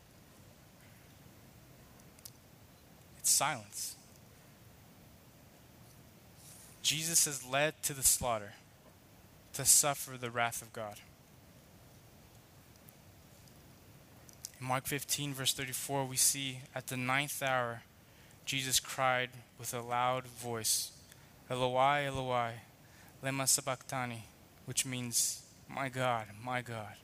It's 3.19 3.31
silence. 3.31 3.97
Jesus 6.83 7.27
is 7.27 7.45
led 7.45 7.83
to 7.83 7.95
the 7.95 8.05
slaughter 8.05 8.53
to 9.55 9.65
suffer 9.65 10.17
the 10.17 10.31
wrath 10.31 10.63
of 10.63 10.73
God. 10.73 11.01
In 14.61 14.67
Mark 14.67 14.87
15, 14.87 15.35
verse 15.35 15.53
34, 15.53 16.05
we 16.07 16.17
see 16.17 16.61
at 16.77 16.87
the 16.87 16.97
ninth 16.97 17.43
hour, 17.43 17.83
Jesus 18.45 18.79
cried 18.79 19.31
with 19.59 19.75
a 19.75 19.81
loud 19.81 20.29
voice, 20.29 20.93
Eloi, 21.51 22.07
Eloi, 22.07 22.53
lema 23.23 23.49
sabachthani, 23.49 24.27
which 24.65 24.87
means, 24.87 25.43
My 25.69 25.89
God, 25.89 26.27
my 26.41 26.63
God, 26.63 26.95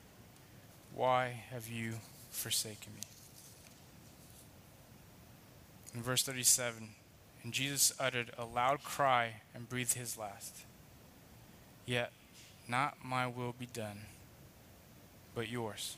why 0.93 1.43
have 1.51 1.67
you 1.67 1.95
forsaken 2.29 2.93
me? 2.95 3.01
In 5.95 6.01
verse 6.01 6.23
37, 6.23 6.89
and 7.43 7.53
Jesus 7.53 7.93
uttered 7.99 8.31
a 8.37 8.45
loud 8.45 8.83
cry 8.83 9.41
and 9.55 9.67
breathed 9.67 9.93
his 9.93 10.17
last. 10.17 10.65
Yet, 11.85 12.11
not 12.67 12.97
my 13.03 13.25
will 13.25 13.55
be 13.57 13.65
done, 13.65 14.01
but 15.33 15.49
yours. 15.49 15.97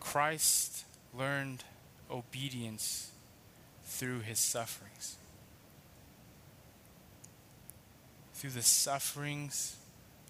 Christ 0.00 0.84
learned 1.16 1.64
obedience 2.10 3.10
through 3.84 4.20
his 4.20 4.38
sufferings. 4.38 5.16
Through 8.44 8.50
the 8.50 8.60
sufferings 8.60 9.76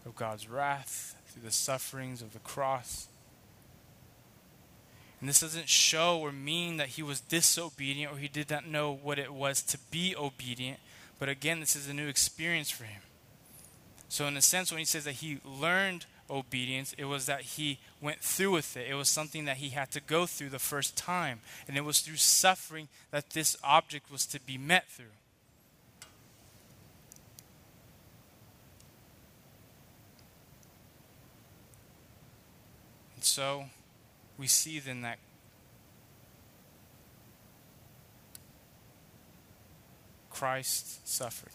of 0.06 0.14
God's 0.14 0.48
wrath, 0.48 1.16
through 1.26 1.42
the 1.42 1.50
sufferings 1.50 2.22
of 2.22 2.32
the 2.32 2.38
cross. 2.38 3.08
And 5.18 5.28
this 5.28 5.40
doesn't 5.40 5.68
show 5.68 6.20
or 6.20 6.30
mean 6.30 6.76
that 6.76 6.90
he 6.90 7.02
was 7.02 7.20
disobedient 7.20 8.12
or 8.12 8.18
he 8.18 8.28
did 8.28 8.50
not 8.50 8.68
know 8.68 8.92
what 8.92 9.18
it 9.18 9.34
was 9.34 9.62
to 9.62 9.78
be 9.90 10.14
obedient. 10.14 10.78
But 11.18 11.28
again, 11.28 11.58
this 11.58 11.74
is 11.74 11.88
a 11.88 11.92
new 11.92 12.06
experience 12.06 12.70
for 12.70 12.84
him. 12.84 13.02
So, 14.08 14.28
in 14.28 14.36
a 14.36 14.42
sense, 14.42 14.70
when 14.70 14.78
he 14.78 14.84
says 14.84 15.02
that 15.06 15.14
he 15.14 15.40
learned 15.44 16.06
obedience, 16.30 16.94
it 16.96 17.06
was 17.06 17.26
that 17.26 17.40
he 17.40 17.80
went 18.00 18.20
through 18.20 18.52
with 18.52 18.76
it. 18.76 18.88
It 18.88 18.94
was 18.94 19.08
something 19.08 19.44
that 19.46 19.56
he 19.56 19.70
had 19.70 19.90
to 19.90 20.00
go 20.00 20.24
through 20.24 20.50
the 20.50 20.60
first 20.60 20.96
time. 20.96 21.40
And 21.66 21.76
it 21.76 21.84
was 21.84 21.98
through 21.98 22.18
suffering 22.18 22.86
that 23.10 23.30
this 23.30 23.56
object 23.64 24.08
was 24.08 24.24
to 24.26 24.40
be 24.40 24.56
met 24.56 24.88
through. 24.88 25.06
So 33.34 33.64
we 34.38 34.46
see 34.46 34.78
then 34.78 35.02
that 35.02 35.18
Christ 40.30 41.04
suffered. 41.08 41.50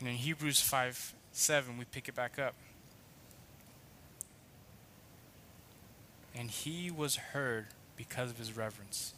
And 0.00 0.08
in 0.10 0.16
Hebrews 0.16 0.60
5 0.60 1.14
7, 1.32 1.78
we 1.78 1.86
pick 1.86 2.08
it 2.08 2.14
back 2.14 2.38
up. 2.38 2.54
And 6.34 6.50
he 6.50 6.90
was 6.90 7.16
heard 7.16 7.68
because 7.96 8.30
of 8.30 8.36
his 8.36 8.54
reverence. 8.54 9.14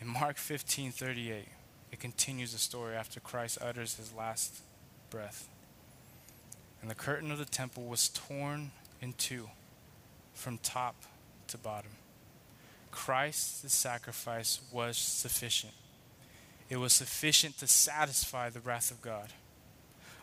In 0.00 0.06
Mark 0.06 0.36
15 0.36 0.92
38, 0.92 1.48
it 1.90 1.98
continues 1.98 2.52
the 2.52 2.58
story 2.58 2.94
after 2.94 3.18
Christ 3.18 3.58
utters 3.60 3.96
his 3.96 4.12
last 4.12 4.60
breath. 5.10 5.49
And 6.80 6.90
the 6.90 6.94
curtain 6.94 7.30
of 7.30 7.38
the 7.38 7.44
temple 7.44 7.84
was 7.84 8.08
torn 8.08 8.70
in 9.00 9.12
two 9.14 9.50
from 10.34 10.58
top 10.58 10.94
to 11.48 11.58
bottom. 11.58 11.90
Christ's 12.90 13.74
sacrifice 13.74 14.60
was 14.72 14.96
sufficient. 14.96 15.74
it 16.68 16.76
was 16.76 16.92
sufficient 16.92 17.58
to 17.58 17.66
satisfy 17.66 18.48
the 18.48 18.60
wrath 18.60 18.90
of 18.90 19.02
God. 19.02 19.32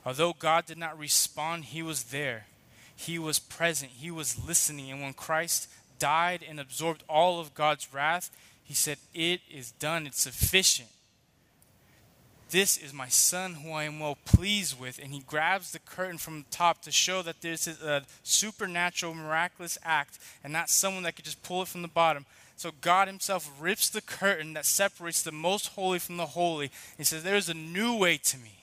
Although 0.05 0.33
God 0.33 0.65
did 0.65 0.77
not 0.77 0.97
respond, 0.97 1.65
He 1.65 1.83
was 1.83 2.05
there. 2.05 2.45
He 2.95 3.19
was 3.19 3.39
present. 3.39 3.91
He 3.91 4.09
was 4.09 4.47
listening. 4.47 4.89
And 4.89 5.01
when 5.01 5.13
Christ 5.13 5.69
died 5.99 6.43
and 6.47 6.59
absorbed 6.59 7.03
all 7.09 7.39
of 7.39 7.53
God's 7.53 7.93
wrath, 7.93 8.31
He 8.63 8.73
said, 8.73 8.97
It 9.13 9.41
is 9.49 9.71
done. 9.71 10.07
It's 10.07 10.21
sufficient. 10.21 10.89
This 12.49 12.77
is 12.77 12.93
my 12.93 13.09
son 13.09 13.55
who 13.55 13.71
I 13.71 13.83
am 13.83 13.99
well 13.99 14.17
pleased 14.25 14.79
with. 14.79 14.99
And 14.99 15.13
he 15.13 15.19
grabs 15.19 15.71
the 15.71 15.79
curtain 15.79 16.17
from 16.17 16.39
the 16.39 16.49
top 16.49 16.81
to 16.83 16.91
show 16.91 17.21
that 17.21 17.41
this 17.41 17.67
is 17.67 17.81
a 17.81 18.03
supernatural, 18.23 19.13
miraculous 19.13 19.77
act 19.83 20.17
and 20.43 20.53
not 20.53 20.69
someone 20.69 21.03
that 21.03 21.15
could 21.15 21.25
just 21.25 21.43
pull 21.43 21.61
it 21.61 21.67
from 21.67 21.81
the 21.81 21.87
bottom. 21.87 22.25
So 22.55 22.71
God 22.81 23.07
Himself 23.07 23.51
rips 23.59 23.89
the 23.89 24.01
curtain 24.01 24.53
that 24.53 24.65
separates 24.65 25.21
the 25.21 25.31
most 25.31 25.67
holy 25.69 25.99
from 25.99 26.17
the 26.17 26.25
holy. 26.25 26.71
He 26.97 27.03
says, 27.03 27.23
There 27.23 27.35
is 27.35 27.49
a 27.49 27.53
new 27.53 27.95
way 27.95 28.17
to 28.17 28.37
me. 28.37 28.53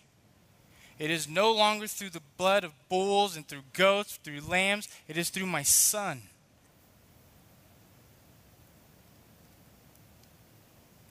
It 0.98 1.10
is 1.10 1.28
no 1.28 1.52
longer 1.52 1.86
through 1.86 2.10
the 2.10 2.22
blood 2.36 2.64
of 2.64 2.72
bulls 2.88 3.36
and 3.36 3.46
through 3.46 3.62
goats, 3.72 4.18
through 4.22 4.40
lambs. 4.40 4.88
It 5.08 5.16
is 5.16 5.28
through 5.28 5.46
my 5.46 5.62
Son. 5.62 6.22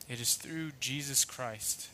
It 0.10 0.20
is 0.20 0.36
through 0.36 0.72
Jesus 0.80 1.26
Christ. 1.26 1.90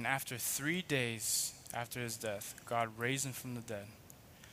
And 0.00 0.06
after 0.06 0.38
three 0.38 0.80
days 0.80 1.52
after 1.74 2.00
his 2.00 2.16
death, 2.16 2.54
God 2.64 2.88
raised 2.96 3.26
him 3.26 3.34
from 3.34 3.54
the 3.54 3.60
dead, 3.60 3.84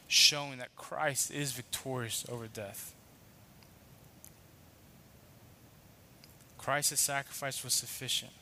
showing 0.05 0.57
that 0.57 0.75
Christ 0.75 1.31
is 1.31 1.53
victorious 1.53 2.25
over 2.29 2.47
death. 2.47 2.93
Christ's 6.57 6.99
sacrifice 6.99 7.63
was 7.63 7.73
sufficient. 7.73 8.33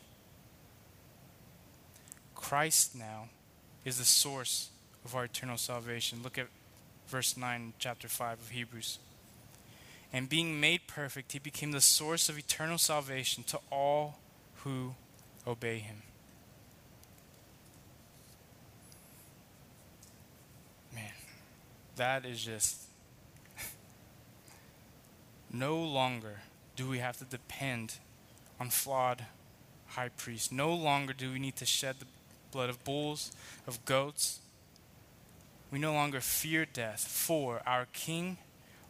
Christ 2.34 2.96
now 2.96 3.30
is 3.84 4.00
the 4.00 4.04
source 4.04 4.72
of 5.06 5.16
our 5.16 5.26
eternal 5.26 5.58
salvation. 5.58 6.24
Look 6.24 6.40
at 6.40 6.48
verse 7.08 7.38
9, 7.38 7.74
chapter 7.78 8.08
5 8.08 8.40
of 8.40 8.50
Hebrews. 8.50 8.98
And 10.12 10.28
being 10.28 10.60
made 10.60 10.88
perfect, 10.88 11.34
he 11.34 11.38
became 11.38 11.72
the 11.72 11.82
source 11.82 12.30
of 12.30 12.40
eternal 12.40 12.80
salvation 12.80 13.44
to 13.44 13.60
all 13.72 14.18
who 14.64 14.96
obey 15.46 15.78
him. 15.78 16.02
That 21.96 22.26
is 22.26 22.44
just 22.44 22.84
no 25.52 25.78
longer 25.78 26.42
do 26.76 26.90
we 26.90 27.00
have 27.00 27.18
to 27.18 27.26
depend 27.26 27.96
on 28.60 28.70
flawed 28.70 29.26
high 29.88 30.10
priests. 30.10 30.52
No 30.52 30.74
longer 30.74 31.14
do 31.14 31.32
we 31.32 31.40
need 31.40 31.56
to 31.58 31.66
shed 31.66 31.96
the 32.00 32.06
blood 32.52 32.70
of 32.70 32.84
bulls, 32.84 33.32
of 33.66 33.84
goats. 33.86 34.40
We 35.72 35.80
no 35.80 35.94
longer 35.94 36.22
fear 36.22 36.66
death, 36.66 37.08
for 37.08 37.62
our 37.66 37.88
King, 37.94 38.38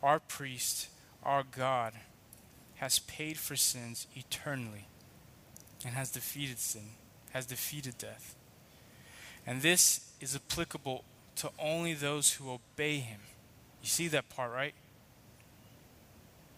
our 0.04 0.20
priest, 0.20 0.90
our 1.24 1.44
God 1.44 1.94
has 2.76 3.00
paid 3.00 3.38
for 3.38 3.56
sins 3.56 4.08
eternally 4.16 4.88
and 5.86 5.96
has 5.96 6.12
defeated 6.12 6.60
sin, 6.60 6.90
has 7.32 7.46
defeated 7.46 7.98
death. 7.98 8.36
And 9.48 9.62
this 9.62 10.12
is 10.20 10.36
applicable 10.36 11.04
to 11.38 11.52
only 11.60 11.94
those 11.94 12.34
who 12.34 12.52
obey 12.52 12.98
him. 12.98 13.20
You 13.82 13.88
see 13.88 14.08
that 14.10 14.30
part, 14.30 14.52
right? 14.52 14.74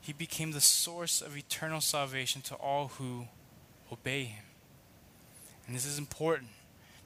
He 0.01 0.13
became 0.13 0.51
the 0.51 0.61
source 0.61 1.21
of 1.21 1.35
eternal 1.35 1.81
salvation 1.81 2.41
to 2.43 2.55
all 2.55 2.89
who 2.97 3.27
obey 3.91 4.23
him. 4.23 4.45
And 5.65 5.75
this 5.75 5.85
is 5.85 5.97
important 5.97 6.49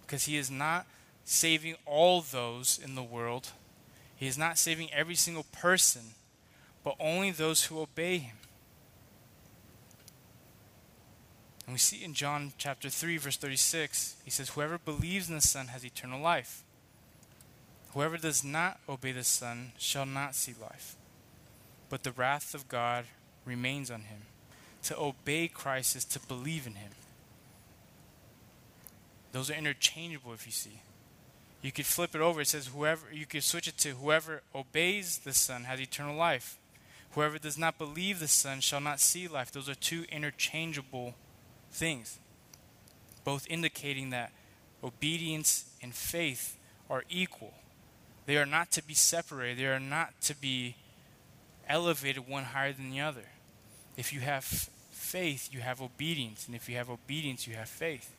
because 0.02 0.26
he 0.26 0.38
is 0.38 0.52
not 0.52 0.86
saving 1.26 1.76
all 1.86 2.22
those 2.22 2.80
in 2.84 2.96
the 2.96 3.04
world, 3.04 3.50
he 4.16 4.28
is 4.28 4.38
not 4.38 4.58
saving 4.58 4.92
every 4.94 5.16
single 5.16 5.46
person, 5.52 6.02
but 6.84 6.96
only 7.00 7.32
those 7.32 7.66
who 7.66 7.80
obey 7.80 8.20
him. 8.20 8.36
And 11.66 11.74
we 11.74 11.80
see 11.80 12.04
in 12.04 12.14
John 12.14 12.54
chapter 12.58 12.90
3, 12.90 13.18
verse 13.18 13.38
36, 13.38 14.18
he 14.26 14.30
says, 14.30 14.50
Whoever 14.50 14.78
believes 14.78 15.30
in 15.30 15.36
the 15.36 15.42
Son 15.42 15.68
has 15.68 15.86
eternal 15.86 16.20
life. 16.20 16.64
Whoever 17.94 18.18
does 18.18 18.44
not 18.44 18.80
obey 18.88 19.12
the 19.12 19.24
Son 19.24 19.74
shall 19.78 20.06
not 20.06 20.36
see 20.36 20.54
life, 20.60 20.96
but 21.90 22.04
the 22.04 22.12
wrath 22.12 22.54
of 22.54 22.70
God 22.70 23.06
remains 23.46 23.92
on 23.92 24.02
him. 24.02 24.22
To 24.84 24.98
obey 24.98 25.48
Christ 25.48 25.96
is 25.96 26.06
to 26.06 26.20
believe 26.20 26.66
in 26.66 26.76
him. 26.76 26.92
Those 29.34 29.52
are 29.52 29.56
interchangeable 29.56 30.34
if 30.34 30.46
you 30.46 30.52
see. 30.52 30.82
You 31.62 31.72
could 31.72 31.86
flip 31.86 32.16
it 32.16 32.22
over. 32.22 32.42
It 32.42 32.48
says, 32.48 32.68
whoever, 32.68 33.06
you 33.12 33.26
could 33.26 33.44
switch 33.44 33.68
it 33.68 33.78
to 33.80 33.90
whoever 33.90 34.42
obeys 34.56 35.20
the 35.20 35.34
Son 35.34 35.66
has 35.66 35.80
eternal 35.80 36.16
life. 36.16 36.58
Whoever 37.12 37.38
does 37.38 37.58
not 37.58 37.78
believe 37.78 38.20
the 38.20 38.28
Son 38.28 38.62
shall 38.62 38.82
not 38.82 39.00
see 39.00 39.28
life. 39.28 39.52
Those 39.52 39.70
are 39.70 39.76
two 39.76 40.06
interchangeable 40.10 41.14
things, 41.72 42.20
both 43.24 43.46
indicating 43.50 44.10
that 44.10 44.32
obedience 44.84 45.66
and 45.82 45.94
faith 45.94 46.58
are 46.90 47.04
equal. 47.10 47.54
They 48.32 48.38
are 48.38 48.46
not 48.46 48.72
to 48.72 48.82
be 48.82 48.94
separated, 48.94 49.58
they 49.58 49.66
are 49.66 49.78
not 49.78 50.22
to 50.22 50.34
be 50.34 50.78
elevated 51.68 52.30
one 52.30 52.46
higher 52.46 52.72
than 52.72 52.90
the 52.90 53.02
other. 53.02 53.26
If 53.98 54.14
you 54.14 54.22
have 54.22 54.46
faith, 54.90 55.50
you 55.52 55.60
have 55.60 55.82
obedience. 55.82 56.48
And 56.48 56.56
if 56.56 56.70
you 56.70 56.78
have 56.78 56.90
obedience, 56.90 57.46
you 57.46 57.56
have 57.56 57.68
faith. 57.68 58.16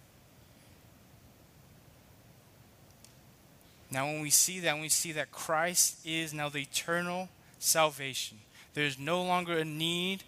Now, 3.90 4.04
when 4.04 4.20
we 4.20 4.28
see 4.28 4.60
that, 4.60 4.74
when 4.74 4.82
we 4.82 4.90
see 4.90 5.12
that 5.12 5.32
Christ 5.32 6.06
is 6.06 6.34
now 6.34 6.50
the 6.50 6.58
eternal 6.58 7.30
salvation, 7.58 8.36
there's 8.74 8.98
no 8.98 9.22
longer 9.22 9.56
a 9.56 9.64
need 9.64 10.24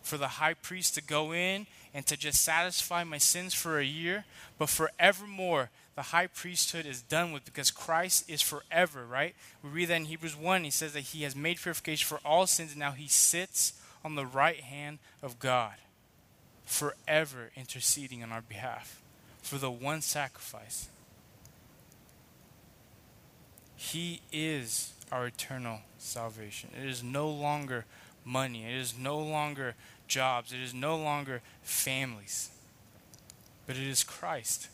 for 0.00 0.16
the 0.16 0.28
high 0.28 0.54
priest 0.54 0.94
to 0.94 1.02
go 1.02 1.32
in 1.32 1.66
and 1.92 2.06
to 2.06 2.16
just 2.16 2.40
satisfy 2.42 3.02
my 3.02 3.18
sins 3.18 3.52
for 3.52 3.80
a 3.80 3.84
year, 3.84 4.26
but 4.58 4.68
forevermore 4.68 5.70
the 5.98 6.02
high 6.02 6.28
priesthood 6.28 6.86
is 6.86 7.02
done 7.02 7.32
with 7.32 7.44
because 7.44 7.72
Christ 7.72 8.30
is 8.30 8.40
forever, 8.40 9.04
right? 9.04 9.34
We 9.64 9.70
read 9.70 9.86
that 9.86 9.96
in 9.96 10.04
Hebrews 10.04 10.36
1. 10.36 10.62
He 10.62 10.70
says 10.70 10.92
that 10.92 11.00
he 11.00 11.24
has 11.24 11.34
made 11.34 11.56
purification 11.56 12.06
for 12.06 12.24
all 12.24 12.46
sins, 12.46 12.70
and 12.70 12.78
now 12.78 12.92
he 12.92 13.08
sits 13.08 13.72
on 14.04 14.14
the 14.14 14.24
right 14.24 14.60
hand 14.60 15.00
of 15.24 15.40
God, 15.40 15.74
forever 16.64 17.50
interceding 17.56 18.22
on 18.22 18.30
our 18.30 18.42
behalf 18.42 19.02
for 19.42 19.58
the 19.58 19.72
one 19.72 20.00
sacrifice. 20.00 20.88
He 23.74 24.20
is 24.30 24.92
our 25.10 25.26
eternal 25.26 25.80
salvation. 25.98 26.70
It 26.80 26.88
is 26.88 27.02
no 27.02 27.28
longer 27.28 27.86
money, 28.24 28.64
it 28.66 28.76
is 28.76 28.96
no 28.96 29.18
longer 29.18 29.74
jobs, 30.06 30.52
it 30.52 30.60
is 30.60 30.72
no 30.72 30.96
longer 30.96 31.42
families, 31.64 32.50
but 33.66 33.74
it 33.74 33.82
is 33.82 34.04
Christ. 34.04 34.68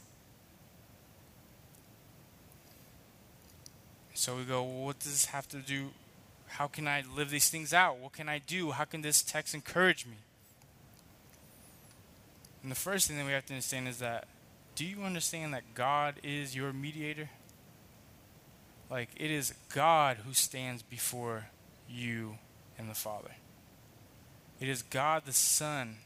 So 4.15 4.37
we 4.37 4.45
go, 4.45 4.63
well, 4.63 4.87
what 4.87 5.01
does 5.01 5.11
this 5.11 5.27
have 5.27 5.49
to 5.49 5.59
do? 5.59 5.89
How 6.47 6.69
can 6.69 6.87
I 6.87 7.03
live 7.17 7.31
these 7.31 7.51
things 7.51 7.75
out? 7.75 7.99
What 7.99 8.13
can 8.13 8.29
I 8.29 8.39
do? 8.39 8.71
How 8.71 8.85
can 8.85 9.03
this 9.03 9.23
text 9.23 9.55
encourage 9.55 10.07
me? 10.07 10.17
And 12.63 12.71
the 12.71 12.77
first 12.77 13.09
thing 13.09 13.19
that 13.19 13.27
we 13.27 13.33
have 13.33 13.45
to 13.47 13.53
understand 13.53 13.89
is 13.89 13.99
that 13.99 14.29
do 14.77 14.85
you 14.85 15.03
understand 15.03 15.53
that 15.53 15.75
God 15.75 16.15
is 16.23 16.57
your 16.57 16.73
mediator? 16.73 17.29
Like, 18.91 19.11
it 19.17 19.31
is 19.31 19.55
God 19.73 20.19
who 20.19 20.33
stands 20.33 20.83
before 20.83 21.47
you 21.89 22.39
and 22.79 22.89
the 22.89 22.95
Father. 22.95 23.33
It 24.61 24.69
is 24.69 24.83
God 24.83 25.25
the 25.27 25.33
Son 25.33 25.97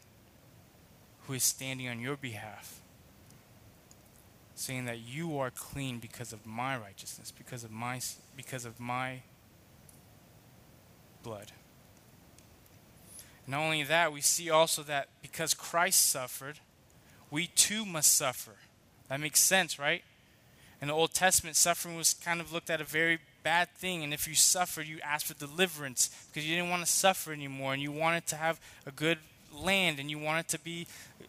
who 1.27 1.35
is 1.35 1.45
standing 1.45 1.89
on 1.89 2.01
your 2.01 2.17
behalf 2.17 2.78
saying 4.59 4.87
that 4.87 4.99
you 4.99 5.39
are 5.39 5.51
clean 5.51 5.99
because 5.99 6.33
of 6.33 6.45
my 6.45 6.77
righteousness, 6.77 7.31
because 7.31 7.65
of 7.65 7.71
my 7.71 8.01
because 8.37 8.65
of 8.65 8.81
my 8.81 9.23
blood. 11.23 11.53
Not 13.47 13.61
only 13.61 13.83
that, 13.83 14.13
we 14.13 14.21
see 14.21 14.51
also 14.51 14.83
that 14.83 15.09
because 15.23 15.55
Christ 15.55 16.07
suffered, 16.07 16.59
we 17.31 17.47
too 17.47 17.87
must 17.87 18.15
suffer. 18.15 18.57
That 19.09 19.21
makes 19.21 19.41
sense, 19.41 19.79
right? 19.79 20.03
In 20.83 20.89
the 20.89 20.95
Old 20.95 21.15
Testament, 21.15 21.57
suffering 21.57 21.97
was 21.97 22.15
kind 22.15 22.41
of 22.41 22.53
looked 22.53 22.71
at 22.71 22.81
a 22.81 22.85
very 22.85 23.19
bad 23.43 23.71
thing. 23.75 24.05
And 24.05 24.13
if 24.13 24.29
you 24.29 24.35
suffered, 24.35 24.87
you 24.87 24.99
asked 25.03 25.27
for 25.27 25.35
deliverance 25.35 26.11
because 26.29 26.49
you 26.49 26.55
didn't 26.55 26.71
want 26.71 26.85
to 26.85 26.91
suffer 26.91 27.33
anymore 27.33 27.73
and 27.73 27.83
you 27.83 27.91
wanted 27.91 28.27
to 28.29 28.37
have 28.37 28.61
a 28.87 28.91
good 28.91 29.19
land 29.53 29.99
and 29.99 30.11
you 30.11 30.19
wanted 30.19 30.49
to 30.49 30.59
be, 30.59 30.87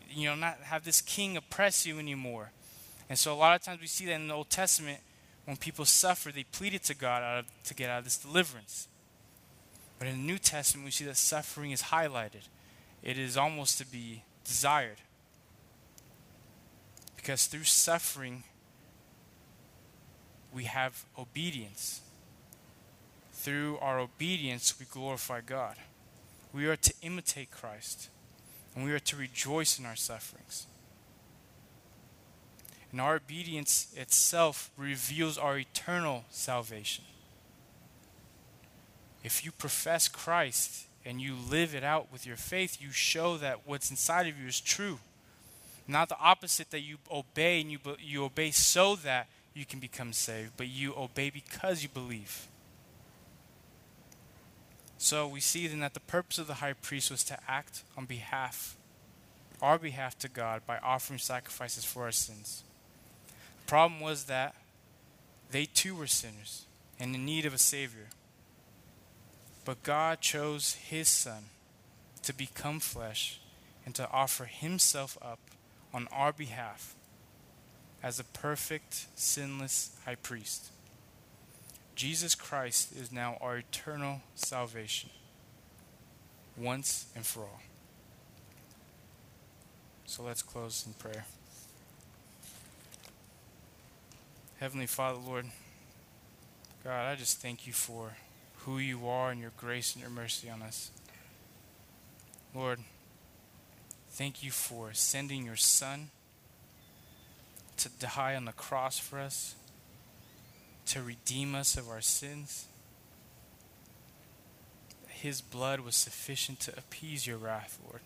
you 0.09 0.27
know, 0.27 0.35
not 0.35 0.57
have 0.63 0.83
this 0.83 1.01
king 1.01 1.37
oppress 1.37 1.85
you 1.85 1.97
anymore. 1.97 2.51
And 3.09 3.17
so 3.17 3.33
a 3.33 3.35
lot 3.35 3.55
of 3.55 3.63
times 3.63 3.81
we 3.81 3.87
see 3.87 4.05
that 4.05 4.13
in 4.13 4.27
the 4.27 4.35
Old 4.35 4.49
Testament, 4.51 4.99
when 5.45 5.57
people 5.57 5.83
suffer, 5.83 6.31
they 6.31 6.43
pleaded 6.43 6.83
to 6.83 6.95
God 6.95 7.23
of, 7.23 7.45
to 7.63 7.73
get 7.73 7.89
out 7.89 7.99
of 7.99 8.03
this 8.03 8.17
deliverance. 8.17 8.87
But 9.97 10.07
in 10.07 10.17
the 10.17 10.27
New 10.27 10.37
Testament, 10.37 10.85
we 10.85 10.91
see 10.91 11.05
that 11.05 11.17
suffering 11.17 11.71
is 11.71 11.83
highlighted. 11.83 12.47
it 13.01 13.17
is 13.17 13.35
almost 13.35 13.77
to 13.79 13.85
be 13.85 14.23
desired. 14.45 14.97
Because 17.15 17.47
through 17.47 17.63
suffering, 17.63 18.43
we 20.53 20.65
have 20.65 21.05
obedience. 21.17 22.01
Through 23.33 23.77
our 23.79 23.99
obedience, 23.99 24.79
we 24.79 24.85
glorify 24.85 25.41
God. 25.41 25.75
We 26.53 26.67
are 26.67 26.75
to 26.75 26.93
imitate 27.01 27.51
Christ, 27.51 28.09
and 28.75 28.85
we 28.85 28.91
are 28.91 28.99
to 28.99 29.15
rejoice 29.15 29.79
in 29.79 29.85
our 29.85 29.95
sufferings. 29.95 30.67
And 32.91 32.99
our 32.99 33.15
obedience 33.15 33.93
itself 33.95 34.71
reveals 34.75 35.37
our 35.37 35.57
eternal 35.57 36.25
salvation. 36.29 37.03
If 39.23 39.45
you 39.45 39.51
profess 39.51 40.07
Christ 40.07 40.87
and 41.05 41.21
you 41.21 41.35
live 41.35 41.75
it 41.75 41.83
out 41.83 42.11
with 42.11 42.25
your 42.25 42.35
faith, 42.35 42.81
you 42.81 42.91
show 42.91 43.37
that 43.37 43.67
what's 43.67 43.91
inside 43.91 44.27
of 44.27 44.39
you 44.39 44.47
is 44.47 44.59
true. 44.59 44.99
Not 45.87 46.09
the 46.09 46.19
opposite 46.19 46.71
that 46.71 46.81
you 46.81 46.97
obey 47.11 47.61
and 47.61 47.71
you, 47.71 47.79
you 47.99 48.23
obey 48.23 48.51
so 48.51 48.95
that 48.97 49.27
you 49.53 49.65
can 49.65 49.79
become 49.79 50.13
saved, 50.13 50.53
but 50.55 50.67
you 50.67 50.93
obey 50.95 51.29
because 51.29 51.83
you 51.83 51.89
believe. 51.89 52.47
So 54.97 55.27
we 55.27 55.39
see 55.39 55.67
then 55.67 55.79
that 55.79 55.93
the 55.93 55.99
purpose 55.99 56.37
of 56.37 56.47
the 56.47 56.55
high 56.55 56.73
priest 56.73 57.09
was 57.09 57.23
to 57.25 57.37
act 57.47 57.83
on 57.97 58.05
behalf, 58.05 58.75
our 59.61 59.79
behalf 59.79 60.17
to 60.19 60.27
God 60.27 60.61
by 60.65 60.77
offering 60.79 61.19
sacrifices 61.19 61.85
for 61.85 62.03
our 62.03 62.11
sins. 62.11 62.63
The 63.69 63.73
problem 63.75 63.99
was 63.99 64.23
that 64.23 64.55
they 65.51 65.65
too 65.65 65.93
were 65.93 66.07
sinners 66.07 66.65
and 66.99 67.13
in 67.13 67.23
need 67.23 67.45
of 67.45 67.53
a 67.53 67.59
Savior. 67.59 68.07
But 69.63 69.83
God 69.83 70.21
chose 70.21 70.73
His 70.73 71.07
Son 71.07 71.43
to 72.23 72.33
become 72.33 72.79
flesh 72.79 73.39
and 73.85 73.93
to 73.93 74.09
offer 74.09 74.45
Himself 74.45 75.19
up 75.21 75.37
on 75.93 76.07
our 76.11 76.33
behalf 76.33 76.95
as 78.01 78.19
a 78.19 78.23
perfect, 78.23 79.05
sinless 79.13 79.95
high 80.03 80.15
priest. 80.15 80.71
Jesus 81.95 82.33
Christ 82.33 82.91
is 82.91 83.11
now 83.11 83.37
our 83.39 83.57
eternal 83.57 84.21
salvation, 84.33 85.11
once 86.57 87.05
and 87.15 87.23
for 87.23 87.41
all. 87.41 87.61
So 90.07 90.23
let's 90.23 90.41
close 90.41 90.87
in 90.87 90.93
prayer. 90.93 91.25
Heavenly 94.59 94.87
Father, 94.87 95.17
Lord, 95.17 95.45
God, 96.83 97.09
I 97.09 97.15
just 97.15 97.41
thank 97.41 97.65
you 97.65 97.71
for 97.71 98.17
who 98.57 98.77
you 98.77 99.07
are 99.07 99.31
and 99.31 99.39
your 99.39 99.53
grace 99.55 99.93
and 99.93 100.01
your 100.01 100.11
mercy 100.11 100.49
on 100.49 100.61
us. 100.61 100.91
Lord, 102.53 102.79
thank 104.09 104.43
you 104.43 104.51
for 104.51 104.91
sending 104.91 105.45
your 105.45 105.55
Son 105.55 106.09
to 107.77 107.87
die 107.87 108.35
on 108.35 108.43
the 108.43 108.51
cross 108.51 108.99
for 108.99 109.17
us, 109.17 109.55
to 110.87 111.01
redeem 111.01 111.55
us 111.55 111.77
of 111.77 111.87
our 111.87 112.01
sins. 112.01 112.65
His 115.07 115.39
blood 115.39 115.79
was 115.79 115.95
sufficient 115.95 116.59
to 116.61 116.77
appease 116.77 117.25
your 117.25 117.37
wrath, 117.37 117.79
Lord. 117.87 118.01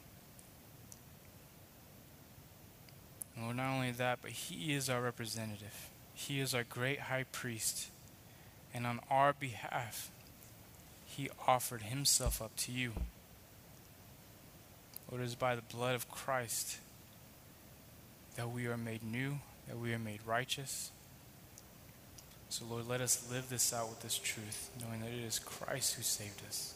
Lord, 3.42 3.58
not 3.58 3.74
only 3.74 3.90
that, 3.90 4.20
but 4.22 4.30
He 4.30 4.76
is 4.76 4.88
our 4.88 5.02
representative. 5.02 5.90
He 6.14 6.40
is 6.40 6.54
our 6.54 6.64
great 6.64 7.02
high 7.02 7.26
priest. 7.32 7.90
And 8.74 8.88
on 8.88 9.00
our 9.10 9.34
behalf, 9.34 10.12
He 11.06 11.30
offered 11.48 11.84
Himself 11.84 12.42
up 12.42 12.56
to 12.58 12.72
you. 12.72 12.94
Lord, 15.10 15.22
it 15.22 15.26
is 15.26 15.36
by 15.36 15.56
the 15.56 15.62
blood 15.62 15.96
of 15.96 16.10
Christ 16.10 16.80
that 18.36 18.50
we 18.50 18.66
are 18.66 18.78
made 18.78 19.04
new 19.04 19.40
that 19.68 19.78
we 19.78 19.94
are 19.94 20.00
made 20.00 20.20
righteous. 20.26 20.92
So, 22.50 22.66
Lord, 22.70 22.88
let 22.88 23.02
us 23.02 23.28
live 23.32 23.50
this 23.50 23.74
out 23.74 23.90
with 23.90 24.02
this 24.02 24.18
truth, 24.18 24.70
knowing 24.82 25.02
that 25.02 25.10
it 25.10 25.24
is 25.24 25.40
Christ 25.40 25.96
who 25.96 26.04
saved 26.04 26.42
us. 26.48 26.76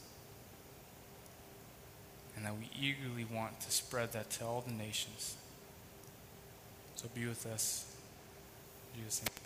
And 2.36 2.46
that 2.46 2.58
we 2.58 2.70
eagerly 2.80 3.26
want 3.26 3.60
to 3.62 3.72
spread 3.72 4.14
that 4.14 4.30
to 4.32 4.46
all 4.46 4.62
the 4.62 4.74
nations. 4.74 5.36
So 6.96 7.08
be 7.14 7.26
with 7.26 7.46
us. 7.46 7.87
Name. 8.98 9.37